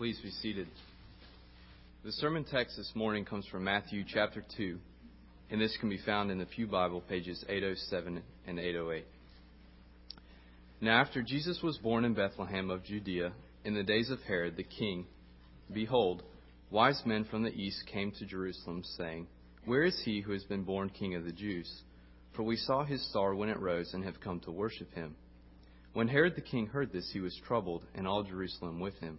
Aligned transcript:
Please 0.00 0.18
be 0.22 0.30
seated. 0.30 0.66
The 2.06 2.12
sermon 2.12 2.46
text 2.50 2.78
this 2.78 2.90
morning 2.94 3.26
comes 3.26 3.44
from 3.48 3.64
Matthew 3.64 4.02
chapter 4.08 4.42
2, 4.56 4.78
and 5.50 5.60
this 5.60 5.76
can 5.78 5.90
be 5.90 5.98
found 5.98 6.30
in 6.30 6.38
the 6.38 6.46
Pew 6.46 6.66
Bible, 6.66 7.02
pages 7.06 7.44
807 7.46 8.22
and 8.46 8.58
808. 8.58 9.04
Now, 10.80 11.02
after 11.02 11.20
Jesus 11.20 11.60
was 11.62 11.76
born 11.76 12.06
in 12.06 12.14
Bethlehem 12.14 12.70
of 12.70 12.82
Judea, 12.82 13.34
in 13.66 13.74
the 13.74 13.82
days 13.82 14.08
of 14.08 14.22
Herod 14.22 14.56
the 14.56 14.62
king, 14.64 15.04
behold, 15.70 16.22
wise 16.70 17.02
men 17.04 17.26
from 17.30 17.42
the 17.42 17.52
east 17.52 17.84
came 17.92 18.10
to 18.12 18.24
Jerusalem, 18.24 18.82
saying, 18.96 19.26
Where 19.66 19.82
is 19.82 20.00
he 20.02 20.22
who 20.22 20.32
has 20.32 20.44
been 20.44 20.64
born 20.64 20.88
king 20.88 21.14
of 21.14 21.26
the 21.26 21.32
Jews? 21.32 21.70
For 22.34 22.42
we 22.42 22.56
saw 22.56 22.84
his 22.84 23.06
star 23.10 23.34
when 23.34 23.50
it 23.50 23.60
rose 23.60 23.92
and 23.92 24.02
have 24.04 24.18
come 24.18 24.40
to 24.46 24.50
worship 24.50 24.94
him. 24.94 25.14
When 25.92 26.08
Herod 26.08 26.36
the 26.36 26.40
king 26.40 26.68
heard 26.68 26.90
this, 26.90 27.10
he 27.12 27.20
was 27.20 27.38
troubled, 27.46 27.82
and 27.94 28.08
all 28.08 28.22
Jerusalem 28.22 28.80
with 28.80 28.98
him. 29.00 29.18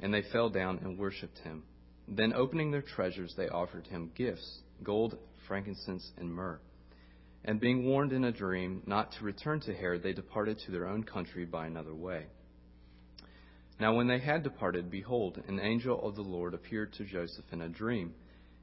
and 0.00 0.12
they 0.12 0.22
fell 0.32 0.50
down 0.50 0.78
and 0.82 0.98
worshipped 0.98 1.38
him. 1.38 1.62
Then, 2.06 2.32
opening 2.34 2.70
their 2.70 2.82
treasures, 2.82 3.34
they 3.36 3.48
offered 3.48 3.86
him 3.86 4.10
gifts 4.14 4.60
gold, 4.82 5.16
frankincense, 5.46 6.10
and 6.18 6.32
myrrh. 6.32 6.60
And 7.44 7.60
being 7.60 7.84
warned 7.84 8.12
in 8.12 8.24
a 8.24 8.32
dream 8.32 8.82
not 8.86 9.12
to 9.12 9.24
return 9.24 9.60
to 9.60 9.74
Herod, 9.74 10.02
they 10.02 10.12
departed 10.12 10.58
to 10.60 10.72
their 10.72 10.86
own 10.86 11.04
country 11.04 11.44
by 11.44 11.66
another 11.66 11.94
way. 11.94 12.26
Now, 13.80 13.94
when 13.94 14.06
they 14.06 14.18
had 14.18 14.42
departed, 14.42 14.90
behold, 14.90 15.42
an 15.48 15.60
angel 15.60 16.06
of 16.06 16.14
the 16.14 16.22
Lord 16.22 16.54
appeared 16.54 16.92
to 16.94 17.04
Joseph 17.04 17.44
in 17.52 17.60
a 17.60 17.68
dream, 17.68 18.14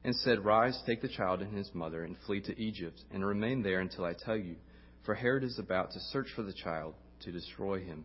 and 0.04 0.16
said, 0.16 0.44
Rise, 0.44 0.80
take 0.86 1.02
the 1.02 1.08
child 1.08 1.42
and 1.42 1.56
his 1.56 1.70
mother, 1.74 2.02
and 2.04 2.16
flee 2.26 2.40
to 2.40 2.60
Egypt, 2.60 3.00
and 3.12 3.24
remain 3.24 3.62
there 3.62 3.80
until 3.80 4.04
I 4.04 4.14
tell 4.14 4.36
you, 4.36 4.56
for 5.04 5.14
Herod 5.14 5.44
is 5.44 5.58
about 5.58 5.92
to 5.92 6.00
search 6.10 6.28
for 6.34 6.42
the 6.42 6.52
child 6.52 6.94
to 7.20 7.32
destroy 7.32 7.80
him. 7.80 8.04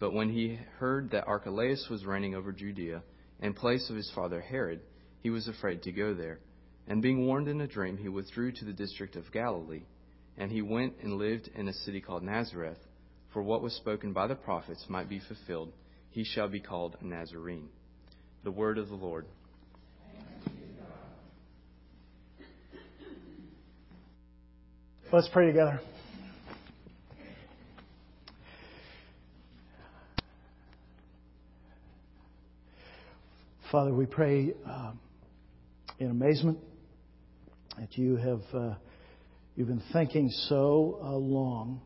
But 0.00 0.14
when 0.14 0.30
he 0.30 0.58
heard 0.78 1.10
that 1.10 1.28
Archelaus 1.28 1.86
was 1.90 2.06
reigning 2.06 2.34
over 2.34 2.52
Judea, 2.52 3.02
in 3.40 3.52
place 3.52 3.88
of 3.90 3.96
his 3.96 4.10
father 4.14 4.40
Herod, 4.40 4.80
he 5.22 5.28
was 5.28 5.46
afraid 5.46 5.82
to 5.82 5.92
go 5.92 6.14
there. 6.14 6.40
And 6.88 7.02
being 7.02 7.26
warned 7.26 7.48
in 7.48 7.60
a 7.60 7.66
dream, 7.66 7.98
he 7.98 8.08
withdrew 8.08 8.52
to 8.52 8.64
the 8.64 8.72
district 8.72 9.14
of 9.14 9.30
Galilee. 9.30 9.82
And 10.38 10.50
he 10.50 10.62
went 10.62 10.94
and 11.02 11.18
lived 11.18 11.50
in 11.54 11.68
a 11.68 11.72
city 11.72 12.00
called 12.00 12.22
Nazareth, 12.22 12.78
for 13.34 13.42
what 13.42 13.62
was 13.62 13.74
spoken 13.74 14.14
by 14.14 14.26
the 14.26 14.34
prophets 14.34 14.86
might 14.88 15.08
be 15.08 15.20
fulfilled. 15.20 15.72
He 16.08 16.24
shall 16.24 16.48
be 16.48 16.60
called 16.60 16.96
a 17.00 17.04
Nazarene. 17.04 17.68
The 18.42 18.50
word 18.50 18.78
of 18.78 18.88
the 18.88 18.94
Lord. 18.94 19.26
Let's 25.12 25.28
pray 25.28 25.46
together. 25.48 25.80
Father, 33.70 33.94
we 33.94 34.04
pray 34.04 34.52
uh, 34.68 34.90
in 36.00 36.10
amazement 36.10 36.58
that 37.78 37.96
you 37.96 38.16
have 38.16 38.40
uh, 38.52 38.74
you've 39.54 39.68
been 39.68 39.82
thinking 39.92 40.28
so 40.48 40.98
uh, 41.00 41.12
long 41.12 41.80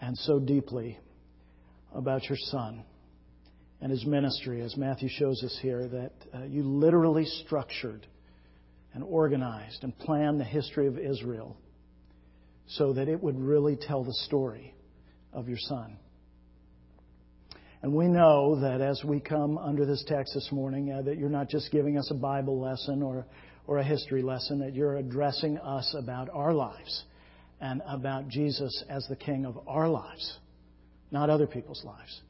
and 0.00 0.18
so 0.18 0.40
deeply 0.40 0.98
about 1.94 2.24
your 2.28 2.38
Son 2.38 2.82
and 3.80 3.92
his 3.92 4.04
ministry, 4.04 4.62
as 4.62 4.76
Matthew 4.76 5.08
shows 5.08 5.40
us 5.44 5.56
here, 5.62 5.86
that 5.86 6.12
uh, 6.34 6.42
you 6.46 6.64
literally 6.64 7.24
structured 7.24 8.04
and 8.92 9.04
organized 9.04 9.84
and 9.84 9.96
planned 9.96 10.40
the 10.40 10.44
history 10.44 10.88
of 10.88 10.98
Israel 10.98 11.56
so 12.66 12.94
that 12.94 13.08
it 13.08 13.22
would 13.22 13.38
really 13.38 13.76
tell 13.76 14.02
the 14.02 14.14
story 14.26 14.74
of 15.32 15.48
your 15.48 15.58
Son. 15.58 15.98
And 17.82 17.94
we 17.94 18.08
know 18.08 18.60
that 18.60 18.82
as 18.82 19.02
we 19.04 19.20
come 19.20 19.56
under 19.56 19.86
this 19.86 20.04
text 20.06 20.34
this 20.34 20.50
morning, 20.52 20.92
uh, 20.92 21.02
that 21.02 21.16
you're 21.16 21.30
not 21.30 21.48
just 21.48 21.70
giving 21.72 21.96
us 21.96 22.10
a 22.10 22.14
Bible 22.14 22.60
lesson 22.60 23.02
or, 23.02 23.24
or 23.66 23.78
a 23.78 23.84
history 23.84 24.22
lesson, 24.22 24.58
that 24.60 24.74
you're 24.74 24.96
addressing 24.96 25.56
us 25.58 25.94
about 25.98 26.28
our 26.30 26.52
lives 26.52 27.04
and 27.60 27.80
about 27.88 28.28
Jesus 28.28 28.84
as 28.90 29.06
the 29.08 29.16
King 29.16 29.46
of 29.46 29.58
our 29.66 29.88
lives, 29.88 30.38
not 31.10 31.30
other 31.30 31.46
people's 31.46 31.82
lives. 31.82 32.20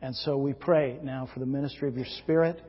And 0.00 0.16
so 0.16 0.36
we 0.36 0.52
pray 0.52 0.98
now 1.00 1.28
for 1.32 1.38
the 1.38 1.46
ministry 1.46 1.88
of 1.88 1.96
your 1.96 2.06
Spirit 2.18 2.60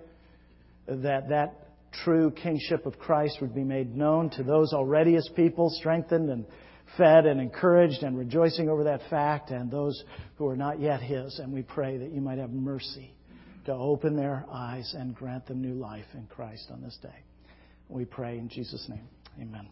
that 0.87 1.29
that 1.29 1.63
true 2.03 2.29
kingship 2.31 2.85
of 2.85 2.99
Christ 2.99 3.37
would 3.41 3.55
be 3.55 3.63
made 3.63 3.95
known 3.95 4.29
to 4.31 4.43
those 4.43 4.71
already 4.71 5.15
as 5.15 5.27
people, 5.35 5.69
strengthened 5.69 6.29
and 6.29 6.45
fed 6.97 7.25
and 7.25 7.41
encouraged 7.41 8.03
and 8.03 8.17
rejoicing 8.17 8.69
over 8.69 8.83
that 8.85 9.01
fact, 9.09 9.49
and 9.51 9.71
those 9.71 10.03
who 10.35 10.47
are 10.47 10.55
not 10.55 10.79
yet 10.79 11.01
His. 11.01 11.39
And 11.39 11.53
we 11.53 11.61
pray 11.61 11.97
that 11.97 12.11
you 12.11 12.21
might 12.21 12.37
have 12.37 12.51
mercy 12.51 13.13
to 13.65 13.73
open 13.73 14.15
their 14.15 14.45
eyes 14.51 14.93
and 14.97 15.15
grant 15.15 15.47
them 15.47 15.61
new 15.61 15.75
life 15.75 16.05
in 16.13 16.27
Christ 16.27 16.67
on 16.71 16.81
this 16.81 16.97
day. 17.01 17.23
We 17.89 18.05
pray 18.05 18.37
in 18.37 18.49
Jesus' 18.49 18.85
name. 18.89 19.07
Amen. 19.39 19.67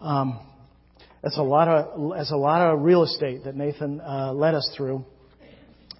Um, 0.00 0.40
that's 1.22 1.38
a 1.38 1.42
lot 1.42 1.68
of 1.68 2.16
that's 2.16 2.32
a 2.32 2.36
lot 2.36 2.72
of 2.72 2.80
real 2.80 3.04
estate 3.04 3.44
that 3.44 3.54
Nathan 3.54 4.00
uh, 4.00 4.32
led 4.32 4.54
us 4.54 4.68
through, 4.76 5.04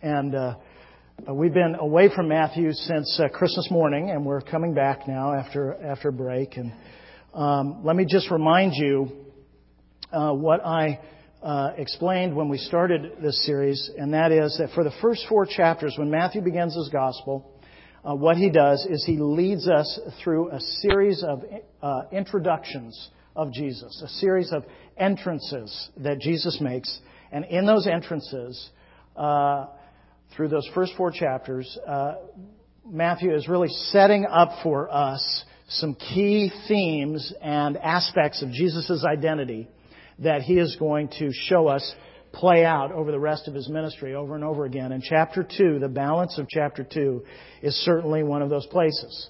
and 0.03 0.35
uh, 0.35 0.55
we've 1.33 1.55
been 1.55 1.77
away 1.79 2.09
from 2.15 2.29
Matthew 2.29 2.73
since 2.73 3.21
uh, 3.23 3.29
Christmas 3.29 3.69
morning, 3.71 4.11
and 4.11 4.27
we're 4.27 4.41
coming 4.41 4.75
back 4.75 5.07
now 5.07 5.33
after 5.33 5.75
after 5.75 6.11
break. 6.11 6.57
And 6.57 6.73
um, 7.35 7.85
let 7.85 7.95
me 7.95 8.05
just 8.09 8.31
remind 8.31 8.73
you 8.75 9.13
uh, 10.13 10.33
what 10.33 10.65
I 10.65 11.01
uh, 11.43 11.73
explained 11.77 12.37
when 12.37 12.49
we 12.49 12.59
started 12.59 13.17
this 13.23 13.45
series, 13.45 13.91
and 13.97 14.15
that 14.15 14.31
is 14.31 14.57
that 14.59 14.71
for 14.75 14.85
the 14.85 14.93
first 15.01 15.25
four 15.29 15.47
chapters, 15.47 15.95
when 15.97 16.11
Matthew 16.11 16.43
begins 16.43 16.75
his 16.75 16.89
gospel, 16.91 17.51
uh, 18.05 18.15
what 18.15 18.37
he 18.37 18.51
does 18.51 18.87
is 18.89 19.05
he 19.05 19.17
leads 19.17 19.69
us 19.69 19.99
through 20.23 20.51
a 20.51 20.61
series 20.61 21.23
of 21.23 21.43
uh, 21.83 22.03
introductions 22.13 23.11
of 23.35 23.53
Jesus, 23.53 24.03
a 24.05 24.09
series 24.09 24.53
of 24.53 24.65
entrances 24.97 25.91
that 25.97 26.21
Jesus 26.21 26.59
makes. 26.61 27.01
And 27.31 27.45
in 27.47 27.67
those 27.67 27.87
entrances, 27.87 28.71
uh, 29.17 29.67
through 30.37 30.49
those 30.49 30.69
first 30.75 30.93
four 30.97 31.11
chapters, 31.11 31.79
uh, 31.87 32.15
Matthew 32.87 33.35
is 33.35 33.49
really 33.49 33.69
setting 33.69 34.27
up 34.27 34.63
for 34.63 34.93
us 34.93 35.45
some 35.69 35.95
key 35.95 36.51
themes 36.69 37.33
and 37.41 37.77
aspects 37.77 38.43
of 38.43 38.51
Jesus' 38.51 39.05
identity 39.05 39.69
that 40.19 40.43
he 40.43 40.55
is 40.55 40.77
going 40.77 41.09
to 41.19 41.31
show 41.33 41.69
us 41.69 41.95
play 42.33 42.65
out 42.65 42.93
over 42.93 43.11
the 43.11 43.21
rest 43.21 43.47
of 43.49 43.55
his 43.55 43.69
ministry 43.69 44.15
over 44.15 44.35
and 44.35 44.45
over 44.45 44.65
again. 44.65 44.93
And 44.93 45.03
chapter 45.03 45.43
2, 45.43 45.79
the 45.79 45.89
balance 45.89 46.39
of 46.39 46.49
chapter 46.49 46.85
2, 46.85 47.23
is 47.63 47.75
certainly 47.85 48.23
one 48.23 48.43
of 48.43 48.51
those 48.51 48.67
places. 48.67 49.29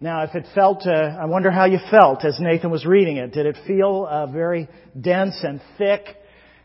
Now, 0.00 0.24
if 0.24 0.34
it 0.34 0.44
felt, 0.54 0.86
uh, 0.86 0.90
I 0.90 1.24
wonder 1.24 1.50
how 1.50 1.64
you 1.64 1.78
felt 1.90 2.24
as 2.24 2.38
Nathan 2.38 2.70
was 2.70 2.84
reading 2.84 3.16
it. 3.16 3.32
Did 3.32 3.46
it 3.46 3.56
feel 3.66 4.06
uh, 4.08 4.26
very 4.26 4.68
dense 5.00 5.38
and 5.42 5.60
thick 5.78 6.04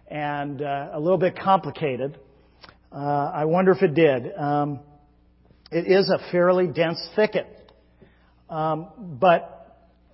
and 0.10 0.62
uh, 0.62 0.90
a 0.94 1.00
little 1.00 1.18
bit 1.18 1.40
complicated? 1.40 2.20
Uh, 2.92 2.98
I 3.34 3.46
wonder 3.46 3.72
if 3.72 3.82
it 3.82 3.94
did. 3.94 4.36
Um, 4.36 4.82
it 5.72 5.88
is 5.88 6.10
a 6.14 6.32
fairly 6.32 6.68
dense 6.68 7.00
thicket. 7.16 7.48
Um, 8.50 9.18
but 9.22 9.51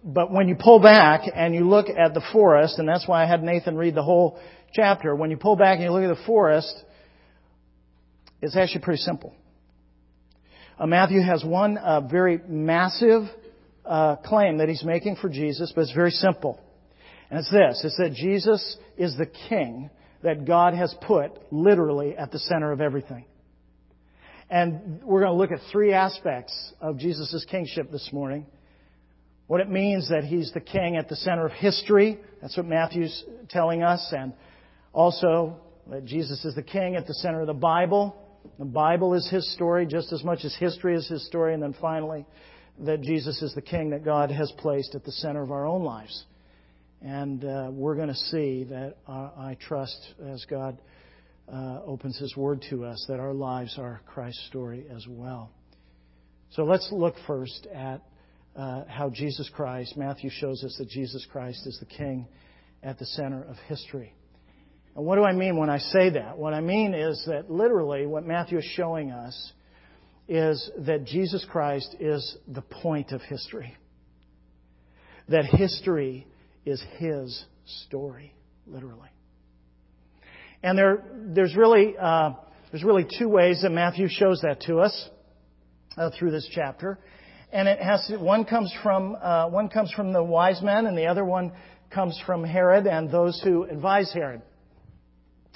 but 0.07 0.31
when 0.31 0.47
you 0.47 0.55
pull 0.55 0.79
back 0.79 1.29
and 1.35 1.53
you 1.53 1.67
look 1.67 1.87
at 1.89 2.13
the 2.13 2.23
forest, 2.31 2.79
and 2.79 2.87
that's 2.87 3.05
why 3.05 3.23
I 3.23 3.27
had 3.27 3.43
Nathan 3.43 3.75
read 3.75 3.93
the 3.93 4.03
whole 4.03 4.39
chapter, 4.73 5.13
when 5.13 5.29
you 5.31 5.37
pull 5.37 5.57
back 5.57 5.75
and 5.75 5.83
you 5.83 5.91
look 5.91 6.03
at 6.03 6.17
the 6.17 6.25
forest, 6.25 6.73
it's 8.41 8.55
actually 8.55 8.81
pretty 8.81 9.01
simple. 9.01 9.35
Uh, 10.79 10.85
Matthew 10.85 11.21
has 11.21 11.43
one 11.43 11.77
uh, 11.77 12.01
very 12.01 12.39
massive 12.47 13.23
uh, 13.85 14.15
claim 14.17 14.59
that 14.59 14.69
he's 14.69 14.83
making 14.83 15.17
for 15.17 15.27
Jesus, 15.27 15.73
but 15.75 15.81
it's 15.81 15.93
very 15.93 16.11
simple. 16.11 16.57
And 17.29 17.39
it's 17.39 17.51
this 17.51 17.81
it's 17.83 17.97
that 17.97 18.13
Jesus 18.13 18.77
is 18.97 19.17
the 19.17 19.29
king 19.49 19.89
that 20.23 20.45
God 20.45 20.73
has 20.73 20.95
put 21.05 21.31
literally 21.51 22.15
at 22.15 22.31
the 22.31 22.39
center 22.39 22.71
of 22.71 22.79
everything. 22.79 23.25
And 24.49 25.03
we're 25.03 25.21
going 25.21 25.33
to 25.33 25.37
look 25.37 25.51
at 25.51 25.59
three 25.69 25.91
aspects 25.91 26.73
of 26.79 26.97
Jesus' 26.97 27.45
kingship 27.51 27.91
this 27.91 28.09
morning. 28.13 28.45
What 29.47 29.61
it 29.61 29.69
means 29.69 30.09
that 30.09 30.25
he's 30.25 30.51
the 30.53 30.59
king 30.59 30.97
at 30.97 31.07
the 31.07 31.15
center 31.15 31.45
of 31.45 31.53
history. 31.53 32.19
That's 32.41 32.57
what 32.57 32.65
Matthew's 32.65 33.23
telling 33.49 33.81
us. 33.81 34.05
And 34.15 34.33
also 34.93 35.57
that 35.89 36.05
Jesus 36.05 36.43
is 36.43 36.53
the 36.55 36.63
king 36.63 36.95
at 36.95 37.07
the 37.07 37.13
center 37.15 37.41
of 37.41 37.47
the 37.47 37.53
Bible. 37.53 38.15
The 38.59 38.65
Bible 38.65 39.13
is 39.13 39.27
his 39.29 39.53
story 39.53 39.85
just 39.85 40.11
as 40.11 40.23
much 40.23 40.39
as 40.43 40.53
history 40.55 40.95
is 40.95 41.07
his 41.07 41.25
story. 41.25 41.53
And 41.53 41.63
then 41.63 41.75
finally, 41.79 42.25
that 42.79 43.01
Jesus 43.01 43.41
is 43.41 43.53
the 43.55 43.61
king 43.61 43.91
that 43.91 44.03
God 44.03 44.31
has 44.31 44.51
placed 44.57 44.95
at 44.95 45.03
the 45.03 45.11
center 45.11 45.41
of 45.41 45.51
our 45.51 45.65
own 45.65 45.83
lives. 45.83 46.25
And 47.01 47.43
uh, 47.43 47.69
we're 47.71 47.95
going 47.95 48.09
to 48.09 48.15
see 48.15 48.65
that 48.65 48.95
uh, 49.07 49.29
I 49.37 49.57
trust 49.59 49.97
as 50.27 50.45
God 50.49 50.77
uh, 51.51 51.79
opens 51.85 52.17
His 52.17 52.35
Word 52.35 52.65
to 52.69 52.85
us 52.85 53.03
that 53.07 53.19
our 53.19 53.33
lives 53.33 53.77
are 53.77 54.01
Christ's 54.05 54.45
story 54.47 54.85
as 54.93 55.05
well. 55.07 55.51
So 56.51 56.63
let's 56.63 56.89
look 56.91 57.15
first 57.25 57.67
at 57.73 58.01
uh, 58.57 58.83
how 58.87 59.09
Jesus 59.09 59.49
Christ, 59.53 59.95
Matthew 59.95 60.29
shows 60.31 60.63
us 60.63 60.75
that 60.79 60.89
Jesus 60.89 61.25
Christ 61.31 61.65
is 61.67 61.77
the 61.79 61.85
King 61.85 62.27
at 62.81 62.97
the 62.97 63.05
center 63.05 63.43
of 63.43 63.55
history. 63.67 64.13
And 64.95 65.05
what 65.05 65.15
do 65.15 65.23
I 65.23 65.33
mean 65.33 65.57
when 65.57 65.69
I 65.69 65.77
say 65.77 66.09
that? 66.11 66.37
What 66.37 66.53
I 66.53 66.61
mean 66.61 66.95
is 66.95 67.23
that 67.27 67.51
literally 67.51 68.07
what 68.07 68.25
Matthew 68.25 68.57
is 68.57 68.65
showing 68.75 69.11
us 69.11 69.53
is 70.27 70.71
that 70.79 71.05
Jesus 71.05 71.45
Christ 71.49 71.95
is 71.99 72.37
the 72.47 72.61
point 72.63 73.11
of 73.11 73.21
history. 73.21 73.77
That 75.29 75.45
history 75.45 76.27
is 76.65 76.83
his 76.97 77.45
story, 77.85 78.33
literally. 78.65 79.09
And 80.63 80.77
there, 80.77 81.03
there's 81.13 81.55
really, 81.55 81.95
uh, 81.97 82.31
there's 82.71 82.83
really 82.83 83.05
two 83.19 83.29
ways 83.29 83.61
that 83.61 83.69
Matthew 83.69 84.07
shows 84.09 84.41
that 84.41 84.61
to 84.61 84.79
us 84.79 85.09
uh, 85.95 86.09
through 86.17 86.31
this 86.31 86.49
chapter. 86.51 86.97
And 87.51 87.67
it 87.67 87.79
has 87.79 88.05
to, 88.07 88.17
one 88.17 88.45
comes 88.45 88.73
from, 88.83 89.15
uh, 89.21 89.47
one 89.49 89.69
comes 89.69 89.91
from 89.93 90.11
the 90.11 90.23
wise 90.23 90.61
men 90.61 90.85
and 90.85 90.97
the 90.97 91.07
other 91.07 91.23
one 91.23 91.53
comes 91.89 92.19
from 92.25 92.43
Herod 92.43 92.87
and 92.87 93.09
those 93.09 93.39
who 93.43 93.63
advise 93.63 94.11
Herod. 94.13 94.41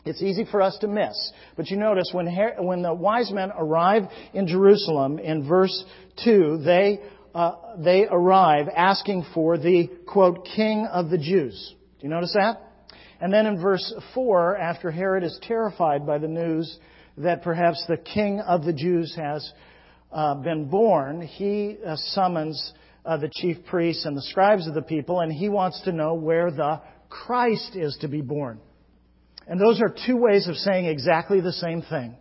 It's 0.05 0.21
easy 0.21 0.45
for 0.49 0.61
us 0.61 0.77
to 0.81 0.87
miss. 0.87 1.31
But 1.55 1.69
you 1.69 1.77
notice 1.77 2.09
when, 2.11 2.27
when 2.59 2.81
the 2.81 2.93
wise 2.93 3.31
men 3.31 3.51
arrive 3.55 4.03
in 4.33 4.47
Jerusalem 4.47 5.19
in 5.19 5.47
verse 5.47 5.83
2, 6.23 6.61
they, 6.65 7.01
uh, 7.35 7.51
they 7.77 8.07
arrive 8.09 8.67
asking 8.75 9.25
for 9.33 9.57
the, 9.57 9.89
quote, 10.07 10.47
king 10.55 10.87
of 10.87 11.09
the 11.09 11.19
Jews. 11.19 11.75
Do 11.99 12.07
you 12.07 12.09
notice 12.09 12.33
that? 12.33 12.61
And 13.19 13.31
then 13.31 13.45
in 13.45 13.61
verse 13.61 13.93
4, 14.15 14.57
after 14.57 14.89
Herod 14.89 15.23
is 15.23 15.39
terrified 15.43 16.07
by 16.07 16.17
the 16.17 16.27
news 16.27 16.79
that 17.17 17.43
perhaps 17.43 17.85
the 17.87 17.97
king 17.97 18.39
of 18.39 18.63
the 18.63 18.73
Jews 18.73 19.15
has 19.15 19.51
uh, 20.11 20.35
been 20.35 20.65
born, 20.69 21.21
he 21.21 21.77
uh, 21.85 21.95
summons 21.95 22.73
uh, 23.05 23.17
the 23.17 23.29
chief 23.29 23.57
priests 23.65 24.05
and 24.05 24.15
the 24.15 24.21
scribes 24.21 24.67
of 24.67 24.73
the 24.73 24.81
people, 24.81 25.19
and 25.19 25.31
he 25.31 25.49
wants 25.49 25.81
to 25.83 25.91
know 25.91 26.13
where 26.13 26.51
the 26.51 26.81
Christ 27.09 27.75
is 27.75 27.97
to 28.01 28.07
be 28.07 28.21
born. 28.21 28.59
And 29.47 29.59
those 29.59 29.81
are 29.81 29.93
two 30.05 30.17
ways 30.17 30.47
of 30.47 30.55
saying 30.55 30.85
exactly 30.85 31.41
the 31.41 31.51
same 31.51 31.81
thing. 31.81 32.15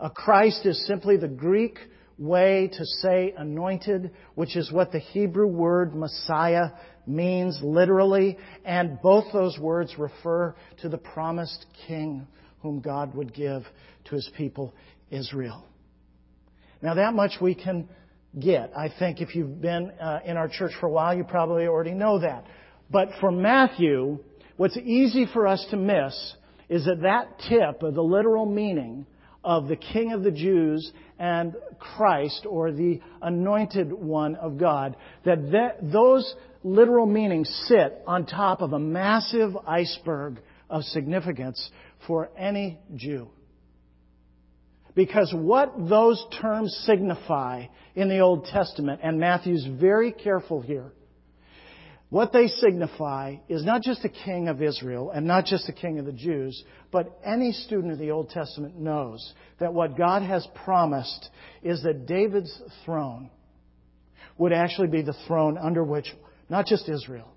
A 0.00 0.10
Christ 0.10 0.64
is 0.64 0.86
simply 0.86 1.16
the 1.16 1.28
Greek 1.28 1.78
way 2.18 2.70
to 2.72 2.84
say 2.84 3.34
anointed, 3.36 4.12
which 4.34 4.56
is 4.56 4.70
what 4.70 4.92
the 4.92 4.98
Hebrew 4.98 5.48
word 5.48 5.94
Messiah 5.94 6.70
means 7.06 7.58
literally, 7.62 8.38
and 8.64 9.00
both 9.02 9.32
those 9.32 9.58
words 9.58 9.98
refer 9.98 10.54
to 10.82 10.88
the 10.88 10.98
promised 10.98 11.66
king 11.86 12.26
whom 12.60 12.80
God 12.80 13.14
would 13.14 13.34
give 13.34 13.64
to 14.04 14.14
his 14.14 14.30
people 14.36 14.72
Israel. 15.10 15.66
Now, 16.82 16.94
that 16.94 17.14
much 17.14 17.32
we 17.40 17.54
can 17.54 17.88
get. 18.38 18.72
I 18.76 18.90
think 18.98 19.20
if 19.20 19.34
you've 19.34 19.60
been 19.60 19.92
uh, 20.00 20.20
in 20.24 20.36
our 20.36 20.48
church 20.48 20.72
for 20.80 20.86
a 20.86 20.90
while, 20.90 21.16
you 21.16 21.24
probably 21.24 21.66
already 21.66 21.92
know 21.92 22.18
that. 22.18 22.44
But 22.90 23.08
for 23.20 23.30
Matthew, 23.30 24.18
what's 24.56 24.76
easy 24.76 25.26
for 25.32 25.46
us 25.46 25.64
to 25.70 25.76
miss 25.76 26.34
is 26.68 26.84
that 26.86 27.02
that 27.02 27.38
tip 27.48 27.82
of 27.82 27.94
the 27.94 28.02
literal 28.02 28.46
meaning 28.46 29.06
of 29.44 29.68
the 29.68 29.76
King 29.76 30.12
of 30.12 30.22
the 30.22 30.30
Jews 30.30 30.92
and 31.18 31.54
Christ, 31.78 32.46
or 32.48 32.72
the 32.72 33.00
anointed 33.20 33.92
one 33.92 34.34
of 34.36 34.58
God, 34.58 34.96
that, 35.24 35.52
that 35.52 35.92
those 35.92 36.34
literal 36.64 37.06
meanings 37.06 37.48
sit 37.66 38.02
on 38.06 38.26
top 38.26 38.60
of 38.60 38.72
a 38.72 38.78
massive 38.78 39.56
iceberg 39.66 40.40
of 40.70 40.82
significance 40.84 41.70
for 42.06 42.30
any 42.36 42.78
Jew. 42.96 43.28
Because 44.94 45.32
what 45.34 45.72
those 45.88 46.24
terms 46.40 46.74
signify 46.86 47.66
in 47.94 48.08
the 48.08 48.20
Old 48.20 48.46
Testament, 48.46 49.00
and 49.02 49.18
Matthew's 49.18 49.66
very 49.80 50.12
careful 50.12 50.60
here, 50.60 50.92
what 52.10 52.30
they 52.30 52.48
signify 52.48 53.36
is 53.48 53.64
not 53.64 53.80
just 53.80 54.04
a 54.04 54.10
king 54.10 54.48
of 54.48 54.60
Israel 54.60 55.10
and 55.10 55.26
not 55.26 55.46
just 55.46 55.66
a 55.70 55.72
king 55.72 55.98
of 55.98 56.04
the 56.04 56.12
Jews, 56.12 56.62
but 56.90 57.18
any 57.24 57.52
student 57.52 57.90
of 57.90 57.98
the 57.98 58.10
Old 58.10 58.28
Testament 58.28 58.78
knows 58.78 59.32
that 59.60 59.72
what 59.72 59.96
God 59.96 60.20
has 60.20 60.46
promised 60.62 61.30
is 61.62 61.82
that 61.84 62.04
David's 62.04 62.54
throne 62.84 63.30
would 64.36 64.52
actually 64.52 64.88
be 64.88 65.00
the 65.00 65.16
throne 65.26 65.56
under 65.56 65.82
which 65.82 66.14
not 66.50 66.66
just 66.66 66.86
Israel, 66.86 67.32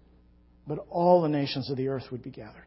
but 0.67 0.79
all 0.89 1.21
the 1.21 1.29
nations 1.29 1.69
of 1.69 1.77
the 1.77 1.87
earth 1.87 2.11
would 2.11 2.21
be 2.21 2.31
gathered. 2.31 2.65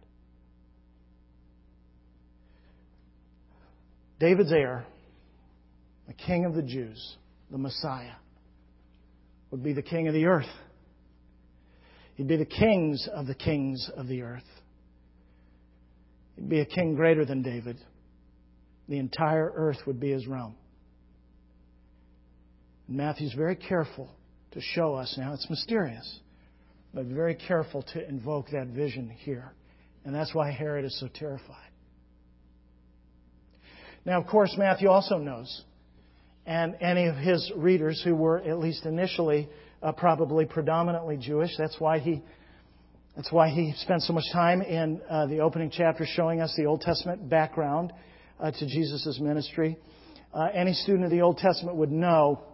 David's 4.19 4.53
heir, 4.53 4.85
the 6.07 6.13
king 6.13 6.45
of 6.45 6.55
the 6.55 6.63
Jews, 6.63 7.17
the 7.51 7.59
Messiah, 7.59 8.17
would 9.51 9.63
be 9.63 9.73
the 9.73 9.83
king 9.83 10.09
of 10.09 10.15
the 10.15 10.27
earth. 10.27 10.51
He'd 12.17 12.27
be 12.27 12.37
the 12.37 12.45
kings 12.45 13.09
of 13.15 13.27
the 13.27 13.35
kings 13.35 13.89
of 13.97 14.09
the 14.09 14.23
earth. 14.23 14.43
He'd 16.35 16.49
be 16.49 16.61
a 16.61 16.67
king 16.67 16.95
greater 16.95 17.25
than 17.25 17.43
David. 17.43 17.79
The 18.89 18.99
entire 18.99 19.53
earth 19.55 19.79
would 19.87 20.01
be 20.01 20.11
his 20.11 20.27
realm. 20.27 20.57
And 22.89 22.97
Matthew's 22.97 23.35
very 23.35 23.55
careful 23.55 24.11
to 24.53 24.61
show 24.61 24.95
us 24.95 25.15
now, 25.17 25.35
it's 25.35 25.49
mysterious, 25.49 26.21
but 26.93 27.05
very 27.05 27.35
careful 27.35 27.83
to 27.93 28.09
invoke 28.09 28.51
that 28.51 28.69
vision 28.69 29.11
here. 29.11 29.53
And 30.05 30.15
that's 30.15 30.35
why 30.35 30.51
Herod 30.51 30.85
is 30.85 30.99
so 30.99 31.09
terrified. 31.15 31.71
Now, 34.05 34.21
of 34.21 34.27
course, 34.27 34.55
Matthew 34.57 34.89
also 34.89 35.19
knows, 35.19 35.65
and 36.47 36.77
any 36.81 37.07
of 37.07 37.17
his 37.17 37.51
readers 37.57 38.01
who 38.05 38.15
were 38.15 38.39
at 38.39 38.59
least 38.59 38.87
initially 38.87 39.49
uh, 39.83 39.93
probably 39.93 40.47
predominantly 40.47 41.17
Jewish. 41.17 41.51
That's 41.57 41.79
why 41.79 41.99
he 41.99 42.23
that's 43.17 43.33
why 43.33 43.49
he 43.49 43.75
spent 43.79 44.03
so 44.03 44.13
much 44.13 44.25
time 44.33 44.63
in 44.63 45.01
uh, 45.11 45.27
the 45.27 45.41
opening 45.41 45.73
chapter 45.73 46.07
showing 46.07 46.41
us 46.41 46.55
the 46.57 46.67
Old 46.67 46.83
Testament 46.83 47.29
background 47.29 47.93
uh, 48.39 48.53
to 48.53 48.67
Jesus' 48.67 49.19
ministry. 49.21 49.77
Uh, 50.33 50.49
any 50.55 50.73
student 50.73 51.05
of 51.05 51.11
the 51.11 51.23
Old 51.23 51.39
Testament 51.39 51.77
would 51.79 51.91
know 51.91 52.45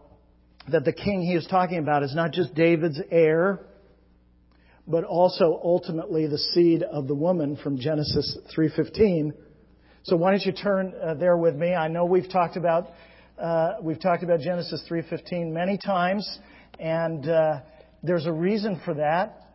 that 0.73 0.87
the 0.87 0.93
king 0.93 1.21
he 1.21 1.35
is 1.35 1.47
talking 1.51 1.79
about 1.79 2.03
is 2.03 2.15
not 2.15 2.33
just 2.33 2.55
David's 2.55 2.99
heir, 3.11 3.61
but 4.87 5.05
also 5.05 5.61
ultimately 5.63 6.27
the 6.27 6.39
seed 6.39 6.83
of 6.83 7.09
the 7.09 7.15
woman 7.15 7.57
from 7.57 7.79
Genesis 7.79 8.39
3:15. 8.57 9.33
So 10.05 10.17
why 10.17 10.33
don't 10.33 10.45
you 10.45 10.53
turn 10.53 10.93
uh, 11.03 11.15
there 11.15 11.35
with 11.35 11.57
me? 11.57 11.73
I 11.75 11.89
know 11.89 12.05
we've 12.05 12.29
talked 12.29 12.59
about 12.59 12.91
uh, 13.39 13.77
we've 13.81 13.99
talked 13.99 14.23
about 14.23 14.41
Genesis 14.41 14.85
3:15 14.87 15.51
many 15.51 15.79
times, 15.79 16.41
and 16.79 17.27
uh, 17.27 17.61
there's 18.03 18.27
a 18.27 18.33
reason 18.33 18.83
for 18.85 18.93
that. 18.93 19.49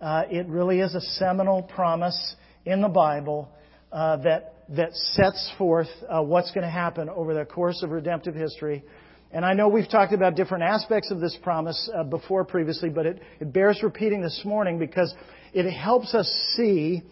Uh, 0.00 0.22
it 0.30 0.46
really 0.46 0.78
is 0.78 0.94
a 0.94 1.00
seminal 1.00 1.64
promise 1.64 2.36
in 2.64 2.80
the 2.82 2.88
Bible 2.88 3.50
uh, 3.90 4.18
that 4.18 4.64
that 4.68 4.94
sets 4.94 5.50
forth 5.58 5.88
uh, 6.08 6.22
what's 6.22 6.52
going 6.52 6.62
to 6.62 6.70
happen 6.70 7.08
over 7.08 7.34
the 7.34 7.44
course 7.44 7.82
of 7.82 7.90
redemptive 7.90 8.36
history. 8.36 8.84
And 9.32 9.44
I 9.44 9.54
know 9.54 9.66
we've 9.66 9.90
talked 9.90 10.12
about 10.12 10.36
different 10.36 10.62
aspects 10.62 11.10
of 11.10 11.18
this 11.18 11.36
promise 11.42 11.90
uh, 11.92 12.04
before 12.04 12.44
previously, 12.44 12.90
but 12.90 13.06
it, 13.06 13.22
it, 13.40 13.52
bears 13.52 13.80
repeating 13.82 14.22
this 14.22 14.40
morning 14.44 14.78
because 14.78 15.12
it 15.52 15.68
helps 15.68 16.14
us 16.14 16.28
see 16.56 17.02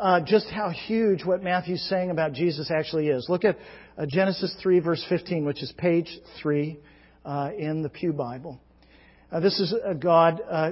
uh, 0.00 0.20
just 0.24 0.48
how 0.48 0.70
huge 0.70 1.24
what 1.24 1.42
Matthew's 1.42 1.86
saying 1.88 2.10
about 2.10 2.32
Jesus 2.32 2.70
actually 2.70 3.08
is. 3.08 3.26
Look 3.28 3.44
at 3.44 3.58
uh, 3.98 4.06
Genesis 4.08 4.54
3, 4.62 4.80
verse 4.80 5.04
15, 5.08 5.44
which 5.44 5.62
is 5.62 5.72
page 5.76 6.08
3 6.42 6.78
uh, 7.24 7.50
in 7.56 7.82
the 7.82 7.90
Pew 7.90 8.12
Bible. 8.12 8.58
Uh, 9.30 9.40
this 9.40 9.60
is 9.60 9.74
God 10.00 10.40
uh, 10.50 10.70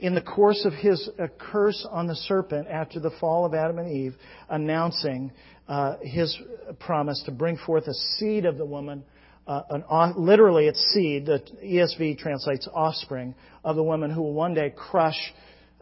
in 0.00 0.14
the 0.14 0.22
course 0.22 0.64
of 0.64 0.72
his 0.72 1.10
curse 1.38 1.86
on 1.90 2.06
the 2.06 2.16
serpent 2.16 2.68
after 2.68 2.98
the 2.98 3.10
fall 3.20 3.44
of 3.44 3.52
Adam 3.52 3.78
and 3.78 3.92
Eve, 3.92 4.14
announcing 4.48 5.30
his 6.02 6.36
promise 6.80 7.22
to 7.26 7.30
bring 7.30 7.56
forth 7.58 7.86
a 7.86 7.94
seed 7.94 8.46
of 8.46 8.56
the 8.56 8.64
woman 8.64 9.04
uh, 9.50 9.62
an, 9.70 10.14
literally 10.16 10.68
it's 10.68 10.80
seed. 10.92 11.26
The 11.26 11.42
ESV 11.64 12.18
translates 12.18 12.68
offspring 12.72 13.34
of 13.64 13.74
the 13.74 13.82
woman 13.82 14.10
who 14.10 14.22
will 14.22 14.32
one 14.32 14.54
day 14.54 14.72
crush 14.74 15.18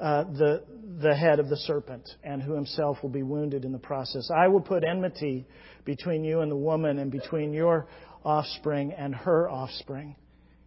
uh, 0.01 0.25
the 0.25 0.63
the 1.01 1.15
head 1.15 1.39
of 1.39 1.49
the 1.49 1.57
serpent 1.57 2.09
and 2.25 2.43
who 2.43 2.55
himself 2.55 2.99
will 3.03 3.11
be 3.11 3.23
wounded 3.23 3.65
in 3.65 3.73
the 3.73 3.79
process. 3.79 4.31
I 4.35 4.49
will 4.49 4.61
put 4.61 4.83
enmity 4.85 5.47
between 5.85 6.25
you 6.25 6.41
and 6.41 6.51
the 6.51 6.57
woman 6.57 6.99
and 6.99 7.11
between 7.11 7.53
your 7.53 7.87
offspring 8.25 8.93
and 8.93 9.15
her 9.15 9.49
offspring. 9.49 10.17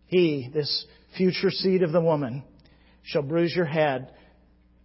He, 0.05 0.49
this 0.53 0.85
future 1.17 1.51
seed 1.51 1.83
of 1.83 1.91
the 1.91 2.01
woman, 2.01 2.43
shall 3.03 3.23
bruise 3.23 3.53
your 3.55 3.65
head, 3.65 4.11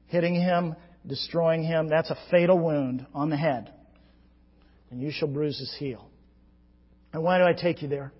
hitting 0.06 0.34
him, 0.34 0.74
destroying 1.06 1.62
him. 1.62 1.88
That's 1.88 2.10
a 2.10 2.18
fatal 2.30 2.58
wound 2.58 3.06
on 3.14 3.30
the 3.30 3.36
head. 3.36 3.72
And 4.90 5.00
you 5.00 5.10
shall 5.12 5.28
bruise 5.28 5.58
his 5.58 5.74
heel. 5.78 6.10
And 7.12 7.22
why 7.22 7.38
do 7.38 7.44
I 7.44 7.52
take 7.52 7.82
you 7.82 7.88
there? 7.88 8.12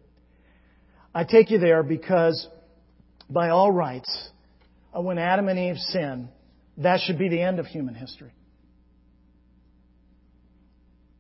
I 1.15 1.25
take 1.25 1.51
you 1.51 1.59
there 1.59 1.83
because, 1.83 2.47
by 3.31 3.49
all 3.51 3.73
rights, 3.73 4.31
Uh, 4.97 5.03
when 5.03 5.19
Adam 5.19 5.49
and 5.49 5.59
Eve 5.59 5.77
sin, 5.77 6.29
that 6.79 7.01
should 7.01 7.19
be 7.19 7.29
the 7.29 7.41
end 7.41 7.59
of 7.59 7.67
human 7.67 7.95
history. 7.95 8.33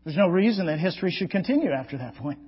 There's 0.04 0.16
no 0.16 0.28
reason 0.28 0.66
that 0.66 0.78
history 0.78 1.10
should 1.10 1.30
continue 1.30 1.70
after 1.72 1.98
that 1.98 2.14
point. 2.16 2.38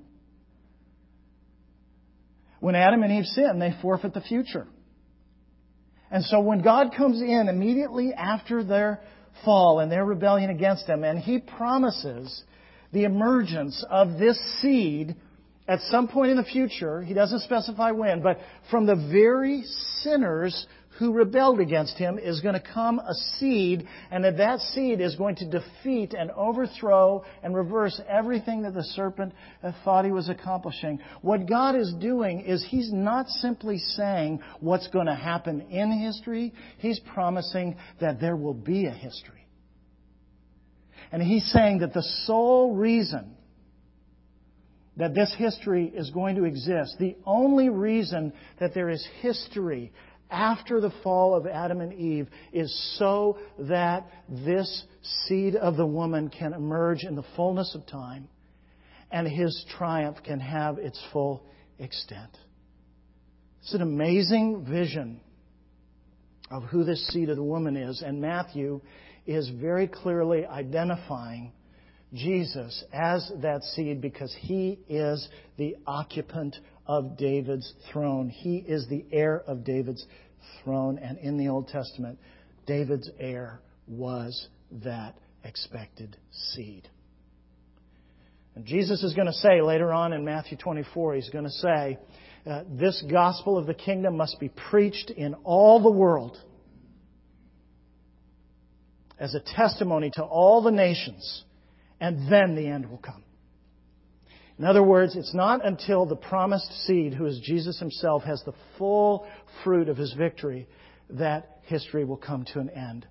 When 2.60 2.74
Adam 2.74 3.02
and 3.02 3.12
Eve 3.12 3.26
sin, 3.26 3.58
they 3.58 3.74
forfeit 3.82 4.14
the 4.14 4.20
future. 4.20 4.66
And 6.10 6.24
so 6.24 6.40
when 6.40 6.62
God 6.62 6.94
comes 6.96 7.20
in 7.20 7.48
immediately 7.48 8.12
after 8.14 8.64
their 8.64 9.00
fall 9.44 9.80
and 9.80 9.90
their 9.90 10.04
rebellion 10.04 10.50
against 10.50 10.86
Him, 10.86 11.04
and 11.04 11.18
He 11.18 11.38
promises 11.38 12.42
the 12.92 13.04
emergence 13.04 13.84
of 13.90 14.18
this 14.18 14.38
seed 14.60 15.14
at 15.68 15.80
some 15.90 16.08
point 16.08 16.30
in 16.30 16.38
the 16.38 16.44
future, 16.44 17.02
he 17.02 17.12
doesn't 17.12 17.40
specify 17.40 17.90
when, 17.90 18.22
but 18.22 18.38
from 18.70 18.86
the 18.86 18.94
very 19.12 19.64
sinners 20.00 20.66
who 20.98 21.12
rebelled 21.12 21.60
against 21.60 21.96
him 21.96 22.18
is 22.18 22.40
going 22.40 22.54
to 22.54 22.72
come 22.74 22.98
a 22.98 23.14
seed, 23.38 23.86
and 24.10 24.24
that 24.24 24.36
that 24.38 24.58
seed 24.58 25.00
is 25.00 25.14
going 25.14 25.36
to 25.36 25.48
defeat 25.48 26.12
and 26.12 26.30
overthrow 26.32 27.24
and 27.42 27.54
reverse 27.54 28.00
everything 28.08 28.62
that 28.62 28.74
the 28.74 28.82
serpent 28.82 29.32
thought 29.84 30.04
he 30.04 30.10
was 30.10 30.28
accomplishing. 30.28 30.98
What 31.22 31.48
God 31.48 31.76
is 31.76 31.94
doing 32.00 32.40
is 32.40 32.66
he's 32.68 32.92
not 32.92 33.28
simply 33.28 33.78
saying 33.78 34.40
what's 34.60 34.88
going 34.88 35.06
to 35.06 35.14
happen 35.14 35.60
in 35.70 35.92
history, 35.92 36.52
he's 36.78 37.00
promising 37.14 37.76
that 38.00 38.20
there 38.20 38.36
will 38.36 38.54
be 38.54 38.86
a 38.86 38.92
history. 38.92 39.46
And 41.12 41.22
he's 41.22 41.50
saying 41.52 41.78
that 41.78 41.94
the 41.94 42.06
sole 42.26 42.74
reason 42.74 43.36
that 44.96 45.14
this 45.14 45.32
history 45.38 45.86
is 45.94 46.10
going 46.10 46.34
to 46.34 46.44
exist, 46.44 46.96
the 46.98 47.16
only 47.24 47.68
reason 47.68 48.32
that 48.58 48.74
there 48.74 48.90
is 48.90 49.06
history 49.20 49.92
after 50.30 50.80
the 50.80 50.92
fall 51.02 51.34
of 51.34 51.46
Adam 51.46 51.80
and 51.80 51.92
Eve 51.92 52.28
is 52.52 52.96
so 52.98 53.38
that 53.58 54.06
this 54.28 54.84
seed 55.26 55.56
of 55.56 55.76
the 55.76 55.86
woman 55.86 56.28
can 56.28 56.52
emerge 56.52 57.04
in 57.04 57.14
the 57.14 57.24
fullness 57.34 57.74
of 57.74 57.86
time 57.86 58.28
and 59.10 59.26
his 59.26 59.64
triumph 59.76 60.18
can 60.24 60.40
have 60.40 60.78
its 60.78 61.02
full 61.12 61.42
extent. 61.78 62.36
It's 63.62 63.74
an 63.74 63.82
amazing 63.82 64.66
vision 64.68 65.20
of 66.50 66.64
who 66.64 66.84
this 66.84 67.06
seed 67.08 67.28
of 67.28 67.36
the 67.36 67.42
woman 67.42 67.76
is, 67.76 68.02
and 68.02 68.20
Matthew 68.20 68.80
is 69.26 69.50
very 69.60 69.86
clearly 69.86 70.46
identifying 70.46 71.52
Jesus 72.14 72.84
as 72.92 73.30
that 73.42 73.62
seed 73.62 74.00
because 74.00 74.34
he 74.40 74.78
is 74.88 75.28
the 75.58 75.76
occupant 75.86 76.56
of 76.88 77.18
David's 77.18 77.72
throne. 77.92 78.30
He 78.30 78.56
is 78.56 78.88
the 78.88 79.04
heir 79.12 79.42
of 79.46 79.62
David's 79.62 80.04
throne. 80.64 80.98
And 80.98 81.18
in 81.18 81.36
the 81.36 81.48
Old 81.48 81.68
Testament, 81.68 82.18
David's 82.66 83.10
heir 83.20 83.60
was 83.86 84.48
that 84.82 85.16
expected 85.44 86.16
seed. 86.32 86.88
And 88.54 88.64
Jesus 88.64 89.04
is 89.04 89.14
going 89.14 89.26
to 89.26 89.32
say 89.34 89.60
later 89.60 89.92
on 89.92 90.12
in 90.12 90.24
Matthew 90.24 90.56
24, 90.56 91.14
he's 91.14 91.30
going 91.30 91.44
to 91.44 91.50
say, 91.50 91.98
uh, 92.44 92.64
This 92.68 93.04
gospel 93.08 93.56
of 93.56 93.66
the 93.66 93.74
kingdom 93.74 94.16
must 94.16 94.40
be 94.40 94.48
preached 94.48 95.10
in 95.10 95.34
all 95.44 95.80
the 95.82 95.92
world 95.92 96.36
as 99.18 99.34
a 99.34 99.40
testimony 99.40 100.10
to 100.14 100.22
all 100.22 100.62
the 100.62 100.70
nations, 100.70 101.44
and 102.00 102.30
then 102.30 102.54
the 102.54 102.66
end 102.66 102.88
will 102.88 102.98
come. 102.98 103.22
In 104.58 104.64
other 104.64 104.82
words, 104.82 105.14
it's 105.14 105.34
not 105.34 105.64
until 105.64 106.04
the 106.04 106.16
promised 106.16 106.86
seed, 106.86 107.14
who 107.14 107.26
is 107.26 107.40
Jesus 107.44 107.78
himself, 107.78 108.24
has 108.24 108.42
the 108.44 108.54
full 108.76 109.26
fruit 109.62 109.88
of 109.88 109.96
his 109.96 110.12
victory 110.14 110.66
that 111.10 111.60
history 111.62 112.04
will 112.04 112.16
come 112.16 112.44
to 112.52 112.58
an 112.58 112.70
end. 112.70 113.06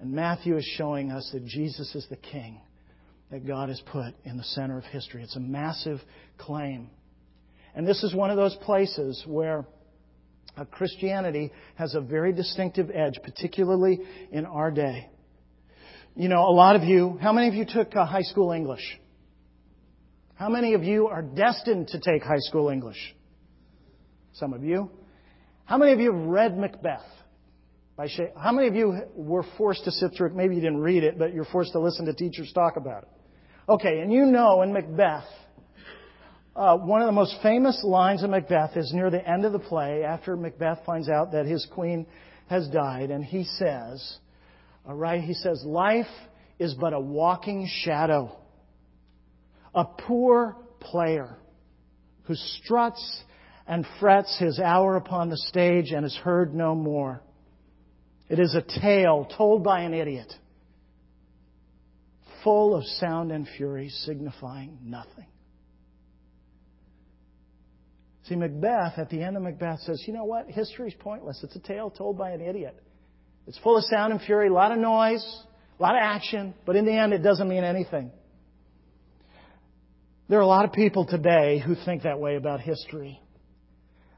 And 0.00 0.12
Matthew 0.12 0.56
is 0.56 0.64
showing 0.76 1.10
us 1.10 1.28
that 1.32 1.44
Jesus 1.44 1.94
is 1.94 2.06
the 2.08 2.16
king 2.16 2.60
that 3.30 3.46
God 3.46 3.70
has 3.70 3.80
put 3.90 4.14
in 4.24 4.36
the 4.36 4.44
center 4.44 4.78
of 4.78 4.84
history. 4.84 5.22
It's 5.22 5.36
a 5.36 5.40
massive 5.40 6.00
claim. 6.38 6.90
And 7.74 7.88
this 7.88 8.02
is 8.02 8.14
one 8.14 8.30
of 8.30 8.36
those 8.36 8.54
places 8.56 9.24
where 9.26 9.64
Christianity 10.70 11.50
has 11.76 11.94
a 11.94 12.00
very 12.00 12.32
distinctive 12.32 12.90
edge, 12.90 13.14
particularly 13.24 14.00
in 14.30 14.44
our 14.44 14.70
day. 14.70 15.08
You 16.14 16.28
know, 16.28 16.40
a 16.40 16.52
lot 16.52 16.76
of 16.76 16.82
you, 16.82 17.18
how 17.22 17.32
many 17.32 17.48
of 17.48 17.54
you 17.54 17.64
took 17.64 17.96
uh, 17.96 18.04
high 18.04 18.22
school 18.22 18.52
English? 18.52 19.00
How 20.42 20.48
many 20.48 20.74
of 20.74 20.82
you 20.82 21.06
are 21.06 21.22
destined 21.22 21.86
to 21.90 22.00
take 22.00 22.24
high 22.24 22.40
school 22.40 22.68
English? 22.68 23.14
Some 24.32 24.52
of 24.52 24.64
you. 24.64 24.90
How 25.66 25.78
many 25.78 25.92
of 25.92 26.00
you 26.00 26.12
have 26.12 26.20
read 26.20 26.58
Macbeth? 26.58 27.06
By 27.96 28.08
How 28.36 28.50
many 28.50 28.66
of 28.66 28.74
you 28.74 29.02
were 29.14 29.44
forced 29.56 29.84
to 29.84 29.92
sit 29.92 30.14
through 30.16 30.30
it? 30.30 30.34
Maybe 30.34 30.56
you 30.56 30.60
didn't 30.60 30.80
read 30.80 31.04
it, 31.04 31.16
but 31.16 31.32
you're 31.32 31.44
forced 31.44 31.70
to 31.74 31.78
listen 31.78 32.06
to 32.06 32.12
teachers 32.12 32.52
talk 32.52 32.76
about 32.76 33.04
it. 33.04 33.08
Okay, 33.68 34.00
and 34.00 34.12
you 34.12 34.24
know 34.24 34.62
in 34.62 34.72
Macbeth, 34.72 35.22
uh, 36.56 36.76
one 36.76 37.02
of 37.02 37.06
the 37.06 37.12
most 37.12 37.36
famous 37.40 37.80
lines 37.84 38.24
of 38.24 38.30
Macbeth 38.30 38.76
is 38.76 38.92
near 38.92 39.10
the 39.10 39.24
end 39.24 39.44
of 39.44 39.52
the 39.52 39.60
play 39.60 40.02
after 40.02 40.36
Macbeth 40.36 40.80
finds 40.84 41.08
out 41.08 41.30
that 41.30 41.46
his 41.46 41.68
queen 41.72 42.04
has 42.48 42.66
died, 42.66 43.12
and 43.12 43.24
he 43.24 43.44
says, 43.44 44.18
all 44.88 44.94
right, 44.96 45.20
he 45.20 45.34
says, 45.34 45.62
life 45.64 46.10
is 46.58 46.74
but 46.74 46.92
a 46.94 46.98
walking 46.98 47.68
shadow, 47.84 48.36
a 49.74 49.84
poor 49.84 50.56
player 50.80 51.36
who 52.24 52.34
struts 52.34 53.22
and 53.66 53.86
frets 54.00 54.38
his 54.38 54.58
hour 54.58 54.96
upon 54.96 55.28
the 55.28 55.36
stage 55.36 55.92
and 55.92 56.04
is 56.04 56.16
heard 56.16 56.54
no 56.54 56.74
more. 56.74 57.22
It 58.28 58.38
is 58.38 58.54
a 58.54 58.80
tale 58.80 59.28
told 59.36 59.62
by 59.62 59.82
an 59.82 59.94
idiot, 59.94 60.32
full 62.42 62.74
of 62.74 62.84
sound 62.84 63.30
and 63.30 63.46
fury, 63.56 63.88
signifying 63.88 64.78
nothing. 64.82 65.26
See, 68.24 68.36
Macbeth, 68.36 68.98
at 68.98 69.10
the 69.10 69.22
end 69.22 69.36
of 69.36 69.42
Macbeth, 69.42 69.80
says, 69.80 70.02
you 70.06 70.12
know 70.12 70.24
what? 70.24 70.46
History's 70.48 70.94
pointless. 70.98 71.40
It's 71.42 71.56
a 71.56 71.60
tale 71.60 71.90
told 71.90 72.16
by 72.16 72.30
an 72.30 72.40
idiot. 72.40 72.80
It's 73.46 73.58
full 73.58 73.76
of 73.76 73.84
sound 73.84 74.12
and 74.12 74.22
fury, 74.22 74.48
a 74.48 74.52
lot 74.52 74.70
of 74.70 74.78
noise, 74.78 75.24
a 75.78 75.82
lot 75.82 75.96
of 75.96 76.00
action, 76.00 76.54
but 76.64 76.76
in 76.76 76.84
the 76.84 76.92
end, 76.92 77.12
it 77.12 77.18
doesn't 77.18 77.48
mean 77.48 77.64
anything. 77.64 78.12
There 80.32 80.38
are 80.38 80.44
a 80.44 80.46
lot 80.46 80.64
of 80.64 80.72
people 80.72 81.04
today 81.04 81.58
who 81.58 81.74
think 81.74 82.04
that 82.04 82.18
way 82.18 82.36
about 82.36 82.62
history. 82.62 83.20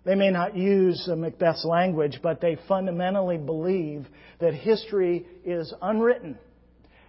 They 0.04 0.14
may 0.14 0.30
not 0.30 0.56
use 0.56 1.08
Macbeth's 1.08 1.64
language, 1.64 2.20
but 2.22 2.40
they 2.40 2.56
fundamentally 2.68 3.36
believe 3.36 4.06
that 4.38 4.54
history 4.54 5.26
is 5.44 5.74
unwritten, 5.82 6.38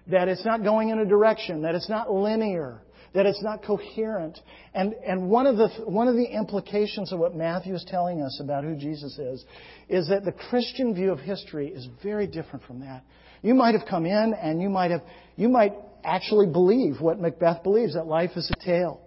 that 0.07 0.27
it's 0.27 0.43
not 0.43 0.63
going 0.63 0.89
in 0.89 0.97
a 0.97 1.05
direction, 1.05 1.61
that 1.61 1.75
it's 1.75 1.87
not 1.87 2.11
linear, 2.11 2.81
that 3.13 3.27
it's 3.27 3.43
not 3.43 3.63
coherent. 3.63 4.39
And, 4.73 4.95
and 5.05 5.29
one, 5.29 5.45
of 5.45 5.57
the, 5.57 5.67
one 5.85 6.07
of 6.07 6.15
the 6.15 6.25
implications 6.25 7.13
of 7.13 7.19
what 7.19 7.35
Matthew 7.35 7.75
is 7.75 7.85
telling 7.87 8.23
us 8.23 8.39
about 8.43 8.63
who 8.63 8.75
Jesus 8.75 9.19
is, 9.19 9.45
is 9.87 10.09
that 10.09 10.25
the 10.25 10.31
Christian 10.31 10.95
view 10.95 11.11
of 11.11 11.19
history 11.19 11.67
is 11.67 11.87
very 12.01 12.25
different 12.25 12.65
from 12.65 12.79
that. 12.79 13.03
You 13.43 13.53
might 13.53 13.75
have 13.75 13.87
come 13.87 14.07
in 14.07 14.33
and 14.33 14.59
you 14.63 14.69
might 14.69 14.89
have, 14.89 15.01
you 15.35 15.47
might 15.47 15.73
actually 16.05 16.47
believe 16.47 17.01
what 17.01 17.19
Macbeth 17.19 17.63
believes, 17.63 17.95
that 17.95 18.07
life 18.07 18.31
is 18.35 18.49
a 18.51 18.65
tale 18.65 19.01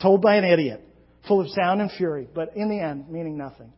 told 0.00 0.22
by 0.22 0.36
an 0.36 0.44
idiot, 0.44 0.82
full 1.26 1.40
of 1.40 1.48
sound 1.48 1.80
and 1.80 1.90
fury, 1.90 2.28
but 2.34 2.56
in 2.56 2.68
the 2.68 2.78
end, 2.78 3.08
meaning 3.08 3.36
nothing. 3.36 3.72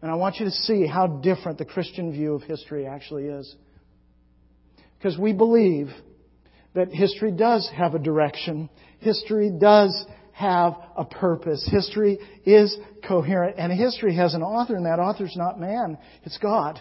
And 0.00 0.10
I 0.10 0.14
want 0.14 0.36
you 0.40 0.46
to 0.46 0.50
see 0.50 0.86
how 0.86 1.06
different 1.06 1.58
the 1.58 1.64
Christian 1.64 2.12
view 2.12 2.34
of 2.34 2.42
history 2.42 2.86
actually 2.86 3.26
is. 3.26 3.54
Because 4.98 5.16
we 5.16 5.32
believe 5.32 5.88
that 6.74 6.88
history 6.88 7.30
does 7.30 7.70
have 7.76 7.94
a 7.94 7.98
direction. 7.98 8.68
History 8.98 9.50
does 9.50 10.04
have 10.32 10.74
a 10.96 11.04
purpose. 11.04 11.68
History 11.70 12.18
is 12.44 12.76
coherent. 13.06 13.56
And 13.58 13.72
history 13.72 14.16
has 14.16 14.34
an 14.34 14.42
author, 14.42 14.74
and 14.74 14.86
that 14.86 14.98
author's 14.98 15.36
not 15.36 15.60
man, 15.60 15.98
it's 16.24 16.38
God. 16.38 16.80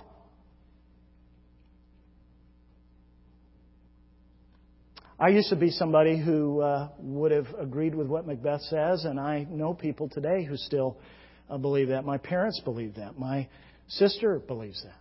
I 5.22 5.28
used 5.28 5.50
to 5.50 5.56
be 5.56 5.70
somebody 5.70 6.20
who 6.20 6.62
uh, 6.62 6.90
would 6.98 7.32
have 7.32 7.46
agreed 7.60 7.94
with 7.94 8.08
what 8.08 8.26
Macbeth 8.26 8.64
says, 8.64 9.06
and 9.06 9.20
I 9.20 9.46
know 9.48 9.72
people 9.72 10.10
today 10.10 10.44
who 10.44 10.58
still 10.58 10.98
uh, 11.48 11.60
believe 11.60 11.90
that. 11.90 12.04
My 12.04 12.18
parents 12.18 12.60
believe 12.66 12.96
that. 12.96 13.20
My 13.20 13.48
sister 13.88 14.40
believes 14.40 14.82
that. 14.84 14.98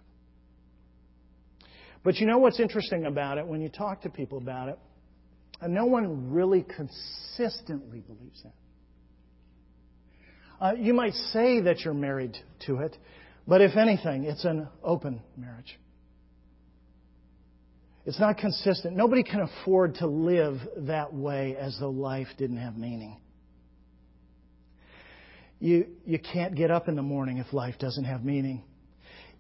But 2.04 2.16
you 2.16 2.26
know 2.26 2.36
what's 2.36 2.60
interesting 2.60 3.06
about 3.06 3.38
it 3.38 3.46
when 3.46 3.62
you 3.62 3.70
talk 3.70 4.02
to 4.02 4.10
people 4.10 4.36
about 4.36 4.68
it? 4.68 4.78
And 5.62 5.72
no 5.72 5.86
one 5.86 6.30
really 6.30 6.66
consistently 6.76 8.00
believes 8.00 8.42
that. 8.42 8.52
Uh, 10.62 10.72
you 10.74 10.92
might 10.92 11.14
say 11.14 11.62
that 11.62 11.80
you're 11.80 11.94
married 11.94 12.36
to 12.66 12.80
it, 12.80 12.94
but 13.48 13.62
if 13.62 13.74
anything, 13.74 14.24
it's 14.24 14.44
an 14.44 14.68
open 14.84 15.22
marriage. 15.38 15.78
It's 18.06 18.18
not 18.18 18.38
consistent. 18.38 18.96
Nobody 18.96 19.22
can 19.22 19.40
afford 19.40 19.96
to 19.96 20.06
live 20.06 20.58
that 20.78 21.12
way 21.12 21.56
as 21.56 21.76
though 21.78 21.90
life 21.90 22.28
didn't 22.38 22.56
have 22.56 22.76
meaning. 22.76 23.18
You, 25.58 25.86
you 26.06 26.18
can't 26.18 26.54
get 26.54 26.70
up 26.70 26.88
in 26.88 26.96
the 26.96 27.02
morning 27.02 27.38
if 27.38 27.52
life 27.52 27.74
doesn't 27.78 28.04
have 28.04 28.24
meaning. 28.24 28.62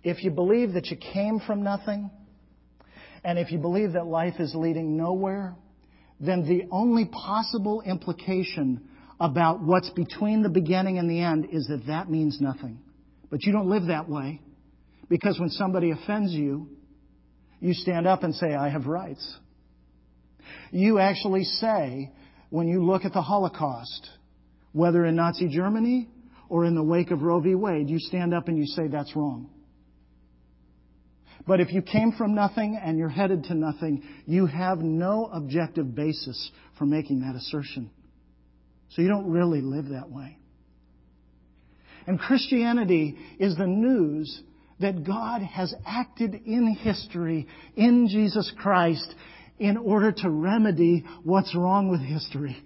If 0.02 0.22
you 0.22 0.30
believe 0.30 0.74
that 0.74 0.86
you 0.86 0.96
came 0.96 1.40
from 1.40 1.62
nothing, 1.62 2.10
and 3.24 3.38
if 3.38 3.50
you 3.50 3.58
believe 3.58 3.94
that 3.94 4.06
life 4.06 4.34
is 4.38 4.54
leading 4.54 4.96
nowhere, 4.96 5.54
then 6.20 6.46
the 6.46 6.68
only 6.70 7.06
possible 7.06 7.80
implication 7.80 8.86
about 9.18 9.62
what's 9.62 9.90
between 9.90 10.42
the 10.42 10.48
beginning 10.50 10.98
and 10.98 11.08
the 11.08 11.20
end 11.20 11.48
is 11.50 11.66
that 11.68 11.86
that 11.86 12.10
means 12.10 12.38
nothing. 12.40 12.78
But 13.30 13.44
you 13.44 13.52
don't 13.52 13.68
live 13.68 13.86
that 13.86 14.08
way 14.08 14.40
because 15.08 15.38
when 15.38 15.50
somebody 15.50 15.90
offends 15.90 16.32
you, 16.32 16.68
you 17.60 17.74
stand 17.74 18.06
up 18.06 18.22
and 18.22 18.34
say, 18.34 18.54
I 18.54 18.68
have 18.68 18.86
rights. 18.86 19.36
You 20.70 20.98
actually 20.98 21.44
say, 21.44 22.10
when 22.48 22.66
you 22.66 22.84
look 22.84 23.04
at 23.04 23.12
the 23.12 23.22
Holocaust, 23.22 24.08
whether 24.72 25.04
in 25.04 25.16
Nazi 25.16 25.48
Germany 25.48 26.08
or 26.48 26.64
in 26.64 26.74
the 26.74 26.82
wake 26.82 27.10
of 27.10 27.22
Roe 27.22 27.40
v. 27.40 27.54
Wade, 27.54 27.88
you 27.88 27.98
stand 27.98 28.34
up 28.34 28.48
and 28.48 28.58
you 28.58 28.66
say 28.66 28.88
that's 28.88 29.14
wrong. 29.14 29.50
But 31.46 31.60
if 31.60 31.72
you 31.72 31.82
came 31.82 32.12
from 32.12 32.34
nothing 32.34 32.78
and 32.82 32.98
you're 32.98 33.08
headed 33.08 33.44
to 33.44 33.54
nothing, 33.54 34.02
you 34.26 34.46
have 34.46 34.78
no 34.80 35.28
objective 35.32 35.94
basis 35.94 36.50
for 36.78 36.86
making 36.86 37.20
that 37.20 37.34
assertion. 37.34 37.90
So 38.90 39.02
you 39.02 39.08
don't 39.08 39.30
really 39.30 39.60
live 39.60 39.88
that 39.90 40.10
way. 40.10 40.36
And 42.06 42.18
Christianity 42.18 43.16
is 43.38 43.56
the 43.56 43.66
news 43.66 44.42
that 44.80 45.04
God 45.04 45.42
has 45.42 45.74
acted 45.86 46.34
in 46.34 46.74
history 46.74 47.46
in 47.76 48.08
Jesus 48.08 48.52
Christ 48.58 49.14
in 49.58 49.76
order 49.76 50.10
to 50.10 50.30
remedy 50.30 51.04
what's 51.22 51.54
wrong 51.54 51.90
with 51.90 52.00
history. 52.00 52.56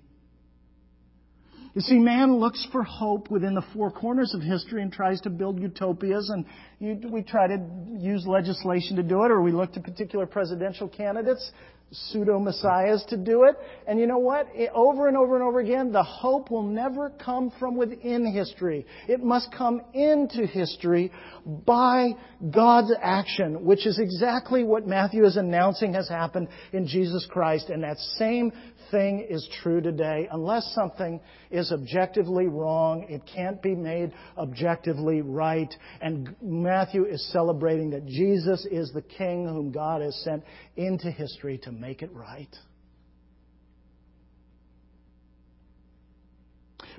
You 1.74 1.80
see, 1.80 1.98
man 1.98 2.36
looks 2.36 2.64
for 2.70 2.84
hope 2.84 3.32
within 3.32 3.54
the 3.54 3.64
four 3.74 3.90
corners 3.90 4.32
of 4.32 4.40
history 4.40 4.80
and 4.80 4.92
tries 4.92 5.20
to 5.22 5.30
build 5.30 5.60
utopias, 5.60 6.30
and 6.30 6.44
you, 6.78 7.00
we 7.10 7.22
try 7.22 7.48
to 7.48 7.60
use 7.98 8.24
legislation 8.28 8.94
to 8.96 9.02
do 9.02 9.24
it, 9.24 9.32
or 9.32 9.42
we 9.42 9.50
look 9.50 9.72
to 9.72 9.80
particular 9.80 10.24
presidential 10.24 10.88
candidates 10.88 11.50
pseudo 11.94 12.38
messiahs 12.38 13.04
to 13.08 13.16
do 13.16 13.44
it. 13.44 13.56
And 13.86 13.98
you 13.98 14.06
know 14.06 14.18
what? 14.18 14.48
Over 14.74 15.08
and 15.08 15.16
over 15.16 15.34
and 15.36 15.44
over 15.44 15.60
again, 15.60 15.92
the 15.92 16.02
hope 16.02 16.50
will 16.50 16.62
never 16.62 17.10
come 17.10 17.52
from 17.58 17.76
within 17.76 18.32
history. 18.32 18.86
It 19.08 19.22
must 19.22 19.52
come 19.56 19.80
into 19.92 20.46
history 20.46 21.12
by 21.44 22.12
God's 22.50 22.92
action, 23.00 23.64
which 23.64 23.86
is 23.86 23.98
exactly 23.98 24.64
what 24.64 24.86
Matthew 24.86 25.24
is 25.24 25.36
announcing 25.36 25.94
has 25.94 26.08
happened 26.08 26.48
in 26.72 26.86
Jesus 26.86 27.26
Christ. 27.30 27.68
And 27.68 27.82
that 27.84 27.98
same 28.18 28.52
thing 28.94 29.26
is 29.28 29.46
true 29.62 29.80
today. 29.80 30.28
Unless 30.30 30.72
something 30.72 31.20
is 31.50 31.72
objectively 31.72 32.46
wrong, 32.46 33.06
it 33.08 33.22
can't 33.26 33.60
be 33.60 33.74
made 33.74 34.12
objectively 34.38 35.20
right. 35.20 35.74
And 36.00 36.34
Matthew 36.40 37.04
is 37.04 37.26
celebrating 37.32 37.90
that 37.90 38.06
Jesus 38.06 38.66
is 38.70 38.92
the 38.92 39.02
King 39.02 39.46
whom 39.46 39.72
God 39.72 40.00
has 40.00 40.14
sent 40.22 40.44
into 40.76 41.10
history 41.10 41.58
to 41.64 41.72
make 41.72 42.02
it 42.02 42.12
right. 42.12 42.54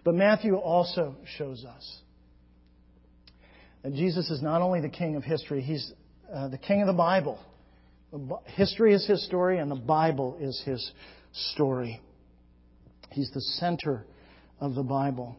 But 0.04 0.16
Matthew 0.16 0.56
also 0.56 1.16
shows 1.38 1.64
us 1.64 1.98
that 3.84 3.94
Jesus 3.94 4.30
is 4.30 4.42
not 4.42 4.62
only 4.62 4.82
the 4.82 4.90
King 4.90 5.16
of 5.16 5.24
history, 5.24 5.62
He's 5.62 5.94
uh, 6.32 6.50
the 6.50 6.58
King 6.58 6.82
of 6.82 6.88
the 6.88 6.94
Bible. 6.94 7.40
History 8.46 8.94
is 8.94 9.06
His 9.08 9.26
story, 9.26 9.60
and 9.60 9.70
the 9.72 9.76
Bible 9.76 10.38
is 10.40 10.62
His 10.66 10.92
story. 11.52 12.02
He's 13.12 13.30
the 13.32 13.42
center 13.42 14.06
of 14.60 14.76
the 14.76 14.84
Bible. 14.84 15.36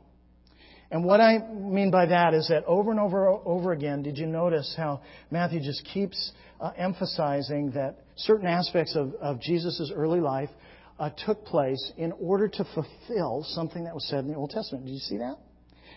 And 0.91 1.05
what 1.05 1.21
I 1.21 1.39
mean 1.39 1.91
by 1.91 2.07
that 2.07 2.33
is 2.33 2.49
that 2.49 2.65
over 2.65 2.91
and 2.91 3.01
over 3.01 3.29
over 3.29 3.73
again, 3.73 4.03
did 4.03 4.17
you 4.19 4.27
notice 4.27 4.73
how 4.77 5.01
Matthew 5.31 5.61
just 5.61 5.85
keeps 5.93 6.33
uh, 6.61 6.71
emphasizing 6.77 7.73
that 7.73 8.05
certain 8.17 8.47
aspects 8.47 8.95
of, 8.95 9.15
of 9.15 9.41
Jesus' 9.41 9.91
early 9.95 10.21
life 10.21 10.51
uh, 10.99 11.11
took 11.27 11.45
place 11.45 11.93
in 11.97 12.13
order 12.13 12.49
to 12.49 12.65
fulfill 12.73 13.45
something 13.49 13.85
that 13.85 13.95
was 13.95 14.07
said 14.09 14.21
in 14.21 14.29
the 14.29 14.37
Old 14.37 14.51
Testament. 14.51 14.87
Did 14.87 14.93
you 14.93 15.01
see 15.01 15.19
that? 15.19 15.37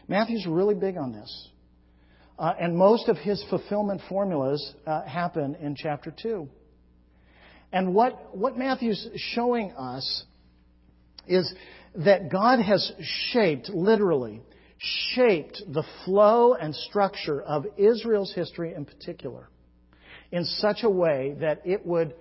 Matthew's 0.08 0.46
really 0.48 0.76
big 0.76 0.98
on 0.98 1.14
this. 1.14 1.50
Uh, 2.38 2.54
and 2.60 2.76
most 2.76 3.10
of 3.10 3.18
his 3.18 3.44
fulfillment 3.50 4.02
formulas 4.10 4.74
uh, 4.88 5.04
happen 5.04 5.56
in 5.62 5.76
chapter 5.76 6.14
2. 6.22 6.50
And 7.72 7.94
what, 7.94 8.36
what 8.36 8.58
Matthew's 8.58 9.08
showing 9.16 9.72
us 9.72 10.24
is 11.28 11.54
that 11.96 12.32
God 12.32 12.60
has 12.60 12.92
shaped, 13.32 13.70
literally, 13.70 14.42
shaped 14.78 15.62
the 15.68 15.84
flow 16.06 16.54
and 16.54 16.74
structure 16.74 17.42
of 17.42 17.66
Israel's 17.78 18.34
history 18.34 18.74
in 18.74 18.86
particular 18.86 19.50
in 20.32 20.46
such 20.46 20.84
a 20.84 20.90
way 20.90 21.36
that 21.42 21.62
it 21.66 21.86
would, 21.86 22.14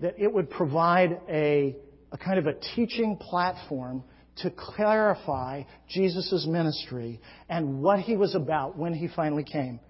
that 0.00 0.14
it 0.18 0.32
would 0.32 0.50
provide 0.50 1.20
a, 1.28 1.76
a 2.12 2.18
kind 2.18 2.38
of 2.38 2.46
a 2.46 2.54
teaching 2.74 3.16
platform 3.16 4.02
to 4.38 4.50
clarify 4.50 5.62
Jesus' 5.88 6.46
ministry 6.48 7.20
and 7.48 7.80
what 7.80 8.00
he 8.00 8.16
was 8.16 8.34
about 8.34 8.76
when 8.76 8.92
he 8.92 9.08
finally 9.08 9.44
came. 9.44 9.80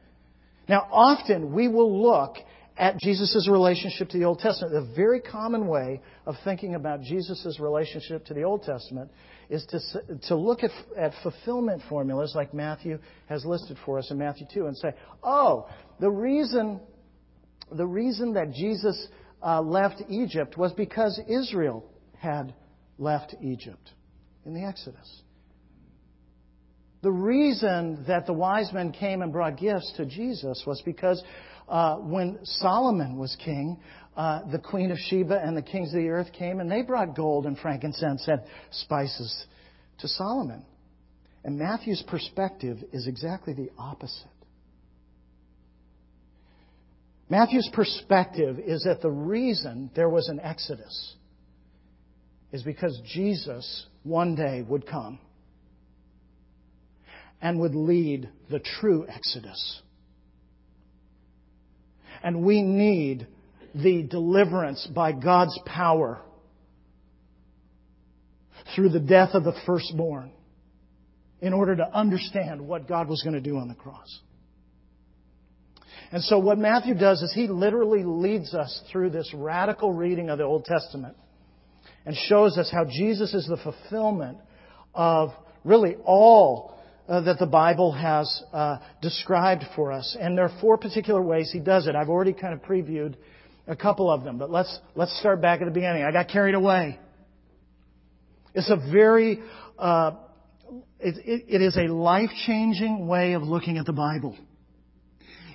Now, 0.69 0.89
often 0.91 1.53
we 1.53 1.69
will 1.69 2.03
look 2.03 2.37
at 2.79 2.99
Jesus' 2.99 3.49
relationship 3.51 4.09
to 4.11 4.19
the 4.19 4.25
Old 4.25 4.39
Testament. 4.39 4.75
A 4.75 4.95
very 4.95 5.21
common 5.21 5.67
way 5.67 6.01
of 6.27 6.35
thinking 6.45 6.75
about 6.75 7.01
Jesus' 7.01 7.59
relationship 7.59 8.25
to 8.27 8.35
the 8.35 8.43
Old 8.43 8.63
Testament 8.65 9.11
is 9.49 9.65
to, 9.67 10.19
to 10.29 10.37
look 10.37 10.63
at, 10.63 10.71
at 10.97 11.13
fulfillment 11.23 11.83
formulas 11.89 12.33
like 12.35 12.53
Matthew 12.53 12.99
has 13.29 13.45
listed 13.45 13.79
for 13.87 13.99
us 13.99 14.11
in 14.11 14.19
Matthew 14.19 14.47
2 14.53 14.67
and 14.67 14.77
say, 14.77 14.93
oh, 15.23 15.69
the 16.01 16.11
reason, 16.11 16.81
the 17.73 17.87
reason 17.87 18.35
that 18.35 18.53
Jesus 18.53 19.09
uh, 19.43 19.61
left 19.63 20.03
Egypt 20.09 20.59
was 20.59 20.73
because 20.73 21.19
Israel 21.29 21.85
had 22.19 22.55
left 22.99 23.35
Egypt 23.41 23.93
in 24.45 24.53
the 24.53 24.65
Exodus. 24.65 25.23
The 27.03 27.13
reason 27.13 28.05
that 28.09 28.27
the 28.27 28.33
wise 28.33 28.73
men 28.73 28.91
came 28.91 29.23
and 29.23 29.33
brought 29.33 29.59
gifts 29.59 29.93
to 29.97 30.07
Jesus 30.07 30.65
was 30.67 30.83
because 30.85 31.23
uh, 31.69 31.97
when 31.97 32.39
Solomon 32.45 33.17
was 33.17 33.37
king, 33.45 33.79
uh, 34.17 34.41
the 34.51 34.59
queen 34.59 34.91
of 34.91 34.99
Sheba 34.99 35.41
and 35.43 35.57
the 35.57 35.63
kings 35.63 35.93
of 35.93 36.01
the 36.01 36.09
earth 36.09 36.33
came 36.33 36.61
and 36.61 36.71
they 36.71 36.83
brought 36.83 37.15
gold 37.15 37.47
and 37.47 37.59
frankincense 37.59 38.27
and 38.29 38.41
spices 38.71 39.47
to 39.99 40.09
Solomon. 40.09 40.65
And 41.45 41.59
Matthew's 41.59 42.03
perspective 42.09 42.79
is 42.93 43.07
exactly 43.07 43.53
the 43.53 43.71
opposite. 43.79 44.31
Matthew's 47.29 47.69
perspective 47.73 48.59
is 48.59 48.85
that 48.85 49.03
the 49.03 49.11
reason 49.11 49.91
there 49.95 50.09
was 50.09 50.29
an 50.29 50.41
exodus 50.41 51.15
is 52.53 52.63
because 52.63 53.01
Jesus 53.13 53.87
one 54.05 54.35
day 54.35 54.63
would 54.63 54.87
come 54.87 55.19
and 57.43 57.61
would 57.61 57.75
lead 57.75 58.29
the 58.51 58.61
true 58.61 59.07
exodus. 59.09 59.83
And 62.23 62.43
we 62.45 62.63
need 62.63 63.27
the 63.75 64.03
deliverance 64.03 64.87
by 64.95 65.13
God's 65.13 65.59
power 65.67 66.21
through 68.75 68.89
the 68.91 69.01
death 69.01 69.31
of 69.35 69.45
the 69.45 69.55
firstborn 69.67 70.33
in 71.41 71.53
order 71.53 71.77
to 71.77 71.85
understand 71.85 72.67
what 72.67 72.89
God 72.89 73.09
was 73.09 73.23
going 73.23 73.35
to 73.35 73.41
do 73.41 73.59
on 73.59 73.69
the 73.69 73.75
cross. 73.75 74.21
And 76.13 76.23
so 76.23 76.39
what 76.39 76.59
Matthew 76.59 76.95
does 76.95 77.21
is 77.21 77.33
he 77.35 77.49
literally 77.49 78.05
leads 78.05 78.55
us 78.55 78.83
through 78.91 79.11
this 79.11 79.33
radical 79.35 79.93
reading 79.93 80.31
of 80.31 80.39
the 80.39 80.45
Old 80.45 80.65
Testament 80.65 81.17
and 82.05 82.17
shows 82.17 82.57
us 82.57 82.71
how 82.71 82.85
Jesus 82.85 83.35
is 83.35 83.47
the 83.47 83.57
fulfillment 83.57 84.39
of 84.95 85.31
really 85.65 85.97
all 86.05 86.76
uh, 87.09 87.21
that 87.23 87.39
the 87.39 87.47
Bible 87.47 87.93
has 87.93 88.43
uh, 88.53 88.79
described 89.01 89.65
for 89.75 89.93
us. 89.93 90.17
And 90.19 90.37
there 90.37 90.45
are 90.45 90.61
four 90.61 90.77
particular 90.79 91.23
ways 91.23 91.51
he 91.53 91.61
does 91.61 91.87
it. 91.87 91.95
I've 91.95 92.09
already 92.09 92.33
kind 92.33 92.55
of 92.55 92.63
previewed 92.63 93.15
a 93.67 93.77
couple 93.77 94.11
of 94.11 94.25
them, 94.25 94.39
but 94.39 94.51
let's, 94.51 94.79
let's 94.95 95.19
start 95.19 95.41
back 95.41 95.61
at 95.61 95.65
the 95.65 95.71
beginning. 95.71 96.05
I 96.05 96.13
got 96.13 96.29
carried 96.29 96.55
away. 96.55 96.99
It's 98.55 98.71
a 98.71 98.77
very, 98.93 99.41
uh, 99.79 100.13
it, 100.99 101.15
it, 101.25 101.45
it 101.49 101.63
is 101.63 101.77
a 101.77 101.93
life-changing 101.93 103.07
way 103.07 103.35
of 103.35 103.43
looking 103.43 103.77
at 103.79 103.87
the 103.87 103.93
Bible. 103.93 104.37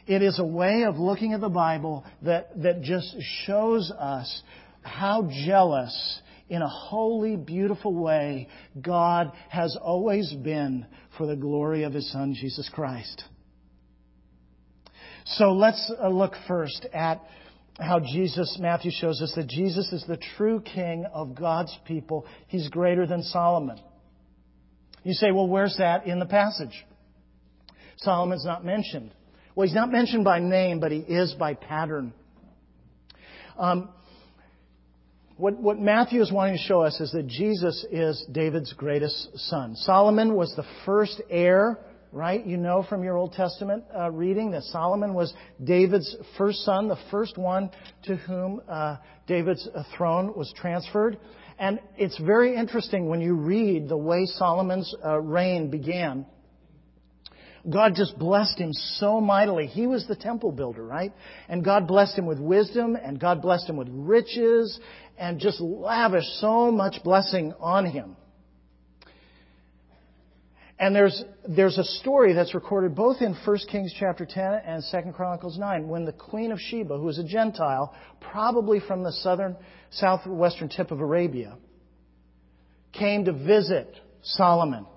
It 0.08 0.22
is 0.22 0.40
a 0.40 0.46
way 0.46 0.84
of 0.84 0.98
looking 0.98 1.34
at 1.34 1.42
the 1.42 1.50
Bible 1.50 2.04
that, 2.24 2.62
that 2.64 2.82
just 2.82 3.16
shows 3.46 3.92
us 3.92 4.44
how 4.82 5.30
jealous, 5.46 6.22
in 6.50 6.62
a 6.62 6.68
holy, 6.68 7.38
beautiful 7.38 7.94
way, 7.94 8.50
God 8.82 9.32
has 9.48 9.78
always 9.82 10.34
been 10.34 10.86
for 11.17 11.28
the 11.28 11.36
glory 11.36 11.84
of 11.84 11.93
His 11.93 12.12
Son, 12.12 12.34
Jesus 12.34 12.69
Christ. 12.74 13.24
So 15.26 15.52
let's 15.52 15.91
uh, 16.02 16.10
look 16.10 16.34
first 16.47 16.86
at 16.93 17.21
how 17.80 18.00
Jesus, 18.00 18.58
Matthew 18.60 18.91
shows 18.91 19.21
us 19.21 19.34
that 19.36 19.47
Jesus 19.47 19.91
is 19.91 20.04
the 20.08 20.17
true 20.38 20.62
king 20.62 21.06
of 21.13 21.36
God's 21.36 21.76
people. 21.86 22.26
He's 22.47 22.69
greater 22.69 23.08
than 23.08 23.24
Solomon. 23.24 23.80
You 25.04 25.13
say, 25.13 25.32
well, 25.32 25.47
where's 25.47 25.78
that 25.78 26.06
in 26.06 26.19
the 26.19 26.26
passage? 26.26 26.86
Solomon's 27.97 28.45
not 28.45 28.63
mentioned. 28.65 29.12
Well, 29.56 29.67
he's 29.67 29.76
not 29.76 29.91
mentioned 29.91 30.24
by 30.24 30.39
name, 30.39 30.80
but 30.80 30.91
he 30.91 31.00
is 31.00 31.34
by 31.34 31.54
pattern. 31.56 32.13
Um, 33.58 33.89
what, 35.41 35.60
what 35.60 35.80
Matthew 35.80 36.21
is 36.21 36.32
wanting 36.32 36.56
to 36.56 36.62
show 36.62 36.82
us 36.84 37.01
is 37.01 37.12
that 37.13 37.25
Jesus 37.25 37.84
is 37.91 38.23
David's 38.32 38.73
greatest 38.73 39.39
son. 39.49 39.75
Solomon 39.75 40.36
was 40.36 40.54
the 40.56 40.63
first 40.86 41.19
heir, 41.32 41.80
right? 42.12 42.45
You 42.45 42.58
know 42.58 42.86
from 42.88 43.04
your 43.04 43.17
Old 43.17 43.34
Testament 43.34 43.84
uh, 43.97 44.12
reading 44.12 44.51
that 44.51 44.62
Solomon 44.65 45.15
was 45.15 45.34
David's 45.63 46.15
first 46.38 46.60
son, 46.60 46.89
the 46.89 46.99
first 47.10 47.39
one 47.39 47.71
to 48.04 48.17
whom 48.17 48.62
uh, 48.69 48.97
David's 49.25 49.67
throne 49.97 50.32
was 50.36 50.54
transferred. 50.56 51.17
And 51.58 51.80
it's 51.97 52.19
very 52.19 52.56
interesting 52.56 53.10
when 53.10 53.19
you 53.19 53.34
read 53.34 53.89
the 53.89 53.97
way 53.97 54.27
Solomon's 54.27 54.93
uh, 55.04 55.19
reign 55.19 55.71
began. 55.71 56.27
God 57.69 57.93
just 57.95 58.17
blessed 58.17 58.58
him 58.60 58.73
so 58.73 59.21
mightily. 59.21 59.67
He 59.67 59.86
was 59.86 60.08
the 60.08 60.15
temple 60.15 60.51
builder, 60.51 60.84
right? 60.84 61.13
And 61.47 61.63
God 61.63 61.88
blessed 61.88 62.17
him 62.17 62.25
with 62.25 62.39
wisdom, 62.39 62.95
and 62.95 63.19
God 63.19 63.41
blessed 63.41 63.69
him 63.69 63.77
with 63.77 63.88
riches, 63.91 64.80
and 65.22 65.40
just 65.40 65.62
lavish 65.62 66.26
so 66.40 66.72
much 66.72 67.04
blessing 67.04 67.54
on 67.60 67.86
him. 67.86 68.18
And 70.80 70.96
there's, 70.96 71.24
there's 71.48 71.78
a 71.78 71.84
story 71.84 72.34
that's 72.34 72.56
recorded 72.56 72.96
both 72.96 73.22
in 73.22 73.36
1 73.46 73.58
Kings 73.72 73.94
chapter 74.00 74.26
10 74.26 74.44
and 74.66 74.84
2 74.92 75.12
Chronicles 75.12 75.60
9 75.60 75.88
when 75.88 76.06
the 76.06 76.12
Queen 76.12 76.52
of 76.52 76.60
Sheba, 76.60 76.98
who 76.98 77.04
was 77.04 77.20
a 77.20 77.24
Gentile, 77.24 77.94
probably 78.20 78.80
from 78.80 79.04
the 79.04 79.12
southern, 79.12 79.56
southwestern 79.92 80.70
tip 80.70 80.90
of 80.90 81.00
Arabia, 81.02 81.56
came 82.92 83.26
to 83.26 83.32
visit 83.32 83.96
Solomon. 84.24 84.88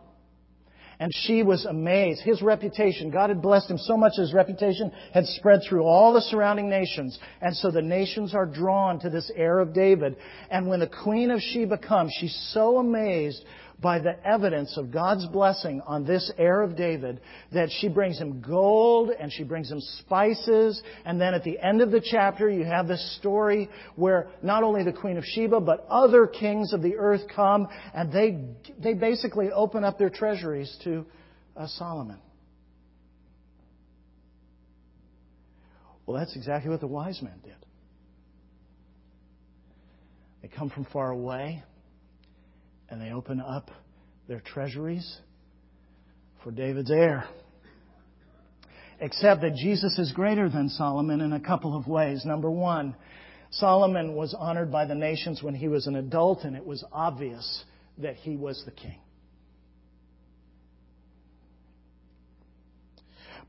And 1.04 1.12
she 1.14 1.42
was 1.42 1.66
amazed. 1.66 2.22
His 2.22 2.40
reputation, 2.40 3.10
God 3.10 3.28
had 3.28 3.42
blessed 3.42 3.70
him 3.70 3.76
so 3.76 3.94
much 3.94 4.12
his 4.16 4.32
reputation 4.32 4.90
had 5.12 5.26
spread 5.26 5.60
through 5.62 5.82
all 5.82 6.14
the 6.14 6.22
surrounding 6.22 6.70
nations. 6.70 7.18
And 7.42 7.54
so 7.54 7.70
the 7.70 7.82
nations 7.82 8.34
are 8.34 8.46
drawn 8.46 8.98
to 9.00 9.10
this 9.10 9.30
heir 9.36 9.58
of 9.58 9.74
David. 9.74 10.16
And 10.50 10.66
when 10.66 10.80
the 10.80 10.86
queen 10.86 11.30
of 11.30 11.42
Sheba 11.42 11.76
comes, 11.76 12.10
she's 12.18 12.34
so 12.54 12.78
amazed 12.78 13.44
by 13.84 13.98
the 13.98 14.16
evidence 14.26 14.78
of 14.78 14.90
God's 14.90 15.26
blessing 15.26 15.82
on 15.86 16.06
this 16.06 16.32
heir 16.38 16.62
of 16.62 16.74
David 16.74 17.20
that 17.52 17.68
she 17.70 17.88
brings 17.90 18.18
him 18.18 18.40
gold 18.40 19.10
and 19.10 19.30
she 19.30 19.44
brings 19.44 19.70
him 19.70 19.78
spices. 20.00 20.82
And 21.04 21.20
then 21.20 21.34
at 21.34 21.44
the 21.44 21.58
end 21.58 21.82
of 21.82 21.90
the 21.90 22.00
chapter, 22.00 22.48
you 22.48 22.64
have 22.64 22.88
this 22.88 23.16
story 23.18 23.68
where 23.94 24.28
not 24.42 24.62
only 24.62 24.84
the 24.84 24.92
Queen 24.94 25.18
of 25.18 25.24
Sheba, 25.24 25.60
but 25.60 25.86
other 25.90 26.26
kings 26.26 26.72
of 26.72 26.80
the 26.80 26.96
earth 26.96 27.20
come 27.36 27.68
and 27.92 28.10
they, 28.10 28.46
they 28.82 28.94
basically 28.94 29.50
open 29.52 29.84
up 29.84 29.98
their 29.98 30.08
treasuries 30.08 30.74
to 30.84 31.04
uh, 31.54 31.66
Solomon. 31.66 32.18
Well, 36.06 36.16
that's 36.16 36.34
exactly 36.36 36.70
what 36.70 36.80
the 36.80 36.86
wise 36.86 37.20
men 37.20 37.38
did. 37.44 37.52
They 40.40 40.48
come 40.48 40.70
from 40.70 40.86
far 40.86 41.10
away 41.10 41.62
and 42.88 43.00
they 43.00 43.12
open 43.12 43.40
up 43.40 43.70
their 44.28 44.40
treasuries 44.40 45.18
for 46.42 46.50
David's 46.50 46.90
heir. 46.90 47.24
Except 49.00 49.40
that 49.42 49.54
Jesus 49.56 49.98
is 49.98 50.12
greater 50.12 50.48
than 50.48 50.68
Solomon 50.68 51.20
in 51.20 51.32
a 51.32 51.40
couple 51.40 51.76
of 51.76 51.86
ways. 51.86 52.24
Number 52.24 52.50
one, 52.50 52.94
Solomon 53.50 54.14
was 54.14 54.34
honored 54.38 54.70
by 54.70 54.84
the 54.84 54.94
nations 54.94 55.42
when 55.42 55.54
he 55.54 55.68
was 55.68 55.86
an 55.86 55.96
adult, 55.96 56.44
and 56.44 56.56
it 56.56 56.64
was 56.64 56.84
obvious 56.92 57.64
that 57.98 58.16
he 58.16 58.36
was 58.36 58.62
the 58.64 58.72
king. 58.72 58.98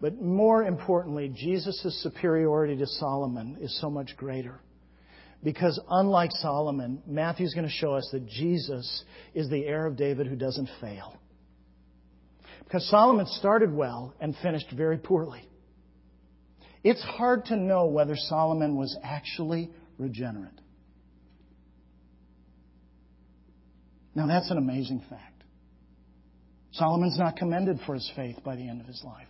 But 0.02 0.22
more 0.22 0.64
importantly, 0.64 1.32
Jesus' 1.34 2.02
superiority 2.04 2.76
to 2.78 2.86
Solomon 2.86 3.58
is 3.62 3.80
so 3.80 3.90
much 3.90 4.16
greater. 4.18 4.60
Because 5.46 5.80
unlike 5.92 6.32
Solomon, 6.32 7.04
Matthew's 7.06 7.54
going 7.54 7.68
to 7.68 7.72
show 7.72 7.94
us 7.94 8.10
that 8.12 8.26
Jesus 8.26 9.04
is 9.36 9.48
the 9.48 9.64
heir 9.64 9.86
of 9.86 9.96
David 9.96 10.26
who 10.26 10.36
doesn't 10.36 10.68
fail. 10.82 11.16
Because 12.64 12.90
Solomon 12.90 13.28
started 13.28 13.72
well 13.72 14.16
and 14.20 14.36
finished 14.42 14.66
very 14.76 14.98
poorly. 14.98 15.48
It's 16.84 17.02
hard 17.04 17.46
to 17.46 17.56
know 17.56 17.86
whether 17.86 18.16
Solomon 18.16 18.76
was 18.76 18.98
actually 19.04 19.70
regenerate. 20.00 20.60
Now, 24.16 24.26
that's 24.26 24.50
an 24.50 24.58
amazing 24.58 25.04
fact. 25.08 25.44
Solomon's 26.72 27.20
not 27.20 27.36
commended 27.38 27.80
for 27.86 27.94
his 27.94 28.12
faith 28.16 28.38
by 28.44 28.56
the 28.56 28.68
end 28.68 28.82
of 28.82 28.88
his 28.88 29.04
life. 29.06 29.28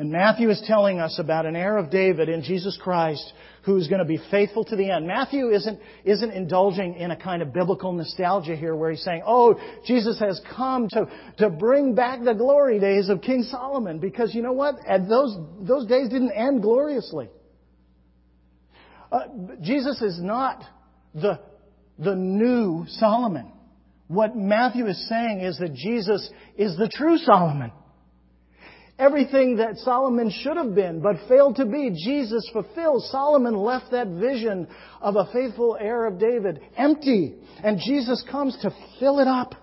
And 0.00 0.10
Matthew 0.10 0.48
is 0.48 0.62
telling 0.66 0.98
us 0.98 1.18
about 1.18 1.44
an 1.44 1.54
heir 1.54 1.76
of 1.76 1.90
David 1.90 2.30
in 2.30 2.42
Jesus 2.42 2.74
Christ 2.82 3.34
who's 3.64 3.86
going 3.86 3.98
to 3.98 4.06
be 4.06 4.18
faithful 4.30 4.64
to 4.64 4.74
the 4.74 4.90
end. 4.90 5.06
Matthew 5.06 5.50
isn't, 5.50 5.78
isn't 6.06 6.30
indulging 6.30 6.94
in 6.94 7.10
a 7.10 7.16
kind 7.16 7.42
of 7.42 7.52
biblical 7.52 7.92
nostalgia 7.92 8.56
here 8.56 8.74
where 8.74 8.90
he's 8.92 9.04
saying, 9.04 9.22
oh, 9.26 9.60
Jesus 9.86 10.18
has 10.18 10.40
come 10.56 10.88
to, 10.88 11.06
to 11.36 11.50
bring 11.50 11.94
back 11.94 12.24
the 12.24 12.32
glory 12.32 12.80
days 12.80 13.10
of 13.10 13.20
King 13.20 13.42
Solomon. 13.42 13.98
Because 13.98 14.34
you 14.34 14.40
know 14.40 14.54
what? 14.54 14.76
And 14.88 15.06
those, 15.06 15.36
those 15.60 15.86
days 15.86 16.08
didn't 16.08 16.32
end 16.32 16.62
gloriously. 16.62 17.28
Uh, 19.12 19.24
Jesus 19.60 20.00
is 20.00 20.18
not 20.18 20.64
the, 21.14 21.40
the 21.98 22.14
new 22.14 22.86
Solomon. 22.88 23.52
What 24.08 24.34
Matthew 24.34 24.86
is 24.86 25.08
saying 25.10 25.42
is 25.42 25.58
that 25.58 25.74
Jesus 25.74 26.30
is 26.56 26.74
the 26.78 26.88
true 26.88 27.18
Solomon. 27.18 27.70
Everything 29.00 29.56
that 29.56 29.78
Solomon 29.78 30.30
should 30.30 30.58
have 30.58 30.74
been 30.74 31.00
but 31.00 31.16
failed 31.26 31.56
to 31.56 31.64
be, 31.64 31.90
Jesus 32.04 32.46
fulfills. 32.52 33.10
Solomon 33.10 33.56
left 33.56 33.90
that 33.92 34.08
vision 34.08 34.68
of 35.00 35.16
a 35.16 35.24
faithful 35.32 35.78
heir 35.80 36.04
of 36.04 36.18
David 36.18 36.60
empty, 36.76 37.34
and 37.64 37.78
Jesus 37.78 38.22
comes 38.30 38.58
to 38.60 38.70
fill 38.98 39.18
it 39.20 39.26
up. 39.26 39.54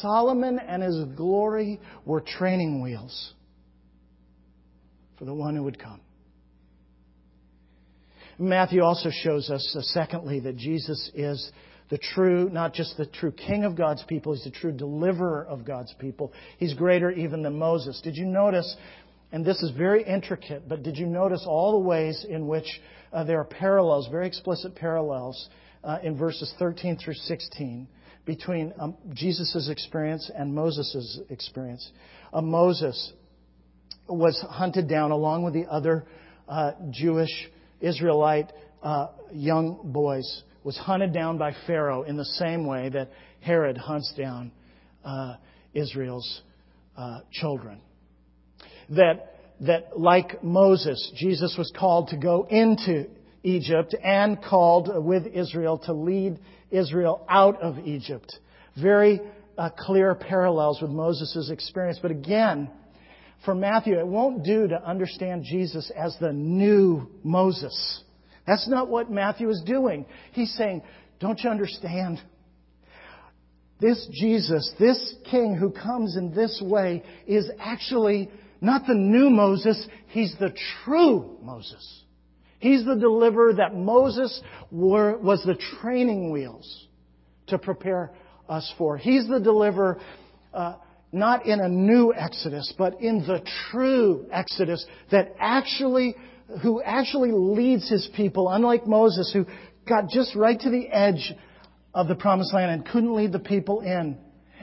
Solomon 0.00 0.58
and 0.58 0.82
his 0.82 1.04
glory 1.16 1.80
were 2.04 2.20
training 2.20 2.82
wheels 2.82 3.34
for 5.16 5.24
the 5.24 5.34
one 5.34 5.54
who 5.54 5.62
would 5.62 5.78
come. 5.78 6.00
Matthew 8.36 8.82
also 8.82 9.10
shows 9.12 9.48
us, 9.48 9.76
uh, 9.78 9.82
secondly, 9.82 10.40
that 10.40 10.56
Jesus 10.56 11.08
is 11.14 11.52
the 11.92 11.98
true, 11.98 12.48
not 12.48 12.72
just 12.72 12.96
the 12.96 13.04
true 13.04 13.30
king 13.30 13.64
of 13.64 13.76
God's 13.76 14.02
people, 14.04 14.32
he's 14.32 14.44
the 14.44 14.50
true 14.50 14.72
deliverer 14.72 15.44
of 15.44 15.66
God's 15.66 15.94
people. 15.98 16.32
He's 16.56 16.72
greater 16.72 17.10
even 17.10 17.42
than 17.42 17.58
Moses. 17.58 18.00
Did 18.02 18.16
you 18.16 18.24
notice, 18.24 18.76
and 19.30 19.44
this 19.44 19.62
is 19.62 19.72
very 19.72 20.02
intricate, 20.02 20.66
but 20.66 20.82
did 20.82 20.96
you 20.96 21.04
notice 21.04 21.44
all 21.46 21.72
the 21.72 21.86
ways 21.86 22.24
in 22.26 22.46
which 22.46 22.80
uh, 23.12 23.24
there 23.24 23.38
are 23.40 23.44
parallels, 23.44 24.08
very 24.10 24.26
explicit 24.26 24.74
parallels, 24.74 25.50
uh, 25.84 25.98
in 26.02 26.16
verses 26.16 26.50
13 26.58 26.96
through 26.96 27.12
16 27.12 27.86
between 28.24 28.72
um, 28.80 28.96
Jesus' 29.12 29.68
experience 29.70 30.30
and 30.34 30.54
Moses' 30.54 31.20
experience? 31.28 31.92
Uh, 32.32 32.40
Moses 32.40 33.12
was 34.08 34.42
hunted 34.48 34.88
down 34.88 35.10
along 35.10 35.42
with 35.42 35.52
the 35.52 35.66
other 35.66 36.06
uh, 36.48 36.72
Jewish 36.90 37.50
Israelite 37.82 38.50
uh, 38.82 39.08
young 39.30 39.92
boys 39.92 40.42
was 40.64 40.76
hunted 40.76 41.12
down 41.12 41.38
by 41.38 41.54
Pharaoh 41.66 42.02
in 42.02 42.16
the 42.16 42.24
same 42.24 42.66
way 42.66 42.88
that 42.88 43.10
Herod 43.40 43.76
hunts 43.76 44.12
down 44.16 44.52
uh, 45.04 45.36
Israel's 45.74 46.42
uh, 46.96 47.20
children. 47.32 47.80
That, 48.90 49.36
that, 49.60 49.98
like 49.98 50.42
Moses, 50.42 51.12
Jesus 51.16 51.54
was 51.58 51.72
called 51.76 52.08
to 52.08 52.16
go 52.16 52.46
into 52.48 53.06
Egypt 53.42 53.94
and 54.02 54.42
called 54.42 54.90
with 55.04 55.26
Israel 55.26 55.78
to 55.78 55.92
lead 55.92 56.38
Israel 56.70 57.24
out 57.28 57.60
of 57.60 57.78
Egypt. 57.80 58.32
Very 58.80 59.20
uh, 59.58 59.70
clear 59.76 60.14
parallels 60.14 60.80
with 60.80 60.90
Moses' 60.90 61.50
experience. 61.50 61.98
But 62.00 62.10
again, 62.10 62.70
for 63.44 63.54
Matthew, 63.54 63.98
it 63.98 64.06
won't 64.06 64.44
do 64.44 64.68
to 64.68 64.82
understand 64.88 65.44
Jesus 65.44 65.90
as 65.96 66.16
the 66.20 66.32
new 66.32 67.08
Moses. 67.24 68.02
That's 68.46 68.68
not 68.68 68.88
what 68.88 69.10
Matthew 69.10 69.48
is 69.50 69.62
doing. 69.64 70.06
He's 70.32 70.52
saying, 70.54 70.82
Don't 71.20 71.40
you 71.42 71.50
understand? 71.50 72.20
This 73.80 74.08
Jesus, 74.12 74.72
this 74.78 75.14
king 75.30 75.56
who 75.56 75.70
comes 75.70 76.16
in 76.16 76.32
this 76.34 76.62
way, 76.64 77.02
is 77.26 77.50
actually 77.58 78.30
not 78.60 78.86
the 78.86 78.94
new 78.94 79.28
Moses, 79.28 79.86
he's 80.06 80.34
the 80.38 80.54
true 80.84 81.36
Moses. 81.42 82.04
He's 82.60 82.84
the 82.84 82.94
deliverer 82.94 83.54
that 83.54 83.74
Moses 83.74 84.40
was 84.70 85.42
the 85.44 85.58
training 85.80 86.30
wheels 86.30 86.86
to 87.48 87.58
prepare 87.58 88.12
us 88.48 88.72
for. 88.78 88.96
He's 88.96 89.26
the 89.26 89.40
deliverer, 89.40 89.98
uh, 90.54 90.76
not 91.10 91.44
in 91.44 91.58
a 91.58 91.68
new 91.68 92.14
Exodus, 92.14 92.72
but 92.78 93.00
in 93.00 93.26
the 93.26 93.44
true 93.70 94.26
Exodus 94.30 94.86
that 95.10 95.34
actually 95.40 96.14
who 96.62 96.82
actually 96.82 97.32
leads 97.32 97.88
his 97.88 98.08
people, 98.16 98.48
unlike 98.48 98.86
Moses, 98.86 99.30
who 99.32 99.46
got 99.88 100.08
just 100.08 100.34
right 100.34 100.58
to 100.58 100.70
the 100.70 100.88
edge 100.88 101.32
of 101.94 102.08
the 102.08 102.14
promised 102.14 102.54
land 102.54 102.70
and 102.70 102.86
couldn't 102.86 103.14
lead 103.14 103.32
the 103.32 103.38
people 103.38 103.80
in. 103.80 104.18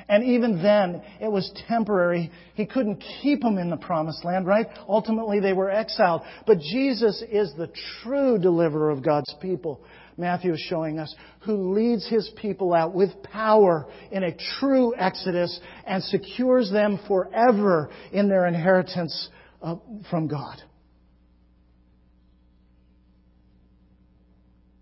And 0.08 0.24
even 0.24 0.64
then, 0.64 1.04
it 1.22 1.32
was 1.32 1.52
temporary. 1.68 2.32
He 2.56 2.66
couldn't 2.66 3.04
keep 3.22 3.42
them 3.42 3.60
in 3.60 3.70
the 3.70 3.78
promised 3.78 4.26
land, 4.26 4.48
right? 4.48 4.66
Ultimately, 4.88 5.40
they 5.40 5.54
were 5.54 5.70
exiled. 5.70 6.22
But 6.48 6.60
Jesus 6.60 7.24
is 7.32 7.54
the 7.56 7.70
true 8.02 8.40
deliverer 8.40 8.90
of 8.90 9.04
God's 9.04 9.34
people. 9.40 9.84
Matthew 10.18 10.54
is 10.54 10.66
showing 10.68 10.98
us 10.98 11.14
who 11.42 11.74
leads 11.74 12.08
his 12.08 12.30
people 12.42 12.74
out 12.74 12.94
with 12.94 13.22
power 13.24 13.88
in 14.12 14.24
a 14.24 14.36
true 14.60 14.96
exodus 14.98 15.60
and 15.86 16.04
secures 16.04 16.72
them 16.72 17.00
forever 17.08 17.92
in 18.12 18.28
their 18.28 18.48
inheritance 18.48 19.30
uh, 19.62 19.76
from 20.10 20.28
God. 20.28 20.62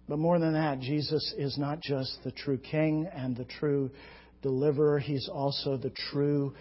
But 0.08 0.20
more 0.20 0.40
than 0.40 0.54
that, 0.54 0.80
Jesus 0.80 1.34
is 1.38 1.58
not 1.58 1.82
just 1.82 2.20
the 2.24 2.32
true 2.32 2.58
king 2.58 3.10
and 3.14 3.36
the 3.36 3.46
true 3.46 3.92
deliverer, 4.42 5.00
he's 5.00 5.28
also 5.28 5.78
the 5.78 5.92
true 6.12 6.54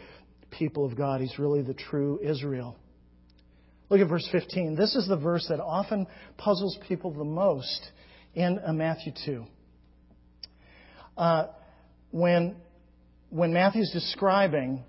people 0.50 0.85
of 0.85 0.96
God. 0.96 1.20
He's 1.20 1.38
really 1.38 1.62
the 1.62 1.74
true 1.74 2.18
Israel. 2.22 2.76
Look 3.88 4.00
at 4.00 4.09
verse 4.09 4.28
15. 4.32 4.74
This 4.74 4.96
is 4.96 5.06
the 5.06 5.16
verse 5.16 5.46
that 5.48 5.61
often 5.61 6.06
puzzles 6.37 6.76
people 6.88 7.12
the 7.12 7.24
most 7.24 7.90
in 8.35 8.59
Matthew 8.72 9.12
2. 9.24 9.44
Uh, 11.16 11.46
when, 12.11 12.56
when 13.30 13.52
Matthew's 13.52 13.90
describing 13.92 14.82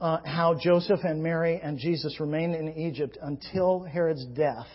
uh, 0.00 0.18
how 0.24 0.58
Joseph 0.62 1.00
and 1.02 1.22
Mary 1.22 1.58
and 1.62 1.78
Jesus 1.78 2.20
remained 2.20 2.54
in 2.54 2.76
Egypt 2.76 3.16
until 3.20 3.82
Herod's 3.82 4.24
death, 4.26 4.66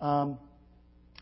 um, 0.00 0.38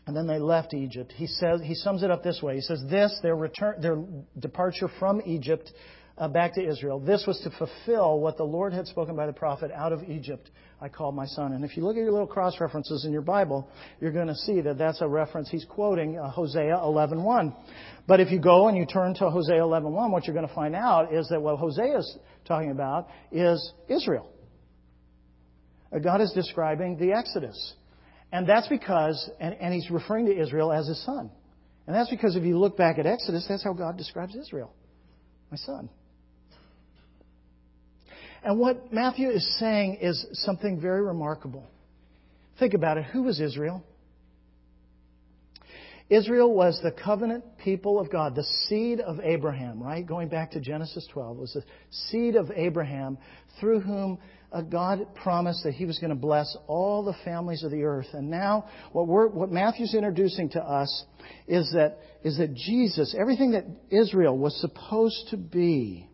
and 0.05 0.15
then 0.15 0.27
they 0.27 0.39
left 0.39 0.73
Egypt. 0.73 1.13
He 1.15 1.27
says 1.27 1.61
he 1.63 1.75
sums 1.75 2.03
it 2.03 2.11
up 2.11 2.23
this 2.23 2.41
way. 2.41 2.55
He 2.55 2.61
says 2.61 2.83
this 2.89 3.17
their 3.21 3.35
return 3.35 3.81
their 3.81 4.03
departure 4.39 4.89
from 4.99 5.21
Egypt 5.25 5.71
uh, 6.17 6.27
back 6.27 6.53
to 6.55 6.67
Israel. 6.67 6.99
This 6.99 7.23
was 7.25 7.39
to 7.41 7.51
fulfill 7.51 8.19
what 8.19 8.37
the 8.37 8.43
Lord 8.43 8.73
had 8.73 8.87
spoken 8.87 9.15
by 9.15 9.25
the 9.25 9.33
prophet 9.33 9.71
out 9.71 9.93
of 9.93 10.03
Egypt 10.03 10.49
I 10.83 10.89
called 10.89 11.15
my 11.15 11.25
son. 11.25 11.53
And 11.53 11.63
if 11.63 11.77
you 11.77 11.83
look 11.83 11.95
at 11.95 12.01
your 12.01 12.11
little 12.11 12.27
cross 12.27 12.59
references 12.59 13.05
in 13.05 13.13
your 13.13 13.21
Bible, 13.21 13.69
you're 14.01 14.11
going 14.11 14.27
to 14.27 14.35
see 14.35 14.59
that 14.59 14.77
that's 14.77 14.99
a 14.99 15.07
reference 15.07 15.49
he's 15.49 15.63
quoting 15.63 16.19
uh, 16.19 16.29
Hosea 16.29 16.75
11:1. 16.75 17.55
But 18.05 18.19
if 18.19 18.29
you 18.31 18.39
go 18.39 18.67
and 18.67 18.77
you 18.77 18.85
turn 18.85 19.13
to 19.15 19.29
Hosea 19.29 19.61
11:1, 19.61 20.11
what 20.11 20.25
you're 20.27 20.35
going 20.35 20.47
to 20.47 20.53
find 20.53 20.75
out 20.75 21.13
is 21.13 21.29
that 21.29 21.41
what 21.41 21.57
Hosea 21.57 21.99
is 21.99 22.17
talking 22.45 22.71
about 22.71 23.07
is 23.31 23.73
Israel. 23.87 24.29
Uh, 25.95 25.99
God 25.99 26.19
is 26.19 26.33
describing 26.33 26.97
the 26.97 27.13
Exodus. 27.13 27.75
And 28.33 28.49
that's 28.49 28.67
because, 28.67 29.29
and, 29.39 29.53
and 29.61 29.71
he's 29.71 29.91
referring 29.91 30.25
to 30.25 30.35
Israel 30.35 30.73
as 30.73 30.87
his 30.87 31.01
son. 31.05 31.29
And 31.85 31.95
that's 31.95 32.09
because 32.09 32.35
if 32.35 32.43
you 32.43 32.57
look 32.57 32.75
back 32.75 32.97
at 32.97 33.05
Exodus, 33.05 33.45
that's 33.47 33.63
how 33.63 33.73
God 33.73 33.95
describes 33.95 34.35
Israel. 34.35 34.73
My 35.51 35.57
son. 35.57 35.87
And 38.43 38.59
what 38.59 38.91
Matthew 38.91 39.29
is 39.29 39.59
saying 39.59 39.99
is 40.01 40.25
something 40.33 40.81
very 40.81 41.03
remarkable. 41.03 41.69
Think 42.57 42.73
about 42.73 42.97
it. 42.97 43.05
Who 43.13 43.21
was 43.21 43.39
Israel? 43.39 43.83
Israel 46.09 46.51
was 46.51 46.79
the 46.83 46.91
covenant 46.91 47.43
people 47.63 47.99
of 47.99 48.11
God, 48.11 48.35
the 48.35 48.43
seed 48.67 48.99
of 48.99 49.19
Abraham, 49.19 49.81
right? 49.81 50.05
Going 50.05 50.27
back 50.27 50.51
to 50.51 50.59
Genesis 50.59 51.07
12, 51.13 51.37
was 51.37 51.53
the 51.53 51.63
seed 51.91 52.35
of 52.35 52.49
Abraham 52.55 53.19
through 53.59 53.81
whom 53.81 54.17
God 54.61 55.15
promised 55.15 55.63
that 55.63 55.73
He 55.73 55.85
was 55.85 55.97
going 55.99 56.11
to 56.11 56.15
bless 56.15 56.55
all 56.67 57.03
the 57.03 57.15
families 57.25 57.63
of 57.63 57.71
the 57.71 57.83
earth. 57.83 58.07
And 58.13 58.29
now, 58.29 58.65
what, 58.91 59.33
what 59.33 59.51
Matthew's 59.51 59.95
introducing 59.95 60.49
to 60.51 60.61
us 60.61 61.05
is 61.47 61.71
that, 61.73 61.97
is 62.23 62.37
that 62.37 62.53
Jesus, 62.53 63.15
everything 63.19 63.51
that 63.51 63.65
Israel 63.89 64.37
was 64.37 64.55
supposed 64.61 65.27
to 65.31 65.37
be, 65.37 66.07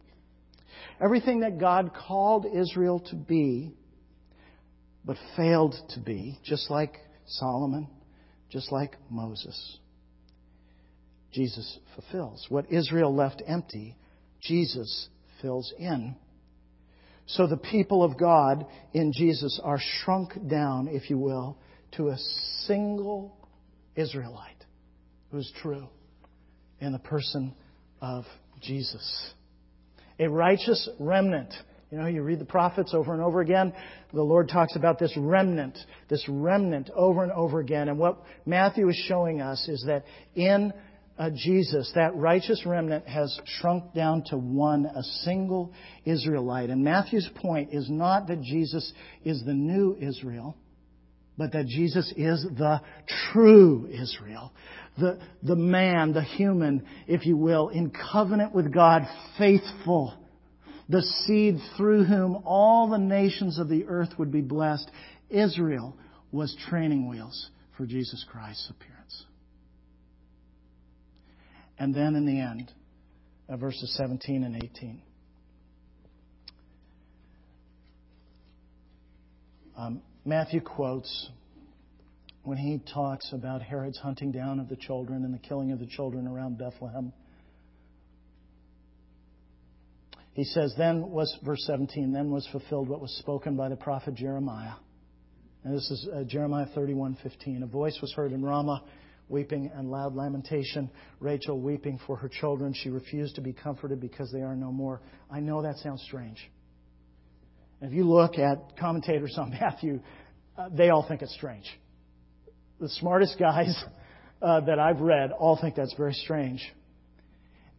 everything 1.04 1.42
that 1.42 1.60
God 1.60 1.92
called 1.94 2.46
Israel 2.46 3.02
to 3.10 3.16
be, 3.16 3.74
but 5.04 5.18
failed 5.36 5.76
to 5.90 6.00
be, 6.00 6.40
just 6.44 6.70
like 6.70 6.94
Solomon, 7.26 7.88
just 8.50 8.72
like 8.72 8.96
Moses. 9.10 9.78
Jesus 11.32 11.78
fulfills. 11.96 12.46
What 12.50 12.72
Israel 12.72 13.14
left 13.14 13.42
empty, 13.46 13.96
Jesus 14.42 15.10
fills 15.42 15.74
in. 15.78 16.16
So 17.34 17.46
the 17.46 17.58
people 17.58 18.04
of 18.04 18.18
God 18.18 18.66
in 18.92 19.14
Jesus 19.14 19.60
are 19.64 19.80
shrunk 19.80 20.34
down, 20.48 20.88
if 20.88 21.10
you 21.12 21.18
will, 21.18 21.58
to 21.92 22.10
a 22.10 22.18
single 22.66 23.38
Israelite 23.96 24.66
who's 25.32 25.52
true 25.62 25.88
in 26.80 26.92
the 26.92 27.00
person 27.00 27.54
of 28.02 28.26
Jesus. 28.62 29.32
A 30.18 30.28
righteous 30.28 30.90
remnant. 31.00 31.54
You 31.92 32.00
know, 32.00 32.08
you 32.08 32.24
read 32.24 32.40
the 32.40 32.46
prophets 32.46 32.94
over 32.96 33.14
and 33.14 33.22
over 33.22 33.42
again. 33.42 33.74
The 34.12 34.24
Lord 34.24 34.50
talks 34.50 34.76
about 34.76 34.98
this 34.98 35.14
remnant, 35.16 35.78
this 36.10 36.26
remnant 36.28 36.90
over 36.96 37.22
and 37.24 37.32
over 37.32 37.60
again. 37.60 37.90
And 37.90 38.00
what 38.00 38.24
Matthew 38.46 38.90
is 38.90 39.04
showing 39.08 39.40
us 39.40 39.68
is 39.68 39.84
that 39.86 40.06
in 40.34 40.74
uh, 41.20 41.30
Jesus, 41.36 41.92
that 41.96 42.16
righteous 42.16 42.64
remnant 42.66 43.06
has 43.06 43.38
shrunk 43.60 43.94
down 43.94 44.24
to 44.28 44.38
one, 44.38 44.86
a 44.86 45.04
single 45.24 45.74
Israelite. 46.06 46.70
And 46.70 46.84
Matthew's 46.84 47.30
point 47.36 47.74
is 47.74 47.90
not 47.90 48.28
that 48.28 48.42
Jesus 48.42 48.92
is 49.26 49.44
the 49.46 49.54
new 49.54 49.98
Israel, 50.00 50.56
but 51.38 51.52
that 51.52 51.68
Jesus 51.68 52.12
is 52.16 52.46
the 52.58 52.82
true 53.34 53.90
Israel. 53.92 54.54
The, 54.98 55.20
the 55.44 55.58
man, 55.58 56.14
the 56.14 56.24
human, 56.24 56.86
if 57.06 57.26
you 57.26 57.36
will, 57.36 57.68
in 57.68 57.92
covenant 57.92 58.56
with 58.56 58.74
God, 58.74 59.02
faithful. 59.38 60.14
The 60.88 61.02
seed 61.02 61.58
through 61.76 62.06
whom 62.06 62.44
all 62.46 62.90
the 62.90 62.98
nations 62.98 63.60
of 63.60 63.68
the 63.68 63.86
earth 63.88 64.10
would 64.18 64.32
be 64.32 64.42
blessed. 64.42 64.90
Israel 65.30 65.98
was 66.32 66.56
training 66.70 67.10
wheels 67.10 67.50
for 67.78 67.86
Jesus 67.86 68.26
Christ's 68.32 68.70
appearance. 68.70 68.99
And 71.80 71.96
then 71.96 72.16
in 72.16 72.26
the 72.26 72.40
end, 72.40 72.72
uh, 73.48 73.56
verses 73.56 73.96
17 73.98 74.44
and 74.44 74.56
18. 74.56 75.02
Um, 79.78 80.02
Matthew 80.26 80.60
quotes 80.60 81.30
when 82.44 82.58
he 82.58 82.82
talks 82.94 83.32
about 83.32 83.62
Herod's 83.62 83.98
hunting 83.98 84.32
down 84.32 84.60
of 84.60 84.68
the 84.68 84.76
children 84.76 85.24
and 85.24 85.34
the 85.34 85.40
killing 85.40 85.72
of 85.72 85.80
the 85.80 85.88
children 85.88 86.28
around 86.28 86.58
Bethlehem. 86.58 87.14
He 90.34 90.44
says, 90.44 90.74
Then 90.78 91.10
was, 91.10 91.34
verse 91.44 91.64
17, 91.66 92.12
then 92.12 92.30
was 92.30 92.48
fulfilled 92.52 92.90
what 92.90 93.02
was 93.02 93.16
spoken 93.20 93.56
by 93.56 93.70
the 93.70 93.76
prophet 93.78 94.16
Jeremiah. 94.16 94.74
And 95.64 95.76
this 95.76 95.90
is 95.92 96.10
uh, 96.14 96.24
Jeremiah 96.24 96.68
31:15. 96.76 97.64
A 97.64 97.66
voice 97.66 97.98
was 98.02 98.14
heard 98.14 98.32
in 98.32 98.44
Ramah, 98.44 98.84
weeping 99.30 99.72
and 99.74 99.90
loud 99.90 100.16
lamentation. 100.16 100.90
Rachel 101.20 101.60
weeping 101.60 102.00
for 102.06 102.18
her 102.18 102.28
children. 102.28 102.74
She 102.74 102.90
refused 102.90 103.36
to 103.36 103.42
be 103.42 103.54
comforted 103.54 104.02
because 104.02 104.32
they 104.32 104.42
are 104.42 104.56
no 104.56 104.72
more. 104.72 105.02
I 105.32 105.40
know 105.40 105.62
that 105.62 105.78
sounds 105.78 106.02
strange. 106.04 106.38
And 107.80 107.92
if 107.92 107.96
you 107.96 108.04
look 108.04 108.38
at 108.38 108.78
commentators 108.78 109.36
on 109.38 109.52
Matthew, 109.62 110.02
uh, 110.58 110.70
they 110.72 110.90
all 110.90 111.08
think 111.08 111.22
it's 111.22 111.34
strange. 111.36 111.66
The 112.80 112.90
smartest 112.90 113.38
guys 113.40 113.82
uh, 114.42 114.62
that 114.62 114.80
I've 114.80 115.00
read 115.00 115.32
all 115.32 115.58
think 115.62 115.76
that's 115.76 115.94
very 115.96 116.14
strange. 116.14 116.62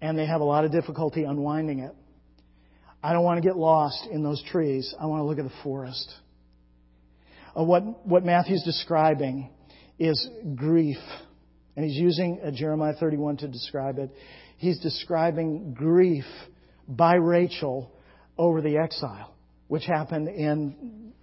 And 0.01 0.19
they 0.19 0.27
have 0.27 0.41
a 0.41 0.45
lot 0.45 0.65
of 0.65 0.73
difficulty 0.73 1.25
unwinding 1.25 1.81
it. 1.81 1.95
I 3.03 3.13
don't 3.13 3.25
want 3.25 3.43
to 3.43 3.47
get 3.47 3.57
lost 3.57 4.07
in 4.11 4.23
those 4.23 4.43
trees. 4.51 4.95
I 4.99 5.07
want 5.07 5.21
to 5.21 5.25
look 5.25 5.39
at 5.39 5.45
the 5.45 5.63
forest. 5.63 6.11
Uh, 7.59 7.65
what, 7.65 8.07
what 8.07 8.25
Matthew's 8.25 8.63
describing 8.63 9.51
is 9.99 10.29
grief. 10.55 10.99
And 11.81 11.89
he's 11.89 11.99
using 11.99 12.43
uh, 12.45 12.51
Jeremiah 12.51 12.93
31 12.93 13.39
to 13.39 13.49
describe 13.49 13.99
it. 13.99 14.11
He's 14.59 14.79
describing 14.81 15.73
grief 15.73 16.27
by 16.87 17.15
Rachel 17.15 17.91
over 18.37 18.61
the 18.61 18.77
exile, 18.77 19.33
which 19.69 19.87
happened 19.87 20.29
in 20.29 21.15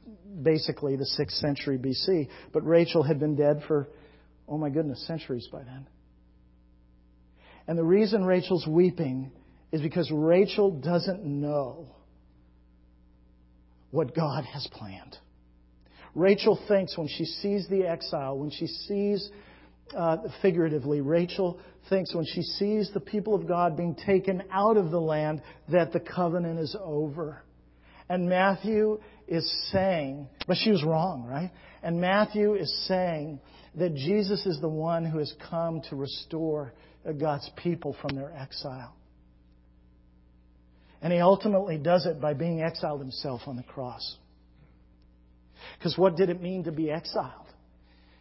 basically 0.42 0.96
the 0.96 1.08
6th 1.20 1.40
century 1.40 1.78
BC. 1.78 2.30
But 2.54 2.66
Rachel 2.66 3.04
had 3.04 3.20
been 3.20 3.36
dead 3.36 3.66
for, 3.68 3.88
oh 4.50 4.58
my 4.58 4.72
goodness, 4.72 5.06
centuries 5.06 5.48
by 5.52 5.62
then. 5.62 5.86
And 7.68 7.78
the 7.78 7.84
reason 7.84 8.26
Rachel's 8.26 8.66
weeping 8.66 9.32
is 9.72 9.84
because 9.84 10.10
Rachel 10.12 10.72
doesn't 10.72 11.24
know 11.24 11.88
what 13.92 14.16
God 14.16 14.44
has 14.44 14.68
planned. 14.72 15.18
Rachel 16.16 16.60
thinks 16.68 16.98
when 16.98 17.10
she 17.10 17.26
sees 17.26 17.68
the 17.70 17.84
exile, 17.84 18.40
when 18.40 18.50
she 18.50 18.66
sees, 18.66 19.30
uh, 19.96 20.18
figuratively, 20.42 21.02
Rachel 21.02 21.60
thinks 21.90 22.14
when 22.14 22.26
she 22.26 22.42
sees 22.42 22.92
the 22.94 23.00
people 23.00 23.36
of 23.36 23.48
God 23.48 23.78
being 23.78 23.96
taken 23.96 24.44
out 24.52 24.78
of 24.78 24.92
the 24.92 25.00
land 25.00 25.42
that 25.70 25.94
the 25.94 26.00
covenant 26.00 26.60
is 26.60 26.76
over. 26.82 27.44
And 28.10 28.30
Matthew 28.30 29.00
is 29.28 29.50
saying, 29.72 30.28
but 30.48 30.58
she 30.58 30.72
was 30.72 30.84
wrong, 30.84 31.26
right? 31.26 31.52
And 31.84 32.00
Matthew 32.00 32.56
is 32.56 32.74
saying 32.88 33.40
that 33.76 33.96
Jesus 33.96 34.46
is 34.46 34.60
the 34.62 34.70
one 34.70 35.06
who 35.06 35.20
has 35.20 35.34
come 35.50 35.82
to 35.90 35.96
restore 35.96 36.74
God's 37.20 37.50
people 37.58 37.96
from 38.02 38.16
their 38.16 38.34
exile. 38.34 38.96
And 41.02 41.14
he 41.14 41.20
ultimately 41.20 41.78
does 41.78 42.06
it 42.06 42.20
by 42.20 42.34
being 42.34 42.62
exiled 42.62 43.00
himself 43.02 43.42
on 43.46 43.56
the 43.56 43.64
cross. 43.64 44.18
Because 45.78 45.98
what 45.98 46.16
did 46.16 46.30
it 46.30 46.42
mean 46.42 46.64
to 46.64 46.72
be 46.72 46.90
exiled? 46.90 47.47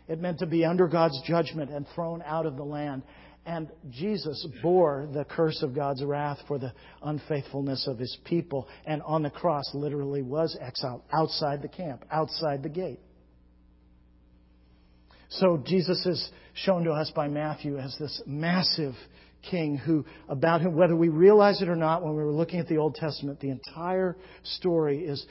It 0.08 0.20
meant 0.20 0.38
to 0.38 0.46
be 0.46 0.64
under 0.64 0.86
God's 0.86 1.20
judgment 1.26 1.70
and 1.70 1.86
thrown 1.94 2.22
out 2.24 2.46
of 2.46 2.56
the 2.56 2.64
land. 2.64 3.02
And 3.44 3.68
Jesus 3.90 4.46
bore 4.62 5.08
the 5.12 5.24
curse 5.24 5.62
of 5.62 5.74
God's 5.74 6.02
wrath 6.02 6.38
for 6.48 6.58
the 6.58 6.72
unfaithfulness 7.02 7.86
of 7.86 7.98
his 7.98 8.16
people. 8.24 8.68
And 8.86 9.02
on 9.02 9.22
the 9.22 9.30
cross, 9.30 9.64
literally 9.74 10.22
was 10.22 10.56
exiled 10.60 11.02
outside 11.12 11.62
the 11.62 11.68
camp, 11.68 12.04
outside 12.10 12.62
the 12.62 12.68
gate. 12.68 13.00
So 15.28 15.62
Jesus 15.64 16.04
is 16.06 16.28
shown 16.54 16.84
to 16.84 16.92
us 16.92 17.12
by 17.14 17.28
Matthew 17.28 17.78
as 17.78 17.96
this 17.98 18.20
massive 18.26 18.94
king 19.50 19.76
who, 19.76 20.04
about 20.28 20.60
him, 20.60 20.76
whether 20.76 20.96
we 20.96 21.08
realize 21.08 21.62
it 21.62 21.68
or 21.68 21.76
not, 21.76 22.02
when 22.02 22.16
we 22.16 22.22
were 22.22 22.32
looking 22.32 22.58
at 22.58 22.68
the 22.68 22.78
Old 22.78 22.94
Testament, 22.94 23.40
the 23.40 23.50
entire 23.50 24.16
story 24.42 25.00
is 25.00 25.24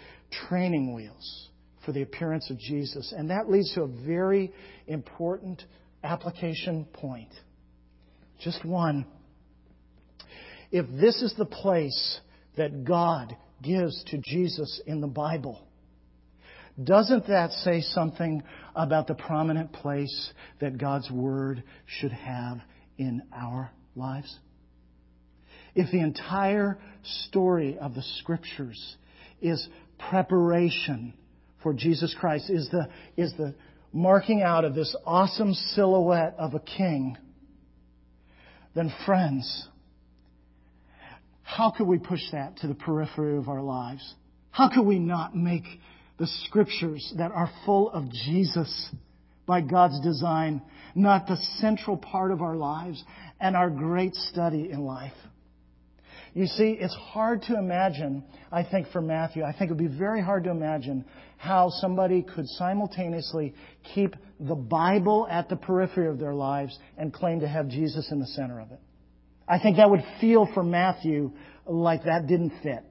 training 0.48 0.94
wheels 0.94 1.50
for 1.86 1.92
the 1.92 2.02
appearance 2.02 2.50
of 2.50 2.58
Jesus. 2.58 3.14
And 3.16 3.30
that 3.30 3.50
leads 3.50 3.74
to 3.76 3.84
a 3.84 3.88
very 3.88 4.52
important 4.88 5.64
application 6.04 6.86
point. 6.94 7.30
Just 8.40 8.66
one. 8.66 9.06
If 10.72 10.86
this 11.00 11.22
is 11.22 11.34
the 11.38 11.46
place 11.46 12.20
that 12.58 12.84
God 12.84 13.36
gives 13.62 14.04
to 14.06 14.18
Jesus 14.18 14.82
in 14.86 15.00
the 15.00 15.08
Bible, 15.08 15.62
doesn't 16.84 17.28
that 17.28 17.52
say 17.52 17.82
something 17.82 18.44
about 18.76 19.08
the 19.08 19.14
prominent 19.14 19.72
place 19.72 20.34
that 20.60 20.78
God's 20.78 21.10
Word 21.10 21.64
should 21.86 22.12
have 22.12 22.60
in 22.98 23.22
our 23.34 23.72
lives? 23.96 24.38
If 25.74 25.92
the 25.92 26.02
entire 26.02 26.78
story 27.28 27.78
of 27.78 27.94
the 27.94 28.04
Scriptures 28.20 28.98
is 29.42 29.66
preparation 30.10 31.14
for 31.66 31.74
Jesus 31.74 32.16
Christ 32.20 32.52
is 32.52 32.70
the, 32.70 32.88
is 33.18 33.34
the 33.40 33.56
marking 33.92 34.44
out 34.44 34.66
of 34.66 34.76
this 34.76 34.96
awesome 35.04 35.56
silhouette 35.56 36.36
of 36.38 36.54
a 36.54 36.60
king, 36.60 37.18
then 38.76 38.94
friends, 39.04 39.68
how 41.42 41.74
could 41.76 41.88
we 41.88 41.98
push 41.98 42.22
that 42.34 42.58
to 42.58 42.68
the 42.68 42.76
periphery 42.76 43.36
of 43.36 43.50
our 43.50 43.64
lives? 43.64 44.14
How 44.52 44.70
could 44.70 44.86
we 44.86 45.00
not 45.00 45.36
make 45.36 45.64
the 46.20 46.28
scriptures 46.46 47.12
that 47.18 47.32
are 47.32 47.50
full 47.66 47.90
of 47.90 48.12
Jesus 48.12 48.92
by 49.48 49.62
God's 49.62 50.00
design 50.02 50.62
not 50.94 51.26
the 51.26 51.38
central 51.58 51.98
part 51.98 52.30
of 52.30 52.44
our 52.44 52.56
lives 52.56 53.04
and 53.40 53.56
our 53.56 53.72
great 53.72 54.14
study 54.14 54.70
in 54.70 54.82
life? 54.82 55.18
You 56.36 56.46
see, 56.46 56.78
it's 56.80 56.94
hard 56.94 57.42
to 57.44 57.58
imagine, 57.58 58.24
I 58.52 58.64
think, 58.64 58.90
for 58.90 59.02
Matthew, 59.02 59.44
I 59.44 59.54
think 59.54 59.72
it 59.72 59.74
would 59.74 59.90
be 59.90 59.98
very 59.98 60.22
hard 60.22 60.44
to 60.44 60.52
imagine 60.52 61.06
how 61.38 61.70
somebody 61.70 62.24
could 62.24 62.48
simultaneously 62.48 63.54
keep 63.94 64.16
the 64.40 64.56
Bible 64.56 65.28
at 65.30 65.50
the 65.50 65.56
periphery 65.56 66.08
of 66.08 66.20
their 66.20 66.34
lives 66.34 66.78
and 66.98 67.14
claim 67.14 67.40
to 67.42 67.48
have 67.48 67.68
Jesus 67.68 68.12
in 68.12 68.20
the 68.20 68.28
center 68.28 68.60
of 68.60 68.72
it. 68.72 68.80
I 69.48 69.60
think 69.60 69.78
that 69.78 69.90
would 69.90 70.04
feel 70.20 70.50
for 70.54 70.64
Matthew 70.64 71.32
like 71.66 72.04
that 72.06 72.28
didn't 72.28 72.54
fit. 72.64 72.84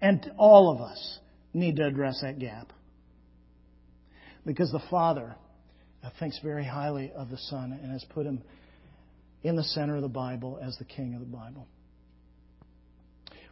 And 0.00 0.30
all 0.36 0.72
of 0.72 0.80
us 0.80 1.18
need 1.52 1.76
to 1.76 1.86
address 1.86 2.20
that 2.22 2.38
gap. 2.38 2.72
Because 4.46 4.70
the 4.72 4.82
Father 4.90 5.36
uh, 6.02 6.10
thinks 6.18 6.38
very 6.42 6.64
highly 6.64 7.12
of 7.14 7.28
the 7.28 7.36
Son 7.36 7.78
and 7.82 7.92
has 7.92 8.04
put 8.10 8.24
him 8.24 8.42
in 9.42 9.56
the 9.56 9.64
center 9.64 9.96
of 9.96 10.02
the 10.02 10.08
Bible 10.08 10.58
as 10.62 10.76
the 10.78 10.84
King 10.84 11.14
of 11.14 11.20
the 11.20 11.26
Bible. 11.26 11.66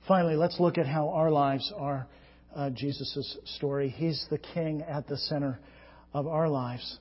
Finally, 0.07 0.37
let's 0.37 0.59
look 0.59 0.79
at 0.79 0.87
how 0.87 1.11
our 1.11 1.31
lives 1.31 1.71
are 1.77 2.07
uh, 2.55 2.71
Jesus' 2.71 3.37
story. 3.57 3.89
He's 3.89 4.25
the 4.31 4.39
king 4.39 4.83
at 4.83 5.07
the 5.07 5.17
center 5.17 5.61
of 6.13 6.27
our 6.27 6.49
lives. 6.49 6.99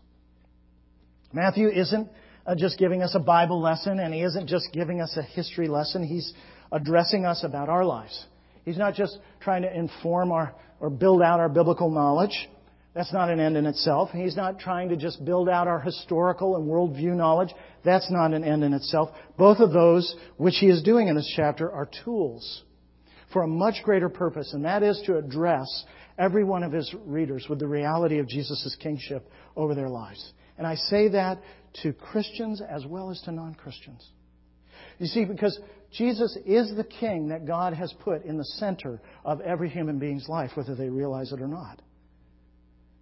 Matthew 1.34 1.70
isn't 1.70 2.10
uh, 2.46 2.56
just 2.56 2.78
giving 2.78 3.02
us 3.04 3.14
a 3.16 3.20
Bible 3.20 3.62
lesson, 3.62 4.00
and 4.00 4.14
he 4.14 4.22
isn't 4.22 4.48
just 4.48 4.70
giving 4.72 5.02
us 5.02 5.16
a 5.18 5.24
history 5.24 5.68
lesson. 5.68 6.04
He's 6.04 6.34
addressing 6.72 7.26
us 7.26 7.44
about 7.44 7.70
our 7.70 7.84
lives. 7.86 8.26
He's 8.64 8.78
not 8.78 8.96
just 8.96 9.18
trying 9.40 9.62
to 9.64 9.74
inform 9.74 10.32
our 10.32 10.56
or 10.80 10.90
build 10.90 11.22
out 11.22 11.40
our 11.40 11.50
biblical 11.50 11.90
knowledge. 11.90 12.50
That's 12.94 13.14
not 13.14 13.30
an 13.30 13.40
end 13.40 13.58
in 13.58 13.66
itself. 13.66 14.10
He's 14.12 14.36
not 14.36 14.60
trying 14.60 14.90
to 14.90 14.98
just 14.98 15.24
build 15.24 15.50
out 15.50 15.68
our 15.68 15.80
historical 15.80 16.56
and 16.56 16.68
worldview 16.68 17.16
knowledge. 17.16 17.50
That's 17.84 18.10
not 18.12 18.34
an 18.34 18.44
end 18.44 18.64
in 18.64 18.74
itself. 18.74 19.10
Both 19.38 19.60
of 19.60 19.72
those, 19.72 20.16
which 20.38 20.56
he 20.60 20.68
is 20.68 20.82
doing 20.84 21.08
in 21.08 21.16
this 21.16 21.32
chapter, 21.36 21.72
are 21.72 21.90
tools 22.04 22.64
for 23.34 23.44
a 23.44 23.48
much 23.48 23.84
greater 23.84 24.10
purpose, 24.10 24.54
and 24.54 24.66
that 24.66 24.84
is 24.84 25.02
to 25.06 25.18
address 25.18 25.68
every 26.18 26.44
one 26.44 26.64
of 26.64 26.72
his 26.72 26.94
readers 27.06 27.46
with 27.50 27.60
the 27.60 27.68
reality 27.68 28.20
of 28.20 28.28
Jesus' 28.28 28.76
kingship 28.82 29.30
over 29.56 29.76
their 29.76 29.90
lives. 29.90 30.34
And 30.58 30.66
I 30.66 30.76
say 30.76 31.10
that 31.10 31.40
to 31.84 31.94
Christians 31.94 32.62
as 32.62 32.86
well 32.86 33.12
as 33.12 33.22
to 33.22 33.32
non 33.32 33.54
Christians. 33.56 34.06
You 34.98 35.06
see, 35.06 35.26
because 35.26 35.60
Jesus 35.92 36.36
is 36.46 36.76
the 36.76 36.84
king 36.84 37.30
that 37.30 37.46
God 37.46 37.74
has 37.74 37.94
put 38.00 38.24
in 38.26 38.38
the 38.38 38.46
center 38.46 39.00
of 39.24 39.42
every 39.42 39.70
human 39.70 40.00
being's 40.00 40.28
life, 40.28 40.52
whether 40.56 40.76
they 40.76 40.90
realize 40.90 41.32
it 41.32 41.42
or 41.42 41.48
not. 41.48 41.82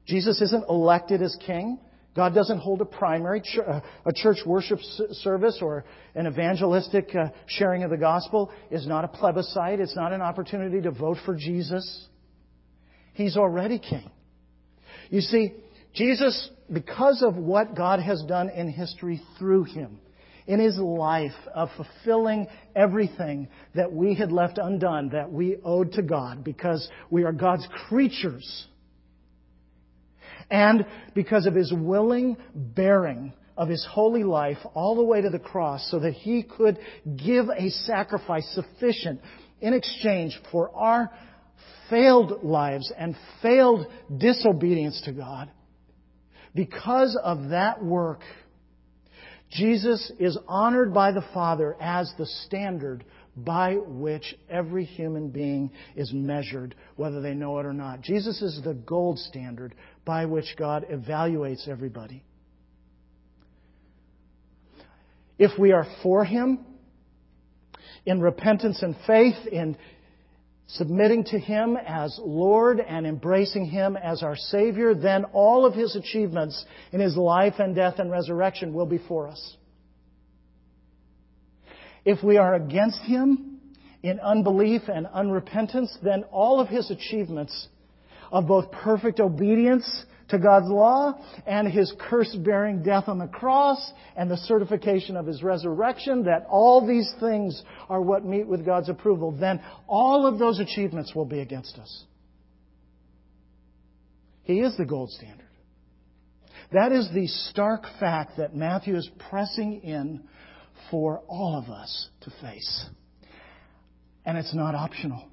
Jesus 0.05 0.41
isn't 0.41 0.65
elected 0.69 1.21
as 1.21 1.35
king. 1.45 1.79
God 2.15 2.33
doesn't 2.33 2.59
hold 2.59 2.79
a 2.79 2.85
primary, 2.85 3.41
uh, 3.67 3.81
a 4.05 4.13
church 4.13 4.37
worship 4.45 4.79
service 5.11 5.59
or 5.61 5.83
an 6.15 6.27
evangelistic 6.27 7.13
uh, 7.13 7.27
sharing 7.45 7.83
of 7.83 7.89
the 7.89 7.97
gospel 7.97 8.51
is 8.71 8.87
not 8.87 9.03
a 9.03 9.09
plebiscite. 9.09 9.81
It's 9.81 9.97
not 9.97 10.13
an 10.13 10.21
opportunity 10.21 10.81
to 10.81 10.91
vote 10.91 11.17
for 11.25 11.35
Jesus. 11.35 12.07
He's 13.13 13.35
already 13.35 13.79
king. 13.79 14.09
You 15.09 15.19
see, 15.19 15.53
Jesus, 15.93 16.49
because 16.71 17.21
of 17.21 17.35
what 17.35 17.75
God 17.75 17.99
has 17.99 18.23
done 18.23 18.49
in 18.49 18.69
history 18.69 19.21
through 19.37 19.65
him, 19.65 19.99
in 20.47 20.59
his 20.59 20.77
life 20.77 21.31
of 21.53 21.69
fulfilling 21.75 22.47
everything 22.75 23.49
that 23.73 23.91
we 23.91 24.13
had 24.15 24.31
left 24.31 24.57
undone, 24.57 25.09
that 25.09 25.31
we 25.31 25.57
owed 25.63 25.91
to 25.93 26.01
God, 26.01 26.43
because 26.43 26.87
we 27.09 27.23
are 27.23 27.31
God's 27.33 27.67
creatures 27.89 28.67
And 30.49 30.85
because 31.13 31.45
of 31.45 31.55
his 31.55 31.73
willing 31.73 32.37
bearing 32.53 33.33
of 33.57 33.69
his 33.69 33.85
holy 33.89 34.23
life 34.23 34.57
all 34.73 34.95
the 34.95 35.03
way 35.03 35.21
to 35.21 35.29
the 35.29 35.39
cross 35.39 35.89
so 35.89 35.99
that 35.99 36.11
he 36.11 36.43
could 36.43 36.77
give 37.23 37.47
a 37.49 37.69
sacrifice 37.69 38.47
sufficient 38.53 39.21
in 39.61 39.73
exchange 39.73 40.37
for 40.51 40.69
our 40.75 41.11
failed 41.89 42.43
lives 42.43 42.91
and 42.97 43.15
failed 43.41 43.87
disobedience 44.17 45.01
to 45.05 45.13
God. 45.13 45.49
Because 46.53 47.17
of 47.21 47.49
that 47.49 47.83
work, 47.83 48.21
Jesus 49.51 50.11
is 50.19 50.37
honored 50.47 50.93
by 50.93 51.11
the 51.11 51.23
Father 51.33 51.75
as 51.79 52.11
the 52.17 52.25
standard 52.25 53.05
by 53.37 53.75
which 53.75 54.35
every 54.49 54.85
human 54.85 55.29
being 55.29 55.71
is 55.95 56.11
measured, 56.13 56.73
whether 56.95 57.21
they 57.21 57.33
know 57.33 57.59
it 57.59 57.65
or 57.65 57.73
not. 57.73 58.01
Jesus 58.01 58.41
is 58.41 58.61
the 58.63 58.73
gold 58.73 59.19
standard 59.19 59.75
by 60.05 60.25
which 60.25 60.55
God 60.57 60.85
evaluates 60.91 61.67
everybody. 61.67 62.23
If 65.37 65.59
we 65.59 65.71
are 65.71 65.85
for 66.01 66.23
Him, 66.23 66.59
in 68.05 68.21
repentance 68.21 68.81
and 68.83 68.95
faith, 69.07 69.47
in 69.51 69.75
submitting 70.67 71.23
to 71.25 71.39
Him 71.39 71.75
as 71.75 72.17
Lord 72.23 72.79
and 72.79 73.05
embracing 73.05 73.65
Him 73.65 73.97
as 73.97 74.23
our 74.23 74.35
Savior, 74.35 74.93
then 74.93 75.25
all 75.33 75.65
of 75.65 75.73
His 75.73 75.95
achievements 75.95 76.63
in 76.91 76.99
His 76.99 77.17
life 77.17 77.55
and 77.59 77.75
death 77.75 77.95
and 77.97 78.11
resurrection 78.11 78.73
will 78.73 78.85
be 78.85 78.99
for 79.07 79.27
us. 79.27 79.57
If 82.05 82.23
we 82.23 82.37
are 82.37 82.53
against 82.53 83.01
Him 83.01 83.59
in 84.03 84.19
unbelief 84.19 84.83
and 84.87 85.07
unrepentance, 85.07 85.89
then 86.03 86.23
all 86.31 86.59
of 86.59 86.67
His 86.69 86.91
achievements 86.91 87.67
of 88.31 88.47
both 88.47 88.71
perfect 88.71 89.19
obedience 89.19 90.05
to 90.29 90.39
God's 90.39 90.67
law 90.67 91.13
and 91.45 91.67
his 91.67 91.93
curse 91.99 92.35
bearing 92.35 92.81
death 92.81 93.07
on 93.07 93.19
the 93.19 93.27
cross 93.27 93.91
and 94.15 94.29
the 94.29 94.37
certification 94.37 95.15
of 95.15 95.27
his 95.27 95.43
resurrection, 95.43 96.23
that 96.23 96.45
all 96.49 96.85
these 96.85 97.11
things 97.19 97.61
are 97.89 98.01
what 98.01 98.25
meet 98.25 98.47
with 98.47 98.65
God's 98.65 98.89
approval, 98.89 99.31
then 99.31 99.61
all 99.87 100.25
of 100.25 100.39
those 100.39 100.59
achievements 100.59 101.13
will 101.13 101.25
be 101.25 101.39
against 101.39 101.77
us. 101.77 102.05
He 104.43 104.61
is 104.61 104.75
the 104.77 104.85
gold 104.85 105.11
standard. 105.11 105.45
That 106.71 106.91
is 106.91 107.09
the 107.13 107.27
stark 107.27 107.83
fact 107.99 108.37
that 108.37 108.55
Matthew 108.55 108.95
is 108.95 109.09
pressing 109.29 109.81
in 109.81 110.23
for 110.89 111.19
all 111.27 111.57
of 111.57 111.69
us 111.69 112.09
to 112.21 112.31
face. 112.41 112.89
And 114.25 114.37
it's 114.37 114.53
not 114.53 114.73
optional. 114.73 115.29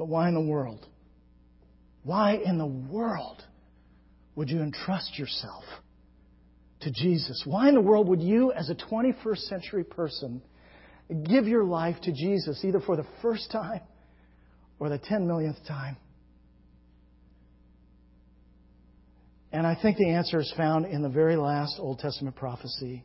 But 0.00 0.08
why 0.08 0.28
in 0.28 0.34
the 0.34 0.40
world? 0.40 0.86
Why 2.04 2.36
in 2.42 2.56
the 2.56 2.64
world 2.64 3.44
would 4.34 4.48
you 4.48 4.62
entrust 4.62 5.18
yourself 5.18 5.62
to 6.80 6.90
Jesus? 6.90 7.42
Why 7.44 7.68
in 7.68 7.74
the 7.74 7.82
world 7.82 8.08
would 8.08 8.22
you, 8.22 8.50
as 8.50 8.70
a 8.70 8.74
21st 8.74 9.40
century 9.40 9.84
person, 9.84 10.40
give 11.28 11.46
your 11.46 11.64
life 11.64 11.96
to 12.04 12.12
Jesus, 12.12 12.64
either 12.64 12.80
for 12.80 12.96
the 12.96 13.04
first 13.20 13.50
time 13.52 13.82
or 14.78 14.88
the 14.88 14.96
10 14.96 15.26
millionth 15.26 15.62
time? 15.68 15.98
And 19.52 19.66
I 19.66 19.76
think 19.82 19.98
the 19.98 20.08
answer 20.08 20.40
is 20.40 20.50
found 20.56 20.86
in 20.86 21.02
the 21.02 21.10
very 21.10 21.36
last 21.36 21.74
Old 21.78 21.98
Testament 21.98 22.36
prophecy 22.36 23.04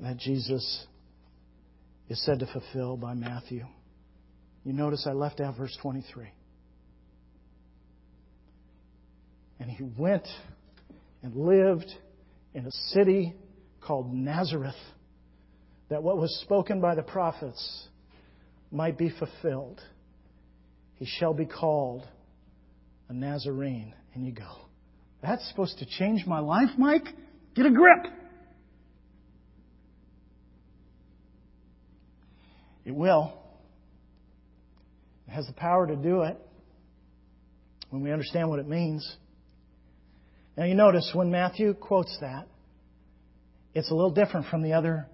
that 0.00 0.16
Jesus 0.16 0.86
is 2.08 2.20
said 2.24 2.40
to 2.40 2.46
fulfill 2.46 2.96
by 2.96 3.14
Matthew. 3.14 3.64
You 4.68 4.74
notice 4.74 5.06
I 5.08 5.12
left 5.12 5.40
out 5.40 5.56
verse 5.56 5.74
23. 5.80 6.28
And 9.60 9.70
he 9.70 9.82
went 9.96 10.28
and 11.22 11.34
lived 11.34 11.90
in 12.52 12.66
a 12.66 12.70
city 12.92 13.34
called 13.80 14.12
Nazareth, 14.12 14.74
that 15.88 16.02
what 16.02 16.18
was 16.18 16.38
spoken 16.42 16.82
by 16.82 16.94
the 16.96 17.02
prophets 17.02 17.88
might 18.70 18.98
be 18.98 19.08
fulfilled. 19.08 19.80
He 20.96 21.06
shall 21.06 21.32
be 21.32 21.46
called 21.46 22.06
a 23.08 23.14
Nazarene. 23.14 23.94
And 24.14 24.26
you 24.26 24.32
go, 24.32 24.54
that's 25.22 25.48
supposed 25.48 25.78
to 25.78 25.86
change 25.86 26.26
my 26.26 26.40
life, 26.40 26.76
Mike? 26.76 27.06
Get 27.56 27.64
a 27.64 27.70
grip. 27.70 28.12
It 32.84 32.94
will. 32.94 33.32
Has 35.28 35.46
the 35.46 35.52
power 35.52 35.86
to 35.86 35.96
do 35.96 36.22
it 36.22 36.36
when 37.90 38.02
we 38.02 38.12
understand 38.12 38.48
what 38.48 38.58
it 38.58 38.68
means. 38.68 39.16
Now 40.56 40.64
you 40.64 40.74
notice 40.74 41.10
when 41.14 41.30
Matthew 41.30 41.74
quotes 41.74 42.16
that, 42.20 42.48
it's 43.74 43.90
a 43.90 43.94
little 43.94 44.10
different 44.10 44.46
from 44.46 44.62
the 44.62 44.72
other 44.72 45.06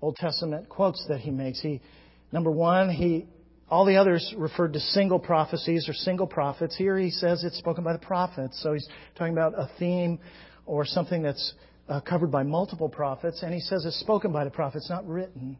Old 0.00 0.16
Testament 0.16 0.68
quotes 0.68 1.04
that 1.08 1.20
he 1.20 1.30
makes. 1.30 1.60
He, 1.60 1.80
number 2.32 2.50
one, 2.50 2.90
he, 2.90 3.26
all 3.68 3.84
the 3.84 3.96
others 3.96 4.34
referred 4.36 4.72
to 4.72 4.80
single 4.80 5.18
prophecies 5.18 5.88
or 5.88 5.92
single 5.92 6.26
prophets. 6.26 6.76
Here 6.76 6.98
he 6.98 7.10
says 7.10 7.44
it's 7.44 7.58
spoken 7.58 7.84
by 7.84 7.92
the 7.92 7.98
prophets. 7.98 8.60
So 8.62 8.72
he's 8.72 8.88
talking 9.16 9.32
about 9.32 9.54
a 9.56 9.70
theme 9.78 10.18
or 10.64 10.84
something 10.84 11.22
that's 11.22 11.54
uh, 11.88 12.00
covered 12.00 12.30
by 12.30 12.42
multiple 12.42 12.88
prophets. 12.88 13.42
And 13.42 13.54
he 13.54 13.60
says 13.60 13.84
it's 13.84 14.00
spoken 14.00 14.32
by 14.32 14.44
the 14.44 14.50
prophets, 14.50 14.90
not 14.90 15.06
written. 15.06 15.58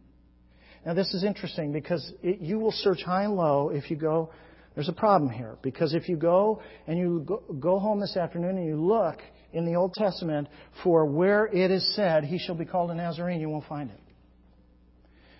Now, 0.87 0.95
this 0.95 1.13
is 1.13 1.25
interesting 1.25 1.73
because 1.73 2.13
it, 2.23 2.41
you 2.41 2.61
will 2.61 2.71
search 2.71 3.03
high 3.03 3.25
and 3.25 3.35
low 3.35 3.71
if 3.71 3.91
you 3.91 3.97
go. 3.97 4.31
There's 4.77 4.89
a 4.89 4.93
problem 4.93 5.33
here 5.33 5.57
because 5.61 5.95
if 5.95 6.09
you 6.09 6.17
go 6.17 6.63
and 6.87 6.97
you 6.97 7.25
go, 7.27 7.43
go 7.59 7.81
home 7.81 7.99
this 7.99 8.17
afternoon 8.17 8.57
and 8.57 8.67
you 8.67 8.77
look 8.77 9.19
in 9.53 9.65
the 9.65 9.75
Old 9.75 9.95
Testament 9.95 10.47
for 10.85 11.05
where 11.05 11.47
it 11.47 11.73
is 11.73 11.95
said, 11.97 12.23
He 12.23 12.39
shall 12.39 12.55
be 12.55 12.65
called 12.65 12.93
a 12.93 12.95
Nazarene, 12.95 13.41
you 13.41 13.49
won't 13.49 13.67
find 13.67 13.91
it. 13.91 14.01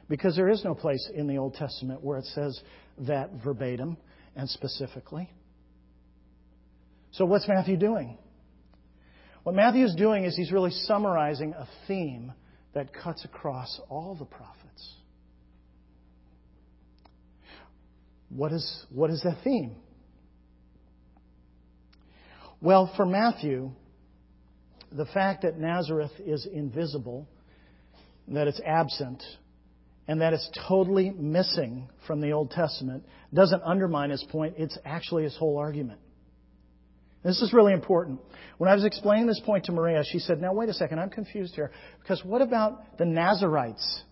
Because 0.09 0.35
there 0.35 0.49
is 0.49 0.65
no 0.65 0.75
place 0.75 1.09
in 1.15 1.29
the 1.29 1.39
Old 1.39 1.55
Testament 1.55 2.03
where 2.03 2.19
it 2.19 2.25
says 2.27 2.61
that 3.07 3.31
verbatim 3.45 3.97
and 4.35 4.51
specifically. 4.51 5.31
So, 7.13 7.25
what's 7.25 7.47
Matthew 7.47 7.77
doing? 7.77 8.19
What 9.45 9.55
Matthew 9.55 9.85
is 9.85 9.95
doing 9.95 10.25
is 10.25 10.35
he's 10.35 10.51
really 10.51 10.73
summarizing 10.73 11.53
a 11.53 11.69
theme 11.87 12.33
that 12.75 12.93
cuts 12.93 13.25
across 13.25 13.81
all 13.89 14.17
the 14.17 14.25
prophets. 14.25 14.66
What 18.29 18.53
is, 18.53 18.85
what 18.91 19.11
is 19.11 19.23
that 19.23 19.39
theme? 19.45 19.77
Well, 22.61 22.93
for 22.97 23.07
Matthew, 23.07 23.73
the 24.91 25.07
fact 25.07 25.43
that 25.43 25.59
Nazareth 25.59 26.13
is 26.19 26.47
invisible, 26.51 27.29
that 28.29 28.49
it's 28.49 28.61
absent, 28.67 29.23
and 30.09 30.21
that 30.21 30.33
it's 30.33 30.49
totally 30.69 31.11
missing 31.11 31.89
from 32.07 32.21
the 32.21 32.33
Old 32.33 32.51
Testament 32.51 33.05
doesn't 33.35 33.63
undermine 33.63 34.11
his 34.11 34.25
point. 34.31 34.55
It's 34.57 34.79
actually 34.85 35.25
his 35.25 35.37
whole 35.37 35.59
argument. 35.59 36.01
This 37.25 37.43
is 37.43 37.53
really 37.53 37.73
important. 37.73 38.21
When 38.59 38.71
I 38.71 38.75
was 38.75 38.85
explaining 38.85 39.27
this 39.27 39.41
point 39.45 39.65
to 39.65 39.73
Maria, 39.73 40.03
she 40.05 40.21
said, 40.21 40.41
Now, 40.41 40.53
wait 40.53 40.69
a 40.69 40.75
second, 40.75 41.01
I'm 41.01 41.11
confused 41.11 41.55
here. 41.57 41.73
Because 42.01 42.25
what 42.25 42.41
about 42.41 42.99
the 42.99 43.05
Nazarites 43.05 44.03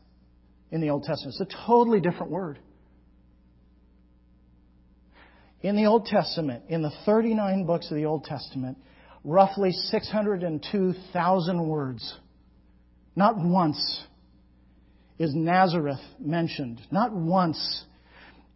in 0.72 0.80
the 0.80 0.90
Old 0.90 1.04
Testament? 1.04 1.36
It's 1.38 1.54
a 1.54 1.66
totally 1.66 2.00
different 2.00 2.32
word. 2.32 2.58
In 5.64 5.76
the 5.76 5.86
Old 5.86 6.04
Testament, 6.04 6.64
in 6.68 6.82
the 6.82 6.92
39 7.06 7.64
books 7.64 7.90
of 7.90 7.96
the 7.96 8.04
Old 8.04 8.24
Testament, 8.24 8.76
roughly 9.24 9.72
602,000 9.72 11.66
words. 11.66 12.18
Not 13.16 13.38
once 13.38 14.04
is 15.18 15.34
Nazareth 15.34 16.02
mentioned. 16.20 16.82
Not 16.90 17.14
once 17.14 17.84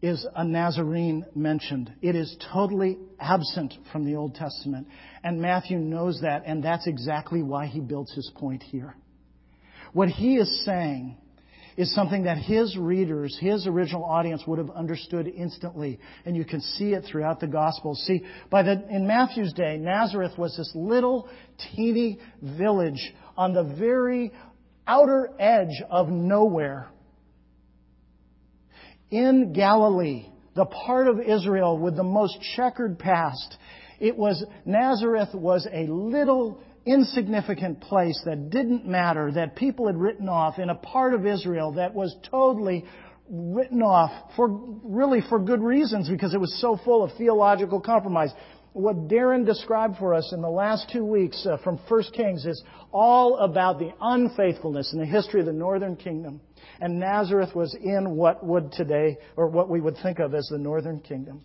is 0.03 0.27
a 0.37 0.45
Nazarene 0.45 1.25
mentioned. 1.35 1.91
It 2.03 2.15
is 2.15 2.37
totally 2.53 2.99
absent 3.19 3.73
from 3.91 4.05
the 4.05 4.17
Old 4.17 4.35
Testament. 4.35 4.87
And 5.25 5.41
Matthew 5.41 5.79
knows 5.79 6.21
that, 6.21 6.43
and 6.45 6.63
that's 6.63 6.87
exactly 6.87 7.43
why 7.43 7.69
he 7.69 7.81
builds 7.81 8.13
his 8.13 8.31
point 8.37 8.63
here. 8.63 8.95
What 9.95 10.11
he 10.11 10.37
is 10.37 10.63
saying 10.67 11.17
is 11.79 11.95
something 11.95 12.25
that 12.25 12.39
his 12.39 12.77
readers, 12.77 13.39
his 13.41 13.65
original 13.65 14.05
audience 14.05 14.43
would 14.49 14.59
have 14.59 14.71
understood 14.71 15.29
instantly. 15.29 16.01
And 16.27 16.37
you 16.37 16.45
can 16.45 16.61
see 16.61 16.93
it 16.93 17.05
throughout 17.05 17.39
the 17.39 17.47
Gospels. 17.47 18.03
See, 18.05 18.25
by 18.51 18.65
the, 18.65 18.85
in 18.91 19.07
Matthew's 19.07 19.53
day, 19.53 19.77
Nazareth 19.79 20.37
was 20.37 20.57
this 20.57 20.73
little 20.75 21.29
teeny 21.77 22.19
village 22.43 23.15
on 23.37 23.55
the 23.55 23.63
very 23.79 24.33
outer 24.89 25.31
edge 25.39 25.81
of 25.89 26.09
nowhere. 26.09 26.89
In 29.13 29.53
Galilee, 29.53 30.27
the 30.57 30.67
part 30.67 31.07
of 31.07 31.21
Israel 31.21 31.79
with 31.79 31.95
the 31.95 32.03
most 32.03 32.37
checkered 32.57 32.99
past, 32.99 33.57
it 34.01 34.17
was, 34.17 34.45
Nazareth 34.65 35.33
was 35.33 35.65
a 35.73 35.87
little 35.87 36.61
insignificant 36.93 37.81
place 37.81 38.21
that 38.25 38.51
didn't 38.51 38.87
matter, 38.87 39.31
that 39.33 39.57
people 39.57 39.87
had 39.87 39.97
written 39.97 40.29
off 40.29 40.59
in 40.59 40.71
a 40.71 40.75
part 40.75 41.15
of 41.15 41.27
Israel 41.27 41.73
that 41.73 41.95
was 41.95 42.15
totally 42.31 42.85
written 43.31 43.83
off 43.83 44.33
for 44.37 44.49
really 44.49 45.21
for 45.29 45.39
good 45.39 45.61
reasons 45.61 46.09
because 46.09 46.35
it 46.35 46.41
was 46.41 46.59
so 46.61 46.79
full 46.85 47.05
of 47.05 47.11
theological 47.19 47.81
compromise. 47.81 48.31
What 48.73 49.09
Darren 49.09 49.45
described 49.45 49.97
for 49.99 50.15
us 50.15 50.33
in 50.33 50.41
the 50.41 50.49
last 50.49 50.91
two 50.93 51.05
weeks 51.05 51.47
uh, 51.47 51.57
from 51.65 51.79
1 51.89 52.03
Kings 52.15 52.45
is 52.47 52.63
all 52.93 53.39
about 53.39 53.79
the 53.79 53.91
unfaithfulness 54.01 54.93
in 54.93 55.01
the 55.01 55.07
history 55.07 55.41
of 55.41 55.47
the 55.47 55.53
northern 55.53 55.97
kingdom. 55.97 56.41
And 56.81 57.01
Nazareth 57.01 57.55
was 57.55 57.75
in 57.75 58.17
what 58.17 58.45
would 58.45 58.73
today, 58.73 59.19
or 59.37 59.49
what 59.49 59.69
we 59.69 59.81
would 59.81 59.97
think 60.03 60.21
of 60.21 60.35
as 60.35 60.49
the 60.49 60.59
northern 60.59 61.01
kingdom. 61.01 61.45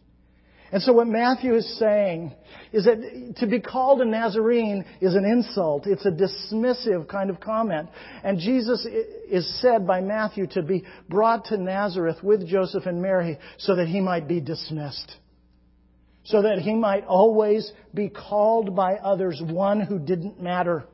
And 0.73 0.81
so 0.81 0.91
what 0.91 1.05
Matthew 1.05 1.53
is 1.53 1.77
saying 1.77 2.33
is 2.71 2.85
that 2.85 3.35
to 3.37 3.45
be 3.45 3.59
called 3.59 4.01
a 4.01 4.05
Nazarene 4.05 4.83
is 5.01 5.13
an 5.13 5.23
insult. 5.23 5.85
It's 5.85 6.07
a 6.07 6.09
dismissive 6.09 7.07
kind 7.07 7.29
of 7.29 7.39
comment. 7.39 7.89
And 8.23 8.39
Jesus 8.39 8.83
is 9.29 9.61
said 9.61 9.85
by 9.85 10.01
Matthew 10.01 10.47
to 10.47 10.63
be 10.63 10.83
brought 11.07 11.45
to 11.45 11.57
Nazareth 11.57 12.23
with 12.23 12.47
Joseph 12.47 12.87
and 12.87 13.03
Mary 13.03 13.37
so 13.59 13.75
that 13.75 13.87
he 13.87 14.01
might 14.01 14.27
be 14.27 14.41
dismissed. 14.41 15.15
So 16.23 16.41
that 16.41 16.57
he 16.57 16.73
might 16.73 17.05
always 17.05 17.71
be 17.93 18.09
called 18.09 18.75
by 18.75 18.95
others 18.95 19.39
one 19.45 19.79
who 19.79 19.99
didn't 19.99 20.41
matter. 20.41 20.85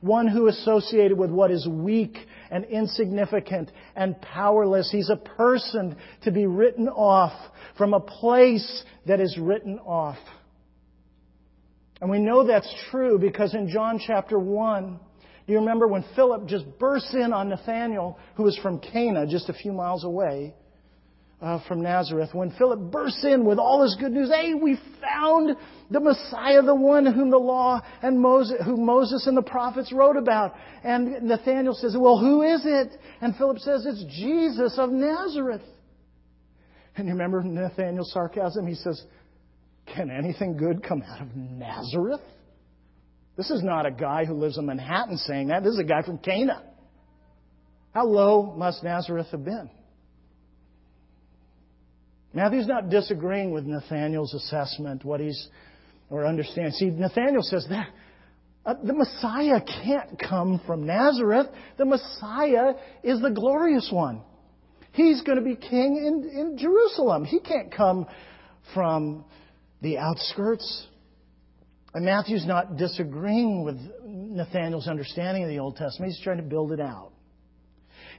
One 0.00 0.28
who 0.28 0.46
associated 0.46 1.18
with 1.18 1.30
what 1.30 1.50
is 1.50 1.66
weak 1.66 2.16
and 2.50 2.64
insignificant 2.64 3.70
and 3.96 4.20
powerless. 4.20 4.90
He's 4.90 5.10
a 5.10 5.16
person 5.16 5.96
to 6.22 6.30
be 6.30 6.46
written 6.46 6.88
off 6.88 7.32
from 7.76 7.94
a 7.94 8.00
place 8.00 8.84
that 9.06 9.20
is 9.20 9.36
written 9.38 9.78
off. 9.80 10.18
And 12.00 12.10
we 12.10 12.18
know 12.20 12.46
that's 12.46 12.72
true 12.90 13.18
because 13.18 13.54
in 13.54 13.68
John 13.68 14.00
chapter 14.04 14.38
1, 14.38 15.00
do 15.46 15.52
you 15.52 15.58
remember 15.58 15.88
when 15.88 16.04
Philip 16.14 16.46
just 16.46 16.64
bursts 16.78 17.14
in 17.14 17.32
on 17.32 17.48
Nathanael, 17.48 18.18
who 18.36 18.44
was 18.44 18.56
from 18.58 18.78
Cana, 18.78 19.26
just 19.26 19.48
a 19.48 19.54
few 19.54 19.72
miles 19.72 20.04
away? 20.04 20.54
Uh, 21.40 21.60
from 21.68 21.82
Nazareth, 21.82 22.30
when 22.32 22.50
Philip 22.58 22.90
bursts 22.90 23.24
in 23.24 23.44
with 23.44 23.58
all 23.58 23.82
this 23.82 23.96
good 24.00 24.12
news, 24.12 24.28
hey, 24.28 24.54
we 24.54 24.78
found 25.00 25.56
the 25.90 26.00
Messiah, 26.00 26.62
the 26.62 26.74
one 26.74 27.06
whom 27.06 27.30
the 27.30 27.38
law 27.38 27.80
and 28.02 28.20
Moses, 28.20 28.56
who 28.64 28.76
Moses 28.76 29.26
and 29.26 29.36
the 29.36 29.42
prophets 29.42 29.92
wrote 29.92 30.16
about. 30.16 30.54
And 30.82 31.22
Nathanael 31.22 31.74
says, 31.74 31.96
well, 31.98 32.18
who 32.18 32.42
is 32.42 32.62
it? 32.64 32.88
And 33.20 33.36
Philip 33.36 33.58
says, 33.58 33.86
it's 33.86 34.04
Jesus 34.16 34.74
of 34.78 34.90
Nazareth. 34.90 35.62
And 36.96 37.06
you 37.06 37.12
remember 37.12 37.42
Nathanael's 37.42 38.12
sarcasm? 38.12 38.66
He 38.66 38.74
says, 38.74 39.00
can 39.94 40.10
anything 40.10 40.56
good 40.56 40.82
come 40.82 41.02
out 41.02 41.22
of 41.22 41.36
Nazareth? 41.36 42.20
This 43.36 43.50
is 43.50 43.62
not 43.62 43.86
a 43.86 43.92
guy 43.92 44.24
who 44.24 44.34
lives 44.34 44.58
in 44.58 44.66
Manhattan 44.66 45.16
saying 45.18 45.48
that. 45.48 45.62
This 45.62 45.74
is 45.74 45.78
a 45.78 45.84
guy 45.84 46.02
from 46.02 46.18
Cana. 46.18 46.64
How 47.94 48.04
low 48.04 48.54
must 48.56 48.82
Nazareth 48.82 49.28
have 49.30 49.44
been? 49.44 49.70
Matthew's 52.32 52.66
not 52.66 52.90
disagreeing 52.90 53.52
with 53.52 53.64
Nathanael's 53.64 54.34
assessment, 54.34 55.04
what 55.04 55.20
he's, 55.20 55.48
or 56.10 56.26
understand. 56.26 56.74
See, 56.74 56.90
Nathanael 56.90 57.42
says 57.42 57.66
that 57.70 57.88
uh, 58.66 58.74
the 58.84 58.92
Messiah 58.92 59.60
can't 59.62 60.18
come 60.18 60.60
from 60.66 60.86
Nazareth. 60.86 61.46
The 61.78 61.86
Messiah 61.86 62.74
is 63.02 63.20
the 63.22 63.30
glorious 63.30 63.88
one. 63.90 64.22
He's 64.92 65.22
going 65.22 65.38
to 65.38 65.44
be 65.44 65.56
king 65.56 65.96
in, 65.96 66.38
in 66.38 66.58
Jerusalem. 66.58 67.24
He 67.24 67.40
can't 67.40 67.72
come 67.74 68.06
from 68.74 69.24
the 69.80 69.96
outskirts. 69.96 70.86
And 71.94 72.04
Matthew's 72.04 72.46
not 72.46 72.76
disagreeing 72.76 73.64
with 73.64 73.78
Nathanael's 74.04 74.86
understanding 74.86 75.44
of 75.44 75.48
the 75.48 75.60
Old 75.60 75.76
Testament. 75.76 76.12
He's 76.12 76.22
trying 76.22 76.36
to 76.36 76.42
build 76.42 76.72
it 76.72 76.80
out. 76.80 77.12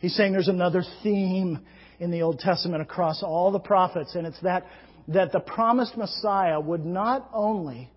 He's 0.02 0.16
saying 0.16 0.32
there's 0.32 0.48
another 0.48 0.84
theme 1.04 1.60
in 2.00 2.12
the 2.12 2.22
Old 2.22 2.40
Testament 2.40 2.82
across 2.82 3.24
all 3.24 3.52
the 3.52 3.60
prophets, 3.60 4.16
and 4.16 4.26
it's 4.26 4.40
that, 4.42 4.66
that 5.10 5.32
the 5.32 5.40
promised 5.40 5.98
Messiah 5.98 6.60
would 6.60 6.86
not 6.86 7.30
only 7.34 7.92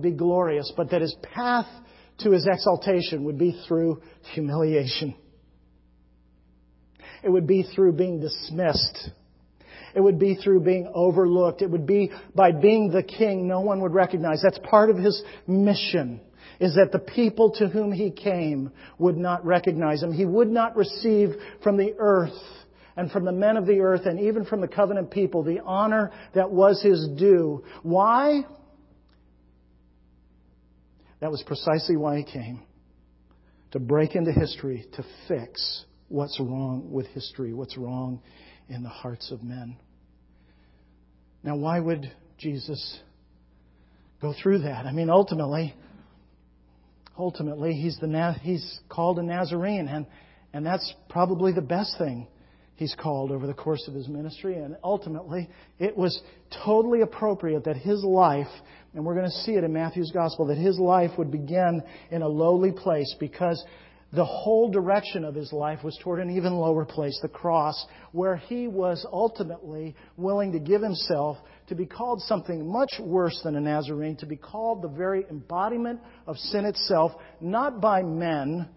be 0.00 0.12
glorious, 0.12 0.72
but 0.76 0.90
that 0.90 1.00
his 1.00 1.14
path 1.34 1.66
to 2.18 2.30
his 2.30 2.46
exaltation 2.46 3.24
would 3.24 3.38
be 3.38 3.60
through 3.66 4.02
humiliation. 4.32 5.14
It 7.22 7.30
would 7.30 7.46
be 7.46 7.64
through 7.74 7.92
being 7.92 8.20
dismissed. 8.20 9.10
It 9.94 10.00
would 10.00 10.18
be 10.18 10.36
through 10.36 10.60
being 10.60 10.90
overlooked. 10.94 11.62
It 11.62 11.70
would 11.70 11.86
be 11.86 12.12
by 12.34 12.52
being 12.52 12.90
the 12.90 13.02
king 13.02 13.48
no 13.48 13.60
one 13.60 13.80
would 13.80 13.94
recognize. 13.94 14.40
That's 14.42 14.58
part 14.58 14.90
of 14.90 14.96
his 14.96 15.20
mission 15.46 16.20
is 16.60 16.74
that 16.74 16.92
the 16.92 16.98
people 16.98 17.52
to 17.52 17.68
whom 17.68 17.92
he 17.92 18.10
came 18.10 18.70
would 18.98 19.16
not 19.16 19.44
recognize 19.44 20.02
him. 20.02 20.12
He 20.12 20.24
would 20.24 20.50
not 20.50 20.76
receive 20.76 21.30
from 21.62 21.76
the 21.76 21.94
earth 21.98 22.32
and 22.98 23.12
from 23.12 23.24
the 23.24 23.32
men 23.32 23.56
of 23.56 23.64
the 23.64 23.78
earth 23.78 24.06
and 24.06 24.18
even 24.18 24.44
from 24.44 24.60
the 24.60 24.66
covenant 24.66 25.08
people 25.12 25.44
the 25.44 25.60
honor 25.60 26.10
that 26.34 26.50
was 26.50 26.82
his 26.82 27.08
due. 27.16 27.64
Why? 27.84 28.40
That 31.20 31.30
was 31.30 31.40
precisely 31.46 31.96
why 31.96 32.16
he 32.16 32.24
came. 32.24 32.60
To 33.70 33.78
break 33.78 34.16
into 34.16 34.32
history, 34.32 34.84
to 34.94 35.04
fix 35.28 35.84
what's 36.08 36.40
wrong 36.40 36.90
with 36.90 37.06
history, 37.08 37.54
what's 37.54 37.78
wrong 37.78 38.20
in 38.68 38.82
the 38.82 38.88
hearts 38.88 39.30
of 39.30 39.44
men. 39.44 39.76
Now, 41.44 41.54
why 41.54 41.78
would 41.78 42.10
Jesus 42.36 42.98
go 44.20 44.34
through 44.42 44.60
that? 44.62 44.86
I 44.86 44.92
mean, 44.92 45.08
ultimately, 45.08 45.72
ultimately, 47.16 47.74
he's, 47.74 47.96
the, 48.00 48.34
he's 48.42 48.80
called 48.88 49.20
a 49.20 49.22
Nazarene, 49.22 49.86
and, 49.86 50.04
and 50.52 50.66
that's 50.66 50.92
probably 51.08 51.52
the 51.52 51.60
best 51.60 51.96
thing 51.96 52.26
he's 52.78 52.94
called 52.94 53.32
over 53.32 53.46
the 53.46 53.54
course 53.54 53.86
of 53.88 53.94
his 53.94 54.08
ministry. 54.08 54.54
And 54.54 54.76
ultimately, 54.82 55.50
it 55.78 55.96
was 55.96 56.18
totally 56.64 57.00
appropriate 57.00 57.64
that 57.64 57.76
his 57.76 58.02
life, 58.04 58.46
and 58.94 59.04
we're 59.04 59.16
going 59.16 59.26
to 59.26 59.36
see 59.42 59.52
it 59.52 59.64
in 59.64 59.72
Matthew's 59.72 60.12
gospel, 60.12 60.46
that 60.46 60.56
his 60.56 60.78
life 60.78 61.10
would 61.18 61.30
begin 61.30 61.82
in 62.10 62.22
a 62.22 62.28
lowly 62.28 62.70
place 62.72 63.14
because 63.18 63.62
the 64.12 64.24
whole 64.24 64.70
direction 64.70 65.24
of 65.24 65.34
his 65.34 65.52
life 65.52 65.82
was 65.82 65.98
toward 66.02 66.20
an 66.20 66.30
even 66.30 66.54
lower 66.54 66.84
place, 66.84 67.18
the 67.20 67.28
cross, 67.28 67.84
where 68.12 68.36
he 68.36 68.68
was 68.68 69.04
ultimately 69.12 69.94
willing 70.16 70.52
to 70.52 70.60
give 70.60 70.80
himself 70.80 71.36
to 71.66 71.74
be 71.74 71.84
called 71.84 72.22
something 72.22 72.66
much 72.66 72.92
worse 73.00 73.38
than 73.42 73.56
a 73.56 73.60
Nazarene, 73.60 74.16
to 74.16 74.26
be 74.26 74.36
called 74.36 74.82
the 74.82 74.88
very 74.88 75.26
embodiment 75.28 76.00
of 76.26 76.36
sin 76.36 76.64
itself, 76.64 77.12
not 77.40 77.80
by 77.80 78.02
men, 78.02 78.68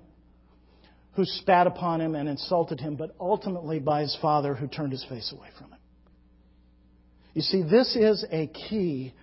who 1.14 1.26
spat 1.26 1.68
upon 1.68 2.00
him 2.00 2.16
and 2.16 2.30
insulted 2.30 2.80
him, 2.80 2.96
but 2.96 3.16
ultimately 3.20 3.80
by 3.80 4.02
his 4.02 4.18
father 4.22 4.56
who 4.56 4.68
turned 4.68 4.92
his 4.92 5.06
face 5.10 5.34
away 5.36 5.50
from 5.58 5.72
him. 5.72 5.80
You 7.34 7.42
see, 7.42 7.64
this 7.64 7.96
is 7.96 8.26
a 8.32 8.48
key 8.48 9.14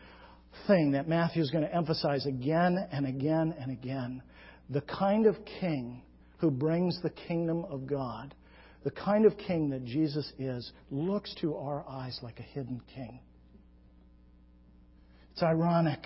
thing 0.66 0.92
that 0.92 1.08
Matthew 1.08 1.42
is 1.42 1.50
going 1.50 1.64
to 1.64 1.74
emphasize 1.74 2.26
again 2.26 2.78
and 2.90 3.06
again 3.06 3.54
and 3.58 3.70
again. 3.70 4.22
The 4.70 4.80
kind 4.82 5.26
of 5.26 5.36
king 5.60 6.02
who 6.38 6.50
brings 6.50 7.00
the 7.02 7.10
kingdom 7.10 7.64
of 7.64 7.86
God, 7.86 8.34
the 8.84 8.90
kind 8.90 9.26
of 9.26 9.36
king 9.38 9.70
that 9.70 9.84
Jesus 9.84 10.30
is, 10.38 10.70
looks 10.90 11.34
to 11.40 11.56
our 11.56 11.84
eyes 11.88 12.18
like 12.22 12.38
a 12.38 12.42
hidden 12.42 12.80
king. 12.94 13.20
It's 15.32 15.42
ironic. 15.42 16.00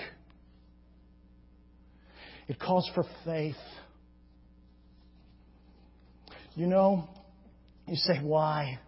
It 2.49 2.59
calls 2.59 2.91
for 2.95 3.05
faith. 3.25 3.57
You 6.55 6.67
know, 6.67 7.09
you 7.87 7.97
say, 7.97 8.19
why? 8.23 8.79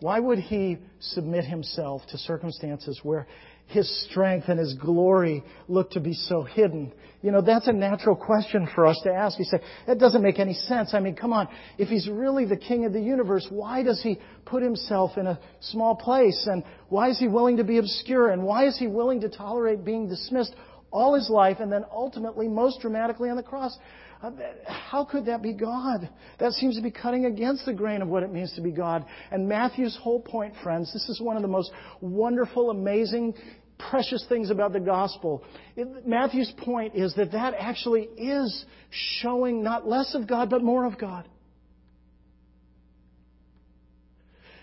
Why 0.00 0.20
would 0.20 0.38
he 0.38 0.78
submit 1.00 1.44
himself 1.44 2.02
to 2.10 2.18
circumstances 2.18 3.00
where 3.02 3.26
his 3.66 3.88
strength 4.08 4.48
and 4.48 4.58
his 4.58 4.74
glory 4.74 5.44
look 5.68 5.90
to 5.92 6.00
be 6.00 6.14
so 6.14 6.42
hidden? 6.42 6.92
You 7.20 7.32
know, 7.32 7.42
that's 7.42 7.66
a 7.66 7.72
natural 7.72 8.14
question 8.16 8.68
for 8.74 8.86
us 8.86 8.98
to 9.04 9.12
ask. 9.12 9.38
You 9.38 9.44
say, 9.44 9.60
that 9.88 9.98
doesn't 9.98 10.22
make 10.22 10.38
any 10.38 10.54
sense. 10.54 10.94
I 10.94 11.00
mean, 11.00 11.16
come 11.16 11.32
on. 11.32 11.48
If 11.78 11.88
he's 11.88 12.08
really 12.08 12.46
the 12.46 12.56
king 12.56 12.86
of 12.86 12.92
the 12.92 13.00
universe, 13.00 13.46
why 13.50 13.82
does 13.82 14.00
he 14.02 14.18
put 14.46 14.62
himself 14.62 15.18
in 15.18 15.26
a 15.26 15.38
small 15.60 15.96
place? 15.96 16.46
And 16.50 16.62
why 16.88 17.10
is 17.10 17.18
he 17.18 17.28
willing 17.28 17.56
to 17.56 17.64
be 17.64 17.78
obscure? 17.78 18.30
And 18.30 18.44
why 18.44 18.66
is 18.66 18.78
he 18.78 18.86
willing 18.86 19.20
to 19.22 19.28
tolerate 19.28 19.84
being 19.84 20.08
dismissed 20.08 20.54
all 20.92 21.14
his 21.14 21.28
life 21.28 21.58
and 21.60 21.70
then 21.70 21.84
ultimately, 21.92 22.48
most 22.48 22.80
dramatically 22.80 23.28
on 23.30 23.36
the 23.36 23.42
cross, 23.42 23.76
how 24.66 25.04
could 25.04 25.26
that 25.26 25.42
be 25.42 25.54
God? 25.54 26.08
That 26.38 26.52
seems 26.52 26.76
to 26.76 26.82
be 26.82 26.90
cutting 26.90 27.24
against 27.24 27.64
the 27.64 27.72
grain 27.72 28.02
of 28.02 28.08
what 28.08 28.22
it 28.22 28.30
means 28.30 28.52
to 28.54 28.60
be 28.60 28.70
God. 28.70 29.04
And 29.30 29.48
Matthew's 29.48 29.98
whole 30.00 30.20
point, 30.20 30.54
friends, 30.62 30.92
this 30.92 31.08
is 31.08 31.20
one 31.20 31.36
of 31.36 31.42
the 31.42 31.48
most 31.48 31.70
wonderful, 32.00 32.70
amazing, 32.70 33.34
precious 33.90 34.24
things 34.28 34.50
about 34.50 34.72
the 34.74 34.80
gospel. 34.80 35.42
It, 35.74 36.06
Matthew's 36.06 36.52
point 36.58 36.94
is 36.94 37.14
that 37.14 37.32
that 37.32 37.54
actually 37.58 38.02
is 38.18 38.64
showing 38.90 39.62
not 39.62 39.88
less 39.88 40.14
of 40.14 40.28
God, 40.28 40.50
but 40.50 40.62
more 40.62 40.84
of 40.84 40.98
God. 40.98 41.26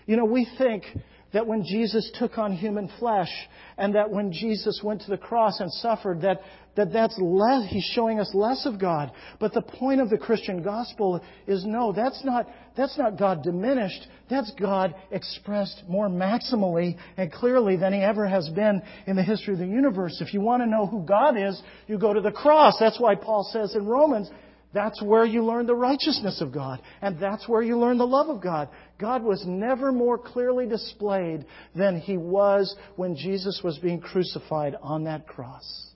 You 0.06 0.16
know, 0.16 0.24
we 0.24 0.48
think 0.56 0.84
that 1.32 1.46
when 1.46 1.62
Jesus 1.64 2.10
took 2.14 2.38
on 2.38 2.52
human 2.52 2.90
flesh 2.98 3.28
and 3.76 3.94
that 3.94 4.10
when 4.10 4.32
Jesus 4.32 4.80
went 4.82 5.02
to 5.02 5.10
the 5.10 5.18
cross 5.18 5.60
and 5.60 5.70
suffered, 5.70 6.22
that, 6.22 6.40
that 6.78 6.92
that's 6.92 7.18
less, 7.20 7.68
he's 7.68 7.90
showing 7.92 8.20
us 8.20 8.30
less 8.32 8.64
of 8.64 8.78
God. 8.78 9.10
But 9.40 9.52
the 9.52 9.62
point 9.62 10.00
of 10.00 10.10
the 10.10 10.16
Christian 10.16 10.62
gospel 10.62 11.20
is 11.48 11.64
no, 11.66 11.92
that's 11.92 12.24
not, 12.24 12.46
that's 12.76 12.96
not 12.96 13.18
God 13.18 13.42
diminished. 13.42 14.06
That's 14.30 14.52
God 14.52 14.94
expressed 15.10 15.82
more 15.88 16.08
maximally 16.08 16.96
and 17.16 17.32
clearly 17.32 17.76
than 17.76 17.92
he 17.92 17.98
ever 17.98 18.28
has 18.28 18.48
been 18.50 18.80
in 19.08 19.16
the 19.16 19.24
history 19.24 19.54
of 19.54 19.58
the 19.58 19.66
universe. 19.66 20.18
If 20.20 20.32
you 20.32 20.40
want 20.40 20.62
to 20.62 20.68
know 20.68 20.86
who 20.86 21.02
God 21.02 21.36
is, 21.36 21.60
you 21.88 21.98
go 21.98 22.12
to 22.12 22.20
the 22.20 22.30
cross. 22.30 22.76
That's 22.78 23.00
why 23.00 23.16
Paul 23.16 23.48
says 23.52 23.74
in 23.74 23.84
Romans, 23.84 24.30
that's 24.72 25.02
where 25.02 25.24
you 25.24 25.44
learn 25.44 25.66
the 25.66 25.74
righteousness 25.74 26.40
of 26.40 26.52
God. 26.52 26.80
And 27.02 27.18
that's 27.18 27.48
where 27.48 27.62
you 27.62 27.76
learn 27.76 27.98
the 27.98 28.06
love 28.06 28.28
of 28.28 28.40
God. 28.40 28.68
God 29.00 29.24
was 29.24 29.42
never 29.44 29.90
more 29.90 30.16
clearly 30.16 30.68
displayed 30.68 31.44
than 31.74 31.98
he 31.98 32.16
was 32.16 32.72
when 32.94 33.16
Jesus 33.16 33.62
was 33.64 33.78
being 33.78 34.00
crucified 34.00 34.76
on 34.80 35.04
that 35.04 35.26
cross. 35.26 35.87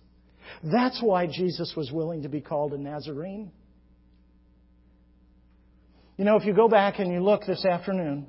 That's 0.63 1.01
why 1.03 1.27
Jesus 1.27 1.73
was 1.77 1.91
willing 1.93 2.23
to 2.23 2.29
be 2.29 2.41
called 2.41 2.73
a 2.73 2.79
Nazarene. 2.79 3.51
You 6.17 6.25
know, 6.25 6.37
if 6.37 6.45
you 6.45 6.55
go 6.55 6.69
back 6.69 6.99
and 6.99 7.13
you 7.13 7.21
look 7.21 7.47
this 7.47 7.65
afternoon, 7.65 8.27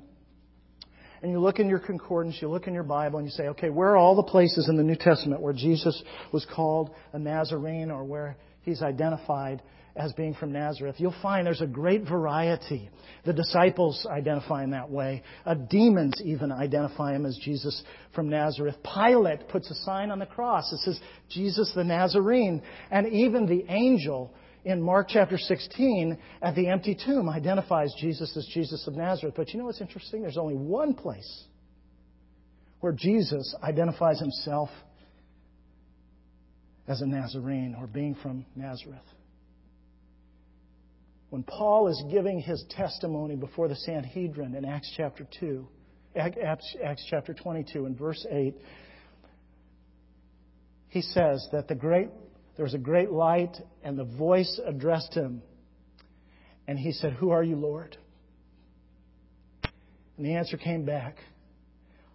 and 1.24 1.32
you 1.32 1.40
look 1.40 1.58
in 1.58 1.70
your 1.70 1.78
concordance, 1.78 2.36
you 2.42 2.50
look 2.50 2.66
in 2.66 2.74
your 2.74 2.82
Bible, 2.82 3.18
and 3.18 3.26
you 3.26 3.30
say, 3.30 3.44
okay, 3.44 3.70
where 3.70 3.92
are 3.92 3.96
all 3.96 4.14
the 4.14 4.22
places 4.22 4.68
in 4.68 4.76
the 4.76 4.82
New 4.82 4.94
Testament 4.94 5.40
where 5.40 5.54
Jesus 5.54 6.02
was 6.32 6.46
called 6.54 6.90
a 7.14 7.18
Nazarene 7.18 7.90
or 7.90 8.04
where 8.04 8.36
he's 8.60 8.82
identified 8.82 9.62
as 9.96 10.12
being 10.14 10.34
from 10.34 10.52
Nazareth, 10.52 10.96
you'll 10.98 11.14
find 11.22 11.46
there's 11.46 11.60
a 11.60 11.66
great 11.66 12.02
variety. 12.08 12.90
The 13.24 13.32
disciples 13.32 14.04
identify 14.10 14.64
him 14.64 14.70
that 14.72 14.90
way. 14.90 15.22
Uh, 15.46 15.54
demons 15.54 16.20
even 16.24 16.50
identify 16.50 17.14
him 17.14 17.24
as 17.24 17.38
Jesus 17.40 17.80
from 18.12 18.28
Nazareth. 18.28 18.74
Pilate 18.82 19.48
puts 19.48 19.70
a 19.70 19.74
sign 19.76 20.10
on 20.10 20.18
the 20.18 20.26
cross. 20.26 20.72
It 20.72 20.80
says, 20.80 21.00
Jesus 21.30 21.72
the 21.76 21.84
Nazarene. 21.84 22.60
And 22.90 23.06
even 23.12 23.46
the 23.46 23.64
angel 23.68 24.34
in 24.64 24.82
Mark 24.82 25.08
chapter 25.10 25.38
16 25.38 26.18
at 26.42 26.56
the 26.56 26.66
empty 26.66 26.96
tomb 27.06 27.28
identifies 27.28 27.94
Jesus 28.00 28.36
as 28.36 28.48
Jesus 28.52 28.84
of 28.88 28.94
Nazareth. 28.94 29.34
But 29.36 29.52
you 29.52 29.60
know 29.60 29.66
what's 29.66 29.80
interesting? 29.80 30.22
There's 30.22 30.38
only 30.38 30.56
one 30.56 30.94
place 30.94 31.44
where 32.80 32.92
Jesus 32.92 33.54
identifies 33.62 34.18
himself 34.18 34.70
as 36.88 37.00
a 37.00 37.06
Nazarene 37.06 37.76
or 37.78 37.86
being 37.86 38.16
from 38.16 38.44
Nazareth 38.56 39.13
when 41.34 41.42
Paul 41.42 41.88
is 41.88 42.00
giving 42.12 42.38
his 42.38 42.64
testimony 42.70 43.34
before 43.34 43.66
the 43.66 43.74
Sanhedrin 43.74 44.54
in 44.54 44.64
Acts 44.64 44.88
chapter 44.96 45.26
2, 45.40 45.66
Acts, 46.14 47.04
chapter 47.10 47.34
22 47.34 47.86
and 47.86 47.98
verse 47.98 48.24
8, 48.30 48.54
he 50.90 51.02
says 51.02 51.44
that 51.50 51.66
the 51.66 51.74
great, 51.74 52.08
there 52.54 52.64
was 52.64 52.74
a 52.74 52.78
great 52.78 53.10
light 53.10 53.56
and 53.82 53.98
the 53.98 54.04
voice 54.04 54.60
addressed 54.64 55.12
him. 55.12 55.42
And 56.68 56.78
he 56.78 56.92
said, 56.92 57.14
Who 57.14 57.30
are 57.30 57.42
you, 57.42 57.56
Lord? 57.56 57.96
And 60.16 60.24
the 60.24 60.36
answer 60.36 60.56
came 60.56 60.84
back, 60.84 61.16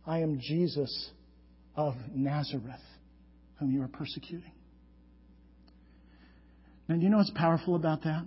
I 0.07 0.19
am 0.19 0.39
Jesus 0.39 1.09
of 1.75 1.95
Nazareth, 2.15 2.79
whom 3.57 3.69
you 3.73 3.81
are 3.81 3.89
persecuting. 3.89 4.53
Now, 6.87 6.95
do 6.95 7.01
you 7.01 7.09
know 7.09 7.17
what's 7.17 7.31
powerful 7.31 7.75
about 7.75 8.03
that? 8.03 8.25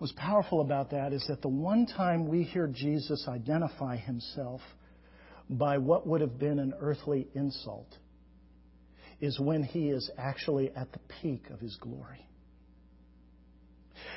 What's 0.00 0.14
powerful 0.16 0.62
about 0.62 0.92
that 0.92 1.12
is 1.12 1.22
that 1.28 1.42
the 1.42 1.48
one 1.48 1.84
time 1.84 2.26
we 2.26 2.42
hear 2.42 2.66
Jesus 2.66 3.26
identify 3.28 3.98
himself 3.98 4.62
by 5.50 5.76
what 5.76 6.06
would 6.06 6.22
have 6.22 6.38
been 6.38 6.58
an 6.58 6.72
earthly 6.80 7.28
insult 7.34 7.98
is 9.20 9.38
when 9.38 9.62
he 9.62 9.90
is 9.90 10.10
actually 10.16 10.70
at 10.74 10.90
the 10.92 11.00
peak 11.20 11.50
of 11.50 11.60
his 11.60 11.76
glory. 11.82 12.26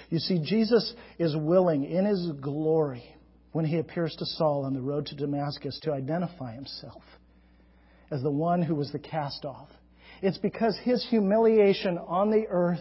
You 0.09 0.19
see, 0.19 0.39
Jesus 0.41 0.93
is 1.19 1.35
willing 1.35 1.83
in 1.83 2.05
his 2.05 2.31
glory 2.39 3.03
when 3.51 3.65
he 3.65 3.77
appears 3.77 4.15
to 4.19 4.25
Saul 4.25 4.63
on 4.63 4.73
the 4.73 4.81
road 4.81 5.07
to 5.07 5.15
Damascus 5.15 5.77
to 5.83 5.91
identify 5.91 6.53
himself 6.53 7.03
as 8.09 8.23
the 8.23 8.31
one 8.31 8.61
who 8.61 8.75
was 8.75 8.89
the 8.93 8.99
cast 8.99 9.43
off. 9.43 9.67
It's 10.21 10.37
because 10.37 10.79
his 10.83 11.05
humiliation 11.09 11.97
on 11.97 12.31
the 12.31 12.45
earth 12.47 12.79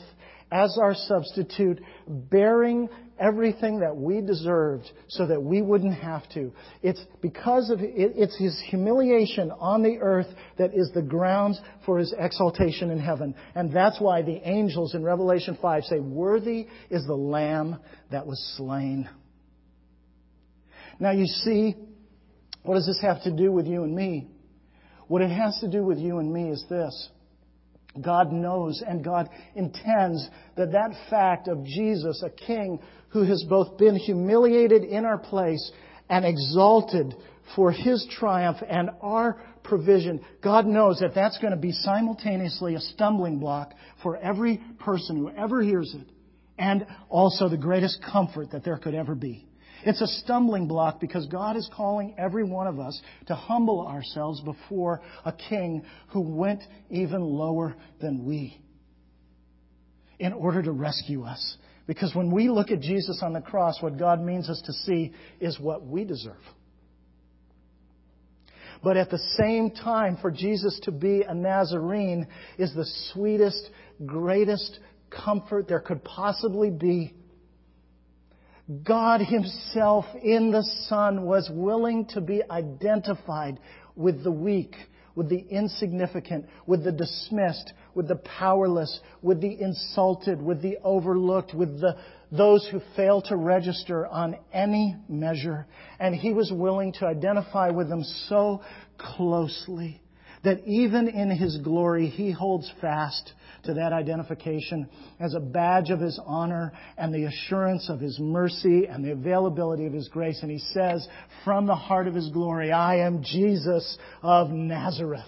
as 0.53 0.79
our 0.81 0.95
substitute, 0.95 1.81
bearing 2.07 2.89
everything 3.19 3.81
that 3.81 3.97
we 3.97 4.21
deserved 4.21 4.91
so 5.09 5.27
that 5.27 5.43
we 5.43 5.63
wouldn't 5.63 5.95
have 5.95 6.29
to. 6.31 6.53
It's 6.83 7.03
because 7.23 7.71
of 7.71 7.79
it's 7.81 8.37
his 8.37 8.61
humiliation 8.69 9.51
on 9.51 9.83
the 9.83 9.99
earth 10.01 10.27
that 10.59 10.75
is 10.75 10.91
the 10.95 11.03
grounds 11.03 11.61
for 11.87 11.99
his 11.99 12.15
exaltation 12.19 12.91
in 12.91 12.99
heaven. 12.99 13.35
And 13.55 13.73
that's 13.73 14.01
why 14.01 14.23
the 14.23 14.41
angels 14.45 14.95
in 14.95 15.03
Revelation 15.03 15.57
5 15.61 15.85
say, 15.85 16.01
Worthy 16.01 16.67
is 16.91 17.07
the 17.07 17.15
Lamb 17.15 17.79
that 18.11 18.27
was 18.27 18.55
slain. 18.57 19.09
Now 21.01 21.13
you 21.13 21.27
see, 21.27 21.75
what 22.63 22.75
does 22.75 22.87
this 22.87 23.01
have 23.01 23.23
to 23.23 23.31
do 23.31 23.51
with 23.51 23.67
you 23.67 23.85
and 23.85 23.95
me? 23.95 24.29
What 25.09 25.23
it 25.23 25.31
has 25.31 25.59
to 25.61 25.69
do 25.69 25.83
with 25.85 25.99
you 25.99 26.19
and 26.19 26.33
me 26.33 26.51
is 26.51 26.65
this. 26.69 27.09
God 28.01 28.33
knows 28.33 28.83
and 28.87 29.05
God 29.05 29.29
intends 29.55 30.27
that 30.57 30.73
that 30.73 30.93
fact 31.11 31.49
of 31.49 31.65
Jesus, 31.65 32.23
a 32.25 32.31
king 32.31 32.81
who 33.09 33.25
has 33.25 33.45
both 33.49 33.77
been 33.77 33.97
humiliated 33.97 34.85
in 34.85 35.05
our 35.05 35.19
place 35.19 35.71
and 36.09 36.25
exalted 36.25 37.15
for 37.55 37.71
his 37.71 38.07
triumph 38.19 38.59
and 38.69 38.91
our 39.03 39.41
provision, 39.63 40.25
God 40.43 40.67
knows 40.67 41.01
that 41.01 41.15
that's 41.15 41.39
going 41.39 41.53
to 41.53 41.61
be 41.61 41.73
simultaneously 41.73 42.75
a 42.75 42.81
stumbling 42.81 43.39
block 43.39 43.73
for 44.03 44.17
every 44.17 44.61
person 44.81 45.17
who 45.17 45.31
ever 45.31 45.63
hears 45.63 45.95
it 45.95 46.09
and 46.59 46.87
also 47.09 47.49
the 47.49 47.57
greatest 47.57 48.03
comfort 48.11 48.51
that 48.53 48.65
there 48.65 48.79
could 48.79 48.95
ever 48.95 49.15
be. 49.15 49.47
It's 49.85 50.01
a 50.01 50.07
stumbling 50.07 50.69
block 50.69 51.01
because 51.01 51.27
God 51.27 51.57
is 51.57 51.69
calling 51.75 52.15
every 52.17 52.45
one 52.45 52.67
of 52.67 52.79
us 52.79 53.01
to 53.27 53.35
humble 53.35 53.87
ourselves 53.87 54.41
before 54.41 55.01
a 55.25 55.33
king 55.33 55.85
who 56.09 56.21
went 56.21 56.63
even 56.91 57.21
lower 57.21 57.75
than 58.01 58.25
we 58.25 58.61
in 60.19 60.33
order 60.33 60.63
to 60.63 60.73
rescue 60.73 61.25
us. 61.25 61.57
Because 61.87 62.15
when 62.15 62.31
we 62.31 62.49
look 62.49 62.71
at 62.71 62.81
Jesus 62.81 63.21
on 63.23 63.33
the 63.33 63.41
cross, 63.41 63.83
what 63.83 63.99
God 63.99 64.21
means 64.21 64.49
us 64.49 64.63
to 64.67 64.73
see 64.73 65.13
is 65.41 65.59
what 65.59 65.85
we 65.85 66.05
deserve. 66.05 66.37
But 68.85 68.97
at 68.97 69.11
the 69.11 69.19
same 69.41 69.71
time, 69.71 70.17
for 70.21 70.31
Jesus 70.31 70.79
to 70.85 70.93
be 70.93 71.23
a 71.23 71.35
Nazarene 71.35 72.27
is 72.59 72.75
the 72.75 72.87
sweetest, 73.13 73.71
greatest 74.05 74.79
comfort 75.11 75.69
there 75.69 75.81
could 75.81 76.03
possibly 76.05 76.71
be 76.71 77.15
God 78.85 79.21
Himself 79.21 80.05
in 80.23 80.51
the 80.51 80.63
Son 80.89 81.25
was 81.25 81.51
willing 81.53 82.07
to 82.11 82.21
be 82.21 82.43
identified 82.49 83.59
with 83.97 84.23
the 84.23 84.31
weak, 84.31 84.75
with 85.15 85.29
the 85.29 85.45
insignificant, 85.51 86.47
with 86.67 86.85
the 86.85 86.93
dismissed, 86.93 87.73
with 87.95 88.09
the 88.09 88.17
powerless, 88.17 89.01
with 89.21 89.41
the 89.41 89.61
insulted, 89.61 90.41
with 90.41 90.63
the 90.63 90.79
overlooked, 90.83 91.55
with 91.55 91.81
the, 91.81 91.97
those 92.31 92.67
who 92.71 92.81
fail 92.97 93.21
to 93.23 93.37
register 93.37 94.07
on 94.07 94.37
any 94.53 94.97
measure. 95.09 95.67
And 95.99 96.15
He 96.15 96.33
was 96.33 96.51
willing 96.53 96.93
to 96.95 97.07
identify 97.07 97.71
with 97.71 97.89
them 97.89 98.05
so 98.29 98.63
closely 98.97 100.01
that 100.45 100.65
even 100.67 101.09
in 101.09 101.31
His 101.31 101.59
glory, 101.59 102.09
He 102.09 102.31
holds 102.31 102.73
fast 102.81 103.33
to 103.65 103.75
that 103.75 103.93
identification 103.93 104.89
as 105.21 105.35
a 105.35 105.41
badge 105.41 105.91
of 105.91 106.01
His 106.01 106.19
honor 106.25 106.73
and 106.97 107.15
the 107.15 107.25
assurance 107.25 107.89
of 107.89 108.01
His 108.01 108.19
mercy 108.19 108.87
and 108.87 109.05
the 109.05 109.13
availability 109.13 109.87
of 109.87 109.93
His 109.93 110.09
grace. 110.09 110.41
And 110.43 110.51
He 110.51 110.59
says, 110.59 111.07
from 111.45 111.67
the 111.67 111.75
heart 111.75 112.09
of 112.09 112.15
His 112.15 112.29
glory, 112.31 112.73
I 112.73 113.07
am 113.07 113.23
Jesus 113.23 113.99
of 114.23 114.51
Nazareth. 114.51 115.21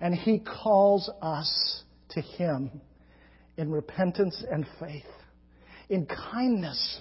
And 0.00 0.14
He 0.14 0.40
calls 0.40 1.10
us 1.22 1.82
to 2.10 2.20
Him 2.20 2.80
in 3.56 3.70
repentance 3.70 4.44
and 4.50 4.66
faith, 4.80 5.04
in 5.88 6.06
kindness. 6.06 7.00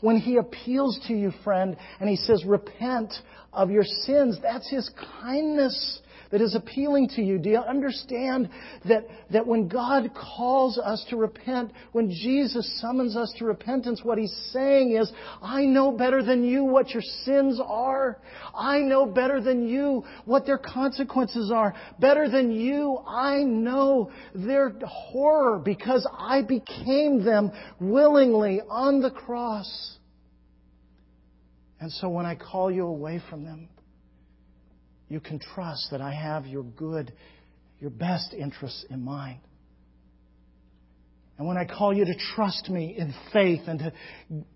When 0.00 0.16
He 0.16 0.36
appeals 0.36 0.98
to 1.08 1.14
you, 1.14 1.32
friend, 1.44 1.76
and 2.00 2.08
He 2.08 2.16
says, 2.16 2.44
repent 2.44 3.12
of 3.52 3.70
your 3.70 3.84
sins, 3.84 4.38
that's 4.42 4.68
His 4.70 4.90
kindness 5.22 6.00
that 6.30 6.40
is 6.40 6.54
appealing 6.54 7.08
to 7.16 7.22
you? 7.22 7.38
Do 7.38 7.50
you 7.50 7.58
understand 7.58 8.50
that, 8.86 9.06
that 9.30 9.46
when 9.46 9.68
God 9.68 10.10
calls 10.14 10.78
us 10.78 11.04
to 11.10 11.16
repent, 11.16 11.72
when 11.92 12.10
Jesus 12.10 12.80
summons 12.80 13.16
us 13.16 13.32
to 13.38 13.44
repentance, 13.44 14.00
what 14.02 14.18
He's 14.18 14.34
saying 14.52 14.96
is, 14.96 15.10
I 15.42 15.64
know 15.64 15.92
better 15.92 16.22
than 16.22 16.44
you 16.44 16.64
what 16.64 16.90
your 16.90 17.02
sins 17.24 17.60
are. 17.64 18.18
I 18.54 18.80
know 18.80 19.06
better 19.06 19.40
than 19.40 19.68
you 19.68 20.04
what 20.24 20.46
their 20.46 20.58
consequences 20.58 21.50
are. 21.50 21.74
Better 21.98 22.28
than 22.28 22.52
you, 22.52 22.98
I 23.06 23.42
know 23.42 24.10
their 24.34 24.70
horror 24.86 25.58
because 25.58 26.06
I 26.18 26.42
became 26.42 27.24
them 27.24 27.52
willingly 27.80 28.60
on 28.68 29.00
the 29.00 29.10
cross. 29.10 29.96
And 31.80 31.92
so 31.92 32.08
when 32.08 32.26
I 32.26 32.34
call 32.34 32.70
you 32.70 32.86
away 32.86 33.20
from 33.30 33.44
them, 33.44 33.68
you 35.08 35.20
can 35.20 35.38
trust 35.38 35.88
that 35.90 36.00
I 36.00 36.12
have 36.12 36.46
your 36.46 36.62
good, 36.62 37.12
your 37.80 37.90
best 37.90 38.34
interests 38.34 38.84
in 38.90 39.04
mind. 39.04 39.40
And 41.38 41.46
when 41.46 41.56
I 41.56 41.64
call 41.64 41.94
you 41.94 42.04
to 42.04 42.14
trust 42.34 42.68
me 42.68 42.96
in 42.98 43.14
faith 43.32 43.62
and 43.68 43.78
to 43.78 43.92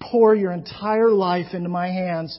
pour 0.00 0.34
your 0.34 0.50
entire 0.50 1.10
life 1.10 1.54
into 1.54 1.68
my 1.68 1.86
hands, 1.86 2.38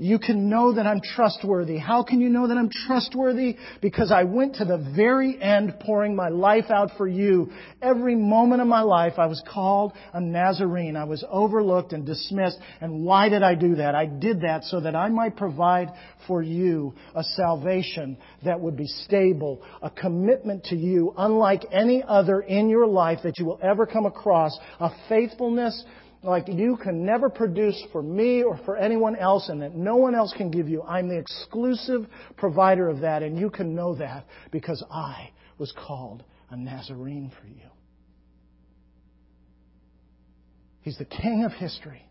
you 0.00 0.18
can 0.18 0.48
know 0.48 0.72
that 0.74 0.86
I'm 0.86 1.00
trustworthy. 1.02 1.76
How 1.76 2.02
can 2.02 2.20
you 2.20 2.30
know 2.30 2.48
that 2.48 2.56
I'm 2.56 2.70
trustworthy? 2.70 3.56
Because 3.82 4.10
I 4.10 4.24
went 4.24 4.56
to 4.56 4.64
the 4.64 4.78
very 4.96 5.40
end 5.40 5.74
pouring 5.80 6.16
my 6.16 6.30
life 6.30 6.70
out 6.70 6.92
for 6.96 7.06
you. 7.06 7.50
Every 7.82 8.16
moment 8.16 8.62
of 8.62 8.66
my 8.66 8.80
life 8.80 9.14
I 9.18 9.26
was 9.26 9.42
called 9.46 9.92
a 10.14 10.20
Nazarene. 10.20 10.96
I 10.96 11.04
was 11.04 11.22
overlooked 11.28 11.92
and 11.92 12.06
dismissed. 12.06 12.58
And 12.80 13.04
why 13.04 13.28
did 13.28 13.42
I 13.42 13.54
do 13.54 13.76
that? 13.76 13.94
I 13.94 14.06
did 14.06 14.40
that 14.40 14.64
so 14.64 14.80
that 14.80 14.96
I 14.96 15.10
might 15.10 15.36
provide 15.36 15.88
for 16.26 16.42
you 16.42 16.94
a 17.14 17.22
salvation 17.22 18.16
that 18.44 18.58
would 18.58 18.76
be 18.76 18.86
stable, 18.86 19.62
a 19.82 19.90
commitment 19.90 20.64
to 20.64 20.76
you 20.76 21.12
unlike 21.18 21.66
any 21.70 22.02
other 22.06 22.40
in 22.40 22.70
your 22.70 22.86
life 22.86 23.18
that 23.24 23.38
you 23.38 23.44
will 23.44 23.60
ever 23.62 23.84
come 23.84 24.06
across, 24.06 24.58
a 24.78 24.88
faithfulness 25.10 25.84
like 26.22 26.48
you 26.48 26.76
can 26.76 27.04
never 27.04 27.30
produce 27.30 27.82
for 27.92 28.02
me 28.02 28.42
or 28.42 28.58
for 28.64 28.76
anyone 28.76 29.16
else 29.16 29.48
and 29.48 29.62
that 29.62 29.74
no 29.74 29.96
one 29.96 30.14
else 30.14 30.34
can 30.36 30.50
give 30.50 30.68
you. 30.68 30.82
I'm 30.82 31.08
the 31.08 31.18
exclusive 31.18 32.06
provider 32.36 32.88
of 32.88 33.00
that 33.00 33.22
and 33.22 33.38
you 33.38 33.50
can 33.50 33.74
know 33.74 33.94
that 33.96 34.26
because 34.50 34.84
I 34.90 35.30
was 35.58 35.72
called 35.86 36.22
a 36.50 36.56
Nazarene 36.56 37.32
for 37.40 37.46
you. 37.46 37.70
He's 40.82 40.98
the 40.98 41.04
king 41.04 41.44
of 41.44 41.52
history. 41.52 42.02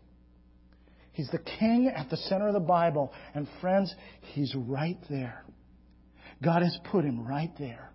He's 1.12 1.30
the 1.30 1.38
king 1.38 1.88
at 1.94 2.08
the 2.08 2.16
center 2.16 2.48
of 2.48 2.54
the 2.54 2.60
Bible. 2.60 3.12
And 3.34 3.46
friends, 3.60 3.94
he's 4.32 4.54
right 4.54 4.98
there. 5.08 5.44
God 6.42 6.62
has 6.62 6.76
put 6.90 7.04
him 7.04 7.26
right 7.26 7.50
there 7.58 7.92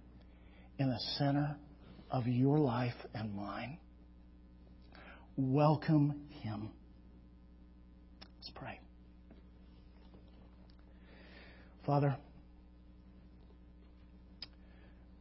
in 0.77 0.89
the 0.89 0.99
center 1.17 1.57
of 2.11 2.27
your 2.27 2.59
life 2.59 2.93
and 3.13 3.33
mine. 3.33 3.79
Welcome 5.37 6.21
him. 6.41 6.69
Let's 8.37 8.51
pray. 8.55 8.79
Father, 11.85 12.15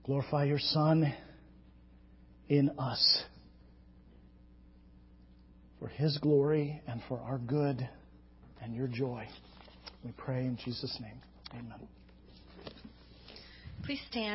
glorify 0.05 0.45
your 0.45 0.61
Son 0.61 1.13
in 2.49 2.71
us 2.79 3.25
for 5.81 5.89
his 5.89 6.17
glory 6.19 6.81
and 6.87 7.01
for 7.09 7.19
our 7.19 7.39
good 7.39 7.89
and 8.63 8.75
your 8.75 8.87
joy. 8.87 9.27
We 10.05 10.13
pray 10.17 10.41
in 10.41 10.57
Jesus' 10.65 10.97
name. 11.01 11.21
Amen. 11.53 11.89
Please 13.83 14.01
stand. 14.11 14.33